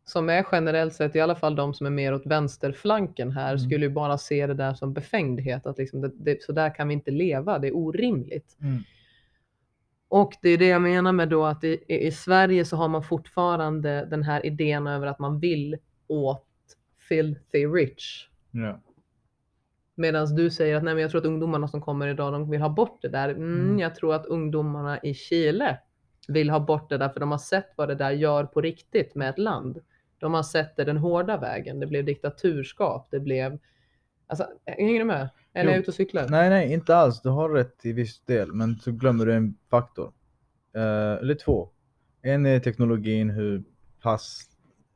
[0.05, 3.59] som är generellt sett i alla fall de som är mer åt vänsterflanken här, Mm.
[3.59, 6.89] skulle ju bara se det där som befängdhet, att liksom det, det, så där kan
[6.89, 8.57] vi inte leva, det är orimligt.
[8.61, 8.79] Mm.
[10.09, 13.03] Och det är det jag menar med då att i i Sverige så har man
[13.03, 15.77] fortfarande den här idén över att man vill
[16.07, 16.47] åt
[17.09, 18.29] filthy rich.
[18.55, 18.81] Ja.
[19.95, 22.61] Medan du säger att nej, men jag tror att ungdomarna som kommer idag, de vill
[22.61, 23.29] ha bort det där.
[23.29, 23.79] Mm, Mm.
[23.79, 25.79] Jag tror att ungdomarna i Chile
[26.29, 29.15] vill ha bort det där, för de har sett vad det där gör på riktigt
[29.15, 29.81] med ett land.
[30.19, 31.81] De har sett det den hårda vägen.
[31.81, 33.09] Det blev diktaturskap.
[33.11, 33.59] Det blev...
[34.27, 35.29] Alltså, hänger du med?
[35.53, 36.29] Eller är jag ute och cyklar?
[36.29, 37.23] Nej, nej, inte alls.
[37.23, 40.13] Du har rätt i viss del, men så glömmer du en faktor.
[40.75, 41.69] Eh, eller två.
[42.23, 43.65] En är teknologin, hur
[44.03, 44.51] pass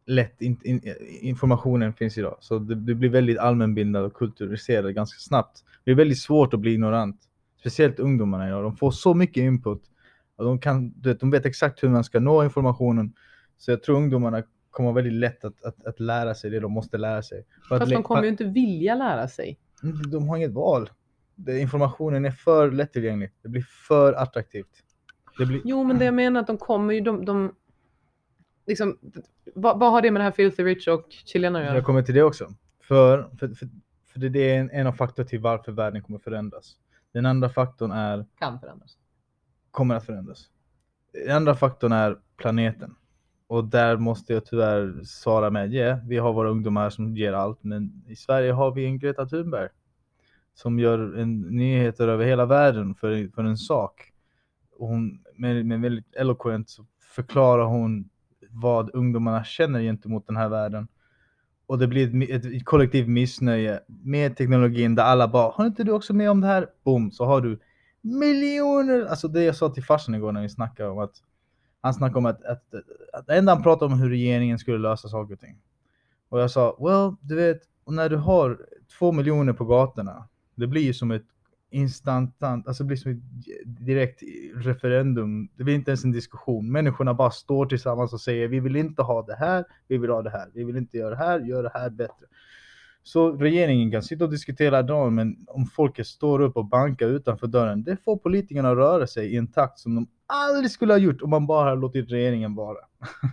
[0.09, 0.81] lätt in, in,
[1.21, 2.37] informationen finns idag.
[2.41, 5.65] Så det, det blir väldigt allmänbildad och kulturiserad ganska snabbt.
[5.85, 7.21] Det är väldigt svårt att bli ignorant.
[7.61, 8.63] Speciellt ungdomarna idag.
[8.63, 9.83] De får så mycket input.
[10.37, 13.13] Och de, kan, du vet, de vet exakt hur man ska nå informationen.
[13.57, 16.99] Så jag tror ungdomarna kommer väldigt lätt att, att, att lära sig det de måste
[16.99, 17.45] lära sig.
[17.69, 19.59] För Fast de kommer ju inte vilja lära sig.
[19.83, 20.91] Mm, de har inget val.
[21.35, 23.31] Det, informationen är för lättillgänglig.
[23.43, 24.85] Det blir för attraktivt.
[25.39, 25.61] Blir...
[25.65, 27.53] Jo, men det jag menar att de kommer ju, de, de
[28.69, 28.99] liksom,
[29.55, 31.77] vad, vad har det med det här Filthy Rich och chilenare att göra?
[31.77, 32.49] Jag kommer till det också.
[32.81, 33.69] För, för, för,
[34.13, 36.77] för det är en, en av faktorerna till varför världen kommer förändras.
[37.13, 38.97] Den andra faktorn är Kan förändras.
[39.71, 40.47] kommer att förändras.
[41.13, 42.95] Den andra faktorn är planeten.
[43.47, 47.65] Och där måste jag tyvärr svara med, ja, vi har våra ungdomar som ger allt,
[47.65, 49.69] men i Sverige har vi en Greta Thunberg
[50.55, 54.13] som gör en, nyheter över hela världen för, för en sak.
[54.77, 58.09] Och hon, med, med väldigt eloquent så förklarar hon
[58.51, 60.89] vad ungdomarna känner gentemot den här världen.
[61.67, 65.93] Och det blir ett, ett kollektivt missnöje med teknologin där alla bara, har inte du
[65.93, 66.67] också med om det här?
[66.85, 67.59] Boom, så har du
[68.01, 69.07] miljoner.
[69.07, 71.15] Alltså det jag sa till farsan igår när vi snackade om att
[71.81, 72.65] han snackade om att, att,
[73.13, 75.59] att det enda han pratade om hur regeringen skulle lösa saker och ting.
[76.29, 78.61] Och jag sa, well, du vet, och när du har
[78.99, 81.27] två miljoner på gatorna, det blir ju som ett
[81.71, 83.19] instantant, alltså det blir som ett
[83.67, 84.23] direkt
[84.55, 85.49] referendum.
[85.57, 86.73] Det blir inte ens en diskussion.
[86.73, 90.23] Människorna bara står tillsammans och säger, vi vill inte ha det här, vi vill ha
[90.23, 92.27] det här, vi vill inte göra det här, gör det här bättre.
[93.03, 97.47] Så regeringen kan sitta och diskutera dagen, men om folket står upp och bankar utanför
[97.47, 101.23] dörren, det får politikerna röra sig i en takt som de aldrig skulle ha gjort
[101.23, 102.79] om man bara hade låtit regeringen vara.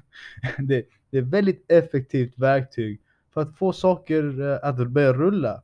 [0.58, 3.02] det, det är ett väldigt effektivt verktyg
[3.34, 5.62] för att få saker eh, att börja rulla.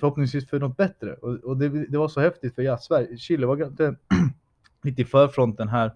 [0.00, 1.14] Förhoppningsvis för något bättre.
[1.14, 3.96] Och, och det, det var så häftigt för ja, Sverige, Chile var ganska-
[4.82, 5.90] lite i förfronten här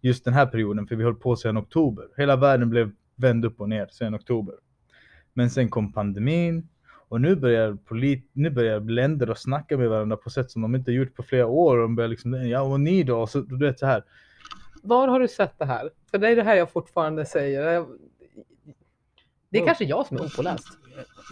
[0.00, 2.04] just den här perioden, för vi höll på sedan oktober.
[2.16, 4.54] Hela världen blev vänd upp och ner sedan oktober.
[5.32, 6.68] Men sen kom pandemin
[7.08, 10.74] och nu börjar, polit, nu börjar länder att snacka med varandra på sätt som de
[10.74, 11.78] inte gjort på flera år.
[11.78, 13.20] De börjar liksom, ja och ni då?
[13.20, 14.04] Och så, du vet så här.
[14.82, 15.90] Var har du sett det här?
[16.10, 17.86] För det är det här jag fortfarande säger.
[19.48, 20.66] Det är kanske jag som är opåläst.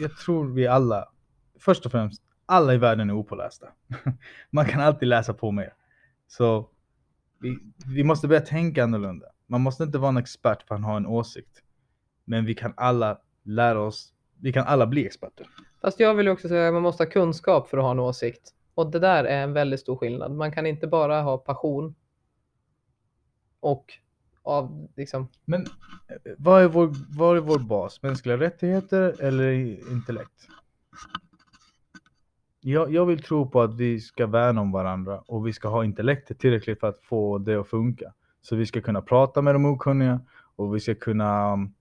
[0.00, 1.08] Jag tror vi alla,
[1.64, 3.66] först och främst, alla i världen är opålästa.
[4.50, 5.74] Man kan alltid läsa på mer.
[6.26, 6.68] Så
[7.38, 9.26] vi, vi måste börja tänka annorlunda.
[9.46, 11.62] Man måste inte vara en expert för att ha en åsikt.
[12.24, 15.46] Men vi kan alla lära oss, vi kan alla bli experter.
[15.80, 18.54] Fast jag vill också säga att man måste ha kunskap för att ha en åsikt.
[18.74, 20.32] Och det där är en väldigt stor skillnad.
[20.32, 21.94] Man kan inte bara ha passion
[23.60, 23.92] och
[24.42, 25.62] av liksom Men
[26.08, 28.02] eh, vad är vår, vad är vår bas?
[28.02, 29.52] Mänskliga rättigheter eller
[29.92, 30.48] intellekt?
[32.64, 35.84] Jag, jag vill tro på att vi ska värna om varandra och vi ska ha
[35.84, 38.12] intellektet tillräckligt för att få det att funka.
[38.42, 40.20] Så vi ska kunna prata med de okunniga
[40.56, 41.74] och vi ska kunna um,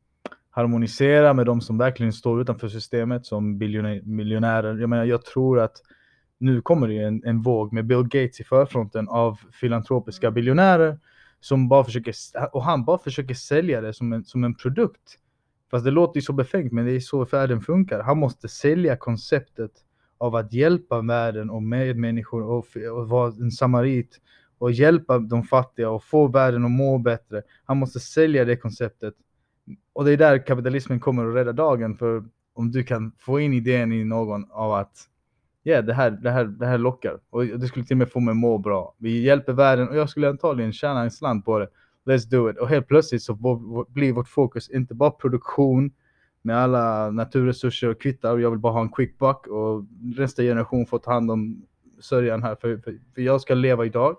[0.49, 3.57] harmonisera med de som verkligen står utanför systemet som
[4.03, 4.77] miljonärer.
[4.77, 5.77] Jag menar, jag tror att
[6.37, 10.99] nu kommer det en, en våg med Bill Gates i förfronten av filantropiska biljonärer
[11.39, 12.13] som bara försöker,
[12.51, 15.17] och han bara försöker sälja det som en, som en produkt.
[15.71, 18.03] Fast det låter ju så befängt, men det är så världen funkar.
[18.03, 19.71] Han måste sälja konceptet
[20.21, 24.21] av att hjälpa världen och medmänniskor och, och vara en samarit
[24.57, 27.41] och hjälpa de fattiga och få världen att må bättre.
[27.65, 29.13] Han måste sälja det konceptet.
[29.93, 31.97] Och det är där kapitalismen kommer att rädda dagen.
[31.97, 32.23] För
[32.53, 34.97] om du kan få in idén i någon av att
[35.63, 37.19] ja, yeah, det, här, det, här, det här lockar.
[37.29, 38.95] Och det skulle till och med få mig att må bra.
[38.97, 41.67] Vi hjälper världen och jag skulle antagligen tjäna en slant på det.
[42.05, 42.57] Let's do it.
[42.57, 43.33] Och helt plötsligt så
[43.89, 45.91] blir vårt fokus inte bara produktion
[46.41, 50.43] med alla naturresurser och kvittar och jag vill bara ha en quick buck och nästa
[50.43, 51.65] generation får ta hand om
[51.99, 54.17] sörjan här för, för, för jag ska leva idag.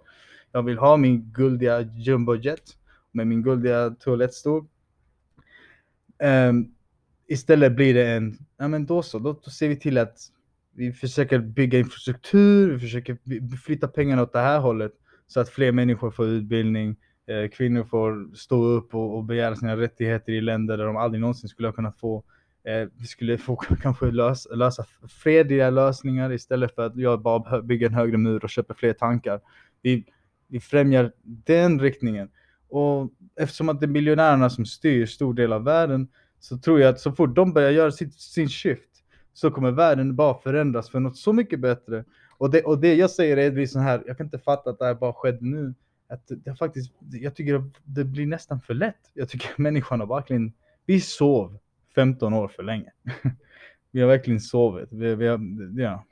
[0.52, 2.76] Jag vill ha min guldiga jumbojet
[3.12, 4.62] med min guldiga toalettstol.
[4.62, 4.68] Um,
[6.28, 6.74] ehm,
[7.26, 10.18] istället blir det en, ja men då så, då, då ser vi till att
[10.74, 13.18] vi försöker bygga infrastruktur, vi försöker
[13.56, 14.92] flytta pengarna åt det här hållet
[15.26, 16.96] så att fler människor får utbildning,
[17.26, 21.20] Eh, kvinnor får stå upp och, och begära sina rättigheter i länder där de aldrig
[21.20, 22.24] någonsin skulle ha kunnat få.
[22.64, 27.86] Eh, vi skulle få kanske lösa, lösa fredliga lösningar istället för att jag bara bygger
[27.86, 29.40] en högre mur och köper fler tankar.
[29.82, 30.04] Vi,
[30.48, 32.28] vi främjar den riktningen.
[32.68, 36.08] Och eftersom att det är miljonärerna som styr stor del av världen
[36.40, 38.90] så tror jag att så fort de börjar göra sitt, sin shift
[39.32, 42.04] så kommer världen bara förändras för något så mycket bättre.
[42.38, 44.78] Och det, och det jag säger är att så här, jag kan inte fatta att
[44.78, 45.74] det här bara skedde nu.
[46.12, 49.10] Att det faktiskt, jag tycker det blir nästan för lätt.
[49.14, 50.52] Jag tycker människan har verkligen,
[50.86, 51.58] vi sov
[51.94, 52.92] 15 år för länge.
[53.90, 54.92] vi har verkligen sovit.
[54.92, 55.40] Vi, vi har,
[55.80, 56.04] ja.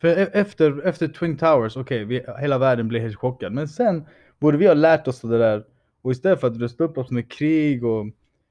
[0.00, 3.52] För e-, efter, efter Twin Towers, okej, okay, hela världen blev helt chockad.
[3.52, 4.04] Men sen
[4.38, 5.64] borde vi ha lärt oss det där.
[6.02, 8.06] Och istället för att rösta upp oss med krig och...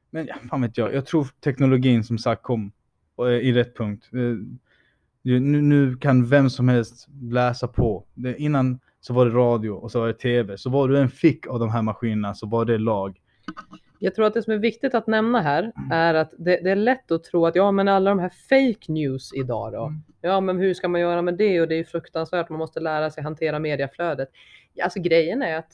[0.09, 0.93] Men ja, fan vet jag.
[0.93, 2.71] Jag tror teknologin som sagt kom
[3.19, 4.09] eh, i rätt punkt.
[4.13, 4.19] Eh,
[5.23, 8.05] nu, nu kan vem som helst läsa på.
[8.13, 10.57] Det, innan så var det radio och så var det tv.
[10.57, 13.19] Så vad du än fick av de här maskinerna så var det lag.
[13.99, 16.75] Jag tror att det som är viktigt att nämna här är att det, det, är
[16.75, 19.85] lätt att tro att ja, men alla de här fake news idag då.
[19.85, 20.03] Mm.
[20.21, 21.61] Ja, men hur ska man göra med det?
[21.61, 22.49] Och det är fruktansvärt.
[22.49, 24.29] Man måste lära sig hantera mediaflödet.
[24.83, 25.71] Alltså grejen är att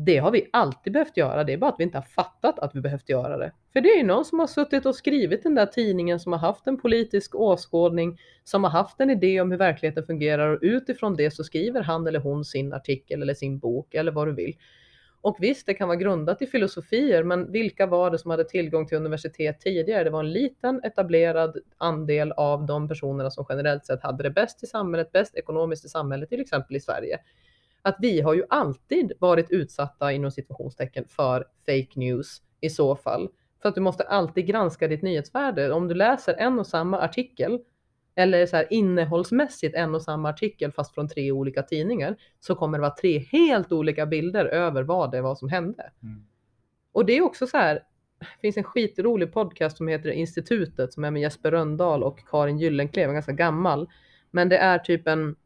[0.00, 1.44] det har vi alltid behövt göra.
[1.44, 3.52] Det är bara att vi inte har fattat att vi behövt göra det.
[3.72, 6.38] För det är ju någon som har suttit och skrivit den där tidningen som har
[6.38, 11.16] haft en politisk åskådning, som har haft en idé om hur verkligheten fungerar och utifrån
[11.16, 14.56] det så skriver han eller hon sin artikel eller sin bok eller vad du vill.
[15.20, 18.86] Och visst, det kan vara grundat i filosofier, men vilka var det som hade tillgång
[18.86, 20.04] till universitet tidigare?
[20.04, 24.62] Det var en liten etablerad andel av de personerna som generellt sett hade det bäst
[24.62, 27.18] i samhället, bäst ekonomiskt i samhället, till exempel i Sverige.
[27.82, 33.28] Att vi har ju alltid varit utsatta inom situationstecken för fake news i så fall.
[33.62, 35.72] För att du måste alltid granska ditt nyhetsvärde.
[35.72, 37.58] Om du läser en och samma artikel
[38.14, 42.78] eller så här innehållsmässigt en och samma artikel fast från tre olika tidningar så kommer
[42.78, 45.92] det vara tre helt olika bilder över vad det var som hände.
[46.02, 46.26] Mm.
[46.92, 47.74] Och det är också så här,
[48.18, 52.58] det finns en skitrolig podcast som heter Institutet som är med Jesper Röndahl och Karin
[52.58, 53.88] Gyllenklev, ganska gammal.
[54.30, 55.36] Men det är typ en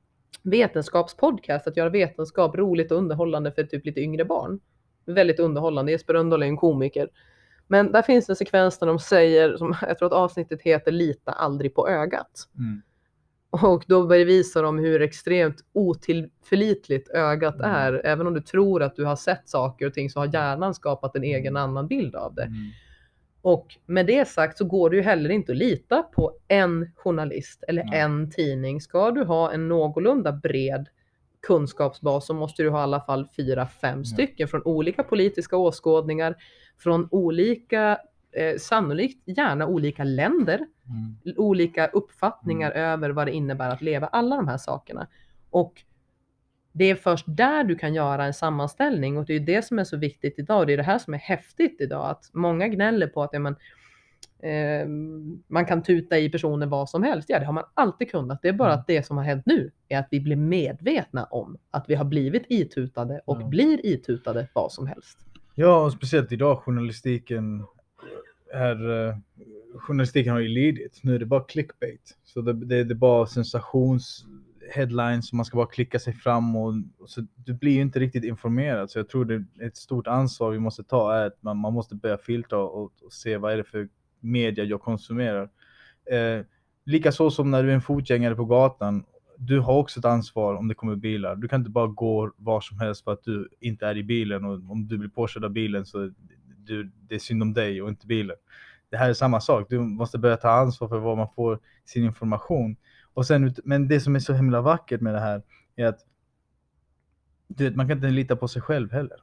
[0.42, 4.60] vetenskapspodcast, att göra vetenskap roligt och underhållande för typ lite yngre barn.
[5.04, 5.92] Väldigt underhållande.
[5.92, 7.08] Jesper Rönndahl är en komiker.
[7.66, 11.32] Men där finns en sekvens där de säger, som jag tror att avsnittet heter Lita
[11.32, 12.48] aldrig på ögat.
[12.58, 12.82] Mm.
[13.50, 17.70] Och då visar de hur extremt otillförlitligt ögat mm.
[17.70, 17.92] är.
[18.04, 21.16] Även om du tror att du har sett saker och ting så har hjärnan skapat
[21.16, 22.42] en egen annan bild av det.
[22.42, 22.70] Mm.
[23.42, 27.64] Och med det sagt så går det ju heller inte att lita på en journalist
[27.68, 27.94] eller mm.
[27.94, 28.80] en tidning.
[28.80, 30.88] Ska du ha en någorlunda bred
[31.46, 34.04] kunskapsbas så måste du ha i alla fall fyra, fem mm.
[34.04, 36.36] stycken från olika politiska åskådningar,
[36.78, 37.98] från olika,
[38.32, 41.36] eh, sannolikt gärna olika länder, mm.
[41.36, 42.82] olika uppfattningar mm.
[42.82, 45.06] över vad det innebär att leva, alla de här sakerna.
[45.50, 45.82] Och
[46.72, 49.84] det är först där du kan göra en sammanställning och det är det som är
[49.84, 53.06] så viktigt idag och det är det här som är häftigt idag att många gnäller
[53.06, 53.56] på att ja, men,
[54.42, 54.88] eh,
[55.46, 57.28] man kan tuta i personer vad som helst.
[57.30, 58.42] Ja, det har man alltid kunnat.
[58.42, 58.80] Det är bara mm.
[58.80, 62.04] att det som har hänt nu är att vi blir medvetna om att vi har
[62.04, 63.46] blivit itutade och ja.
[63.46, 65.18] blir itutade vad som helst.
[65.54, 67.64] Ja, och speciellt idag journalistiken
[68.52, 69.16] är eh,
[69.74, 71.00] journalistiken har ju lidit.
[71.02, 72.16] Nu är det bara clickbait.
[72.24, 74.26] Så det, det, det är bara sensations
[74.72, 78.00] headlines och man ska bara klicka sig fram och, och så du blir ju inte
[78.00, 78.90] riktigt informerad.
[78.90, 81.72] Så jag tror det är ett stort ansvar vi måste ta är att man, man
[81.72, 83.88] måste börja filtra och, och, se vad är det för
[84.20, 85.50] media jag konsumerar.
[86.10, 86.44] Eh,
[86.84, 89.04] Likaså som när du är en fotgängare på gatan.
[89.36, 91.36] Du har också ett ansvar om det kommer bilar.
[91.36, 94.44] Du kan inte bara gå var som helst för att du inte är i bilen
[94.44, 96.10] och om du blir påkörd av bilen så
[96.56, 98.36] du, det är synd om dig och inte bilen.
[98.90, 99.66] Det här är samma sak.
[99.70, 102.76] Du måste börja ta ansvar för var man får sin information.
[103.14, 105.42] Och sen, men det som är så himla vackert med det här
[105.76, 105.98] är att
[107.48, 109.16] du vet, man kan inte lita på sig själv heller.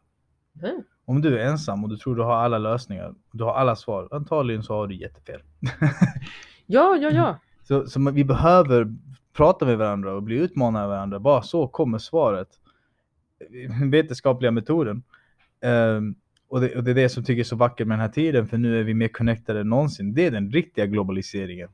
[0.64, 0.84] Mm.
[1.06, 4.07] Om du är ensam och du tror du har alla lösningar, du har alla svar,
[4.11, 5.41] antagligen så har du jättefel.
[6.66, 7.40] ja, ja, ja.
[7.64, 8.95] Så, så vi behöver
[9.34, 11.20] prata med varandra och bli utmanade av varandra.
[11.20, 12.48] Bara så kommer svaret.
[13.91, 15.03] Vetenskapliga metoden.
[15.61, 16.16] Ehm,
[16.48, 18.48] och, det, och det är det som tycker är så vackert med den här tiden,
[18.48, 20.14] för nu är vi mer connectade än någonsin.
[20.14, 21.70] Det är den riktiga globaliseringen.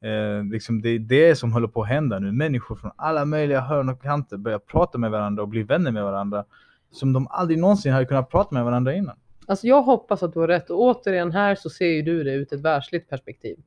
[0.00, 2.32] Eh, liksom det är det som håller på att hända nu.
[2.32, 6.04] Människor från alla möjliga hörn och kanter börjar prata med varandra och bli vänner med
[6.04, 6.44] varandra.
[6.90, 9.16] Som de aldrig någonsin hade kunnat prata med varandra innan.
[9.46, 12.32] Alltså jag hoppas att du har rätt och återigen här så ser ju du det
[12.34, 13.58] ut ett världsligt perspektiv.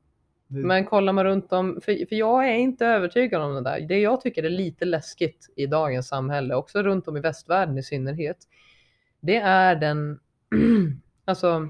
[0.48, 3.80] Det- Men kollar man runt om, för, för jag är inte övertygad om det där.
[3.80, 7.82] Det jag tycker är lite läskigt i dagens samhälle, också runt om i västvärlden i
[7.82, 8.36] synnerhet,
[9.20, 10.18] det är den,
[11.24, 11.68] alltså,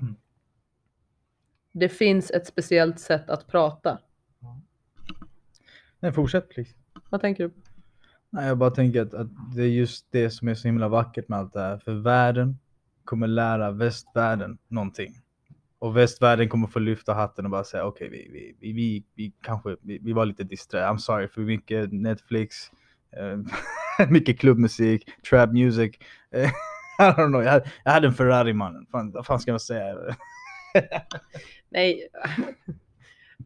[1.72, 3.98] det finns ett speciellt sätt att prata.
[6.02, 6.70] Nej, fortsätt please.
[7.10, 7.50] Vad tänker du?
[8.30, 11.28] Nej, jag bara tänker att, att det är just det som är så himla vackert
[11.28, 11.78] med allt det här.
[11.78, 12.58] För världen
[13.04, 15.14] kommer lära västvärlden någonting.
[15.78, 19.32] Och västvärlden kommer få lyfta hatten och bara säga okej, vi, vi, vi, vi, vi
[19.42, 20.80] kanske, vi, vi var lite disträ.
[20.80, 22.56] I'm sorry för mycket Netflix,
[23.16, 25.96] eh, mycket klubbmusik, trap music.
[26.30, 26.50] Eh,
[26.98, 28.86] I don't know, jag, hade- jag hade en Ferrari mannen.
[28.90, 29.96] Fan, vad fan ska man säga?
[31.70, 32.08] Nej.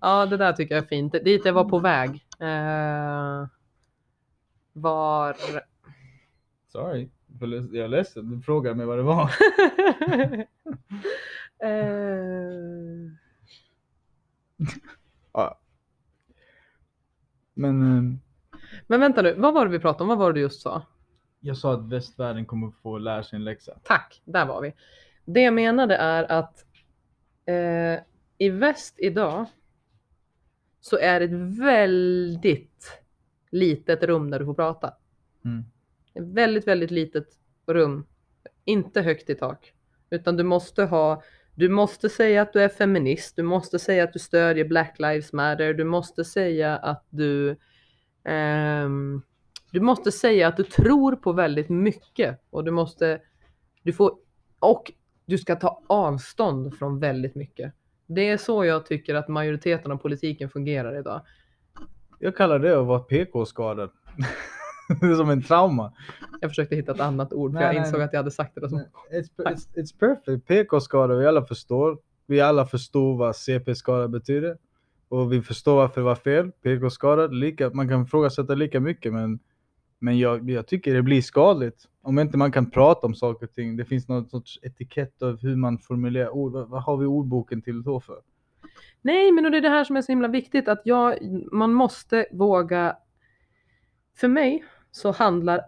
[0.01, 1.13] Ja, det där tycker jag är fint.
[1.13, 2.26] Dit jag var på väg.
[2.39, 3.47] Eh,
[4.73, 5.37] var...
[6.69, 7.09] Sorry,
[7.41, 8.31] jag är ledsen.
[8.31, 9.31] Du frågade mig vad det var.
[11.63, 13.17] eh,
[15.33, 15.61] Ja.
[17.55, 18.03] Men eh,
[18.87, 20.09] men vänta nu, vad var det vi pratade om?
[20.09, 20.83] Vad var det du just sa?
[21.47, 23.79] jag sa att västvärlden kommer få lära sig en läxa.
[23.83, 24.75] Tack, där var vi.
[25.25, 26.65] Det jag menade är att
[27.47, 28.03] eh,
[28.39, 29.47] i väst idag
[30.87, 33.01] så är det ett väldigt
[33.51, 34.95] litet rum där du får prata.
[35.45, 35.65] Mm.
[36.15, 37.27] Ett väldigt, väldigt litet
[37.67, 38.07] rum.
[38.65, 39.73] Inte högt i tak.
[40.11, 41.23] Utan du måste ha,
[41.55, 45.33] du måste säga att du är feminist, du måste säga att du stödjer Black Lives
[45.33, 47.57] Matter, du måste säga att du
[48.25, 49.23] ehm,
[49.71, 53.21] du måste säga att du tror på väldigt mycket och du måste,
[53.83, 54.19] du får,
[54.59, 54.93] och
[55.25, 57.75] du ska ta avstånd från väldigt mycket.
[58.07, 61.21] Det är så jag tycker att majoriteten av politiken fungerar idag.
[62.19, 63.91] Jag kallar det att vara PK-skadad.
[65.01, 65.93] det är som en trauma.
[66.41, 68.05] Jag försökte hitta ett annat ord för Nej, jag nej, insåg nej.
[68.07, 68.69] att jag hade sagt det.
[68.69, 70.47] Som, It's, it's, it's perfect.
[70.47, 71.99] PK-skada, vi alla förstår.
[72.27, 74.57] Vi alla förstår vad CP-skada betyder.
[75.09, 76.53] Och vi förstår varför det var fel.
[76.53, 79.39] PK-skadad, lika, man kan ifrågasätta lika mycket men,
[80.07, 81.85] men jag, jag tycker det blir skadligt.
[82.03, 83.77] Om inte man kan prata om saker och ting.
[83.77, 86.53] Det finns någon sorts etikett av hur man formulerar ord.
[86.53, 88.17] Vad, vad har vi ordboken till då för?
[89.03, 91.19] Nej, men och det är det här som är så himla viktigt att jag,
[91.53, 92.97] man måste våga.
[94.17, 95.61] För mig så handlar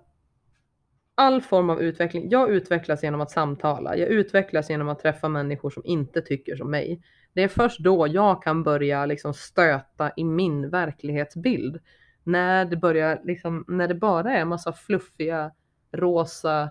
[1.14, 2.30] all form av utveckling.
[2.30, 3.96] Jag utvecklas genom att samtala.
[3.96, 7.02] Jag utvecklas genom att träffa människor som inte tycker som mig.
[7.32, 11.80] Det är först då jag kan börja liksom stöta i min verklighetsbild.
[12.28, 15.52] När det börjar liksom, när det bara är massa fluffiga
[15.92, 16.70] rosa,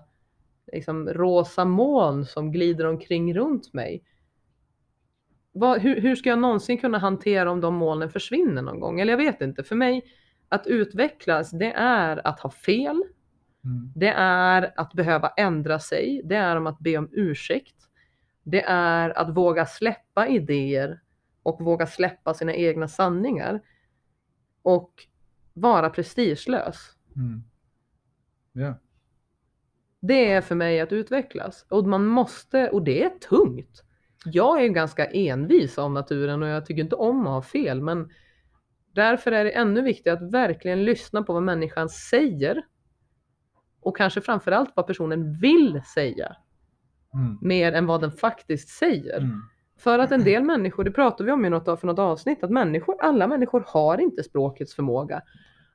[0.72, 4.02] liksom rosa moln som glider omkring runt mig
[5.58, 9.00] vad, hur, hur ska jag någonsin kunna hantera om de molnen försvinner någon gång?
[9.00, 9.64] Eller jag vet inte.
[9.64, 10.02] För mig,
[10.48, 13.02] att utvecklas, det är att ha fel.
[13.94, 16.20] Det är att behöva ändra sig.
[16.24, 17.74] Det är om att be om ursäkt.
[18.42, 21.00] Det är att våga släppa idéer
[21.42, 23.60] och våga släppa sina egna sanningar.
[24.62, 24.92] Och
[25.60, 26.96] vara prestigelös.
[27.16, 27.42] Mm.
[28.52, 28.78] Ja.
[30.00, 31.66] Det är för mig att utvecklas.
[31.70, 33.84] Och man måste, och det är tungt.
[34.24, 38.10] Jag är ganska envis av naturen och jag tycker inte om att ha fel, men
[38.94, 42.62] därför är det ännu viktigare att verkligen lyssna på vad människan säger.
[43.80, 46.36] Och kanske framförallt vad personen vill säga,
[47.14, 47.38] Mm.
[47.40, 49.18] mer än vad den faktiskt säger.
[49.18, 49.40] Mm.
[49.78, 52.50] För att en del människor, det pratade vi om i något, för något avsnitt, att
[52.50, 55.22] människor, alla människor har inte språkets förmåga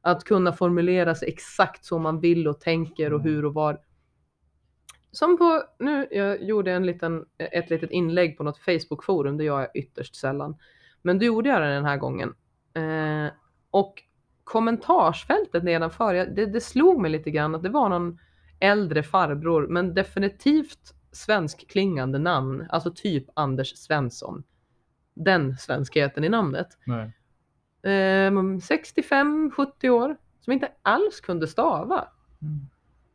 [0.05, 3.79] att kunna formulera sig exakt så man vill och tänker och hur och var.
[5.11, 9.59] Som på, nu, jag gjorde en liten, ett litet inlägg på något Facebook-forum, det gör
[9.61, 10.57] jag ytterst sällan.
[11.01, 12.35] Men då gjorde jag det den här gången.
[12.73, 13.33] Eh,
[13.71, 14.03] och
[14.43, 18.19] kommentarsfältet nedanför, jag- det, det slog mig lite grann att det var någon
[18.59, 24.43] äldre farbror, men definitivt svenskklingande namn, alltså typ Anders Svensson.
[25.13, 26.67] Den svenskheten i namnet.
[26.85, 27.11] Nej.
[27.83, 32.07] Ehm, 65-70 år, som inte alls kunde stava.
[32.41, 32.59] Mm.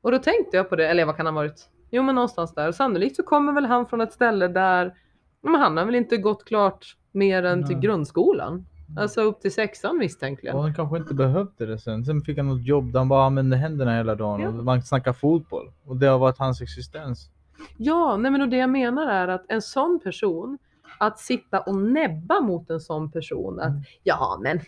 [0.00, 1.68] Och då tänkte jag på det, eller vad kan han ha varit?
[1.90, 2.72] Jo men någonstans där.
[2.72, 4.94] Sannolikt så kommer väl han från ett ställe där,
[5.42, 7.84] men han har väl inte gått klart mer än till Nej.
[7.84, 8.66] grundskolan.
[8.98, 10.56] Alltså upp till sexan misstänkligen.
[10.56, 12.04] Och han kanske inte behövde det sen.
[12.04, 14.48] Sen fick han något jobb där han bara använde händerna hela dagen Ja.
[14.48, 15.72] och man snackar fotboll.
[15.84, 17.30] Och det har varit hans existens.
[17.76, 20.58] Ja, nej men och det jag menar är att en sån person,
[20.98, 23.82] att sitta och näbba mot en sån person att Mm.
[24.02, 24.60] ja men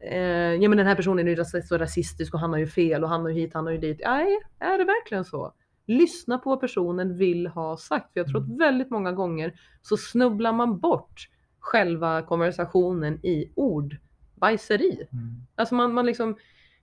[0.00, 3.04] eh, ja men den här personen är ju så rasistisk och han har ju fel
[3.04, 4.00] och han har ju hit, han har ju dit.
[4.04, 5.52] Nej, är det verkligen så?
[5.86, 8.12] Lyssna på vad personen vill ha sagt.
[8.12, 11.28] För jag tror att väldigt många gånger så snubblar man bort
[11.60, 15.08] själva konversationen i ordbajseri.
[15.12, 15.46] Mm.
[15.54, 16.36] Alltså man, man liksom,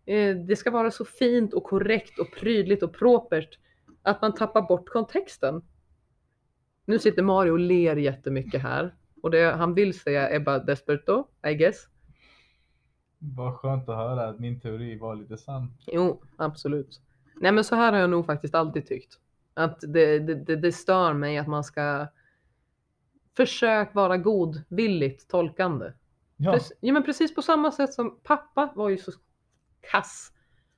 [0.06, 3.60] eh, det ska vara så fint och korrekt och prydligt och propert
[4.04, 5.62] att man tappar bort kontexten.
[6.88, 11.28] Nu sitter Mario och ler jättemycket här och det han vill säga är bara desperto,
[11.48, 11.88] I guess.
[13.20, 15.74] Bara skönt att höra att min teori var lite sann.
[15.88, 17.02] Jo, absolut.
[17.36, 19.20] Nej men så här har jag nog faktiskt alltid tyckt.
[19.54, 22.08] Att det, det, det, det stör mig att man ska
[23.38, 25.92] försök vara godvilligt tolkande.
[26.38, 29.12] Ja, Prec- ja, men precis på samma sätt som pappa var ju så
[29.92, 30.34] kass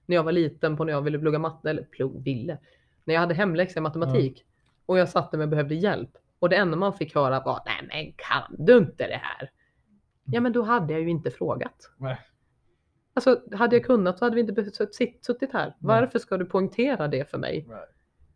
[0.06, 2.58] när jag var liten på när jag ville plugga matte, eller plugg, ville.
[3.06, 4.46] När jag hade hemläxa i matematik
[4.90, 6.10] och jag satte mig och behövde hjälp.
[6.40, 9.52] Och det enda man fick höra var, nej men kan du inte det här?
[10.26, 11.92] Ja men då hade jag ju inte frågat.
[11.98, 12.20] Nej.
[13.14, 14.72] Alltså hade jag kunnat så hade vi inte
[15.22, 15.76] suttit här.
[15.80, 17.66] Varför ska du poängtera det för mig?
[17.70, 17.90] Right.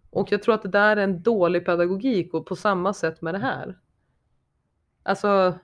[0.09, 3.33] Och jag tror att det där är en dålig pedagogik och på samma sätt med
[3.33, 3.79] det här.
[5.03, 5.59] Alltså,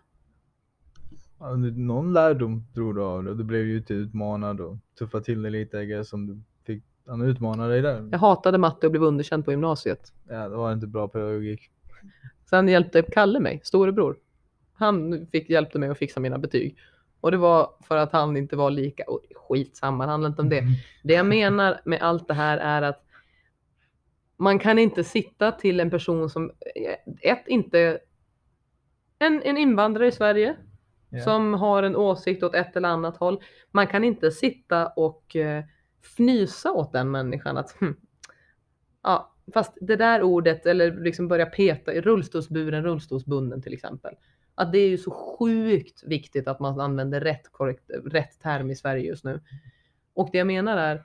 [1.75, 3.35] Någon lärdom drog du av det.
[3.35, 6.41] Du blev ju inte utmanad och tuffade till dig lite som du.
[7.09, 8.09] Han utmanade dig där.
[8.11, 10.13] jag hatade matte och blev underkänd på gymnasiet.
[10.29, 11.69] Ja, det var inte bra pedagogik.
[12.49, 14.17] Sen hjälpte Kalle mig, storebror.
[14.73, 16.77] Han fick, hjälpte mig att fixa mina betyg.
[17.21, 20.49] Och det var för att han inte var lika, och skitsamma, det handlar inte om
[20.49, 20.63] det.
[21.03, 23.05] Det jag menar med allt det här är att
[24.37, 26.51] man kan inte sitta till en person som,
[27.21, 27.99] ett, inte
[29.19, 30.55] en, en invandrare i Sverige
[31.11, 31.21] Ja.
[31.23, 33.41] som har en åsikt åt ett eller annat håll.
[33.71, 35.63] Man kan inte sitta och eh,
[36.01, 37.95] fnysa åt den människan att hm,
[39.03, 44.15] ja, fast det där ordet eller liksom börja peta i rullstolsburen, rullstolsbunden till exempel.
[44.55, 48.75] Att det är ju så sjukt viktigt att man använder rätt, korrekt, rätt term i
[48.75, 49.41] Sverige just nu.
[50.13, 51.03] Och det jag menar är,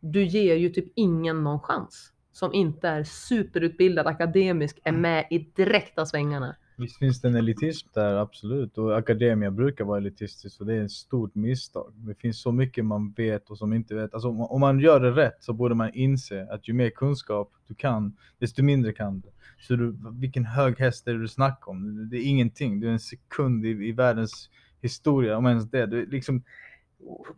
[0.00, 5.38] du ger ju typ ingen någon chans som inte är superutbildad akademisk, är med i
[5.38, 6.56] direkta svängarna.
[6.82, 8.78] Visst finns det en elitism där, absolut.
[8.78, 11.92] Och akademia brukar vara elitistisk och det är ett stort misstag.
[11.94, 14.14] Det finns så mycket man vet och som inte vet.
[14.14, 17.74] Alltså om man gör det rätt så borde man inse att ju mer kunskap du
[17.74, 19.28] kan, desto mindre kan du.
[19.60, 22.08] Så du, vilken hög häst är det du snackar om?
[22.10, 22.80] Det är ingenting.
[22.80, 24.50] Du är en sekund i, i världens
[24.80, 25.86] historia, om ens det.
[25.86, 26.42] Du är liksom...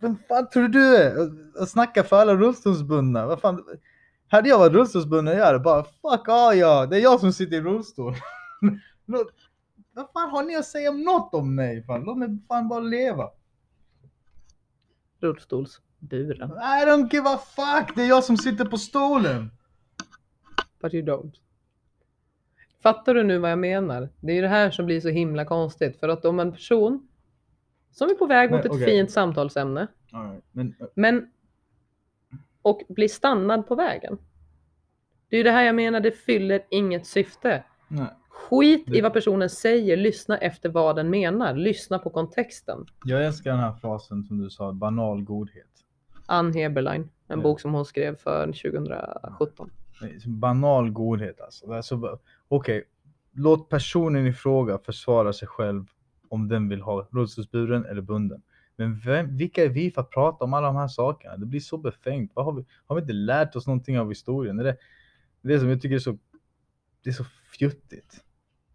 [0.01, 1.23] Vem fan tror du du är?
[1.23, 3.27] Att- Att snacka för alla rullstolsbundna?
[3.27, 3.65] Vad fan?
[4.29, 7.57] Hade jag varit rullstolsbunden, jag hade bara fuck ah, ja, det är jag som sitter
[7.57, 8.15] i rullstol.
[9.07, 9.33] Låt,
[9.93, 11.83] vad fan har ni att säga om något om mig?
[11.83, 12.05] Fan?
[12.05, 13.31] Låt mig fan bara leva.
[15.21, 16.51] Rullstolsburen.
[16.51, 19.51] I don't give a fuck, det är jag som sitter på stolen.
[20.83, 21.33] But you don't.
[22.83, 24.09] Fattar du nu vad jag menar?
[24.21, 26.01] Det är ju det här som blir så himla konstigt.
[26.01, 27.09] För att om en person
[27.93, 28.87] som är på väg mot Nej, ett okej.
[28.87, 29.87] fint samtalsämne,
[30.53, 31.31] Men, men
[32.63, 34.19] och blir stannad på vägen.
[35.29, 37.65] Det är ju det här jag menar, det fyller inget syfte.
[37.89, 38.07] nej.
[38.35, 42.87] Skit i vad personen säger, lyssna efter vad den menar, lyssna på kontexten.
[43.05, 45.67] Jag älskar den här frasen som du sa, banal godhet.
[46.27, 49.71] Ann Heberlein, en bok som hon skrev för 2017.
[50.01, 51.73] Nej, så Banal godhet alltså.
[51.73, 52.85] alltså Okej,
[53.33, 55.85] låt personen i fråga försvara sig själv
[56.29, 58.43] om den vill ha rullstolsburen eller bunden.
[58.77, 61.37] Men vem, vilka är vi för att prata om alla de här sakerna?
[61.37, 62.31] Det blir så befängt.
[62.35, 64.57] Vad har, vi, har vi inte lärt oss någonting av historien?
[64.57, 64.79] Det är det,
[65.43, 66.19] det som jag tycker är så,
[67.03, 67.25] det är så
[67.59, 68.24] fjuttigt.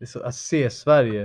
[0.06, 1.24] Så, att se Sverige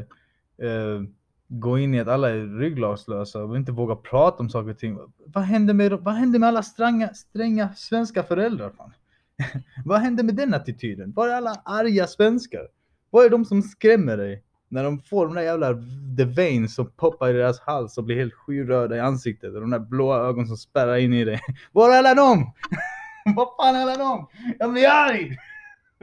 [0.63, 1.03] eh,
[1.49, 4.99] gå in i att alla är rygglagslösa och inte våga prata om saker och ting.
[5.27, 8.71] Vad händer med, vad händer med alla stränga, stränga svenska föräldrar?
[8.77, 8.93] Fan?
[9.85, 11.13] Vad hände med den attityden?
[11.13, 12.69] Var är alla arga svenskar?
[13.11, 14.43] Vad är de som skrämmer dig?
[14.69, 15.75] När de får de där jävla
[16.17, 19.71] the veins som poppar i deras hals och blir helt skyröda i ansiktet och de
[19.71, 21.41] där blåa ögonen som spärrar in i dig.
[21.73, 22.53] Var är alla dem?
[23.37, 24.27] Vad fan är alla dem?
[24.59, 25.37] Jag blir arg!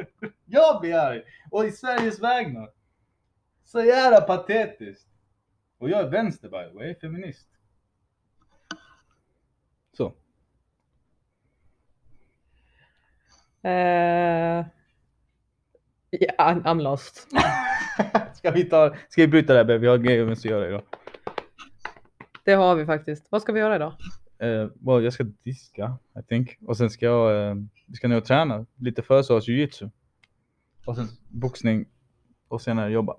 [0.45, 1.23] Jag blir arg!
[1.52, 2.69] Och i Sveriges vägnar.
[3.64, 5.07] Så jävla patetiskt.
[5.78, 7.48] Och jag är vänster by the way, feminist.
[9.98, 10.14] Så.
[13.64, 14.65] Eh,
[16.10, 17.28] ja, I'm- lost.
[18.34, 19.80] ska vi ta, ska vi bryta det här?
[19.80, 20.84] Vi har grejer vi måste göra idag.
[22.44, 23.28] Det har vi faktiskt.
[23.30, 23.94] Vad ska vi göra idag?
[24.43, 26.57] Uh, well, jag ska diska, I think.
[26.68, 27.55] Och sen ska jag,
[27.85, 29.89] vi ska ner och träna lite försvars jujitsu.
[30.85, 31.85] Och sen boxning.
[32.47, 33.15] Och senare jobba.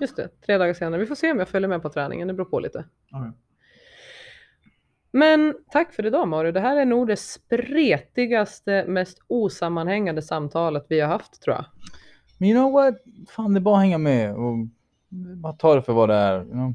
[0.00, 1.00] Just det, tre dagar senare.
[1.00, 2.28] Vi får se om jag följer med på träningen.
[2.28, 2.84] Det beror på lite.
[5.10, 6.52] Men tack för idag Mario.
[6.52, 11.64] Det här är nog det spretigaste, mest osammanhängande samtalet vi har haft tror jag.
[12.38, 12.94] Men you know what?
[13.28, 14.56] Fan, det är bara att hänga med och
[15.36, 16.36] bara ta det för vad det är.
[16.36, 16.74] You know?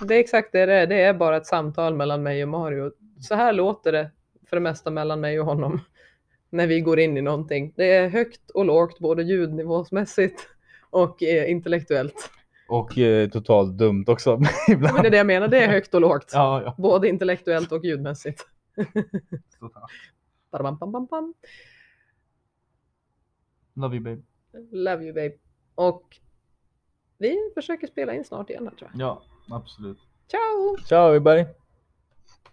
[0.00, 0.86] Det är exakt det det är.
[0.86, 2.92] Det är bara ett samtal mellan mig och Mario.
[3.20, 4.10] Så här låter det
[4.46, 5.80] för det mesta mellan mig och honom
[6.50, 7.72] när vi går in i någonting.
[7.76, 10.48] Det är högt och lågt, både ljudnivåsmässigt
[10.90, 12.30] och eh, intellektuellt.
[12.68, 14.94] Och eh, totalt dumt också ibland.
[14.94, 16.30] Men det är det jag menar, det är högt och lågt.
[16.32, 16.74] Ja, ja.
[16.78, 18.46] Både intellektuellt och ljudmässigt.
[20.50, 21.34] Badabam, bam, bam, bam.
[23.74, 24.22] Love you babe.
[24.70, 25.32] Love you babe.
[25.74, 26.16] Och
[27.18, 29.00] vi försöker spela in snart igen tror jag.
[29.00, 29.98] Ja, absolut.
[30.28, 30.76] Ciao!
[30.86, 31.46] Ciao everybody.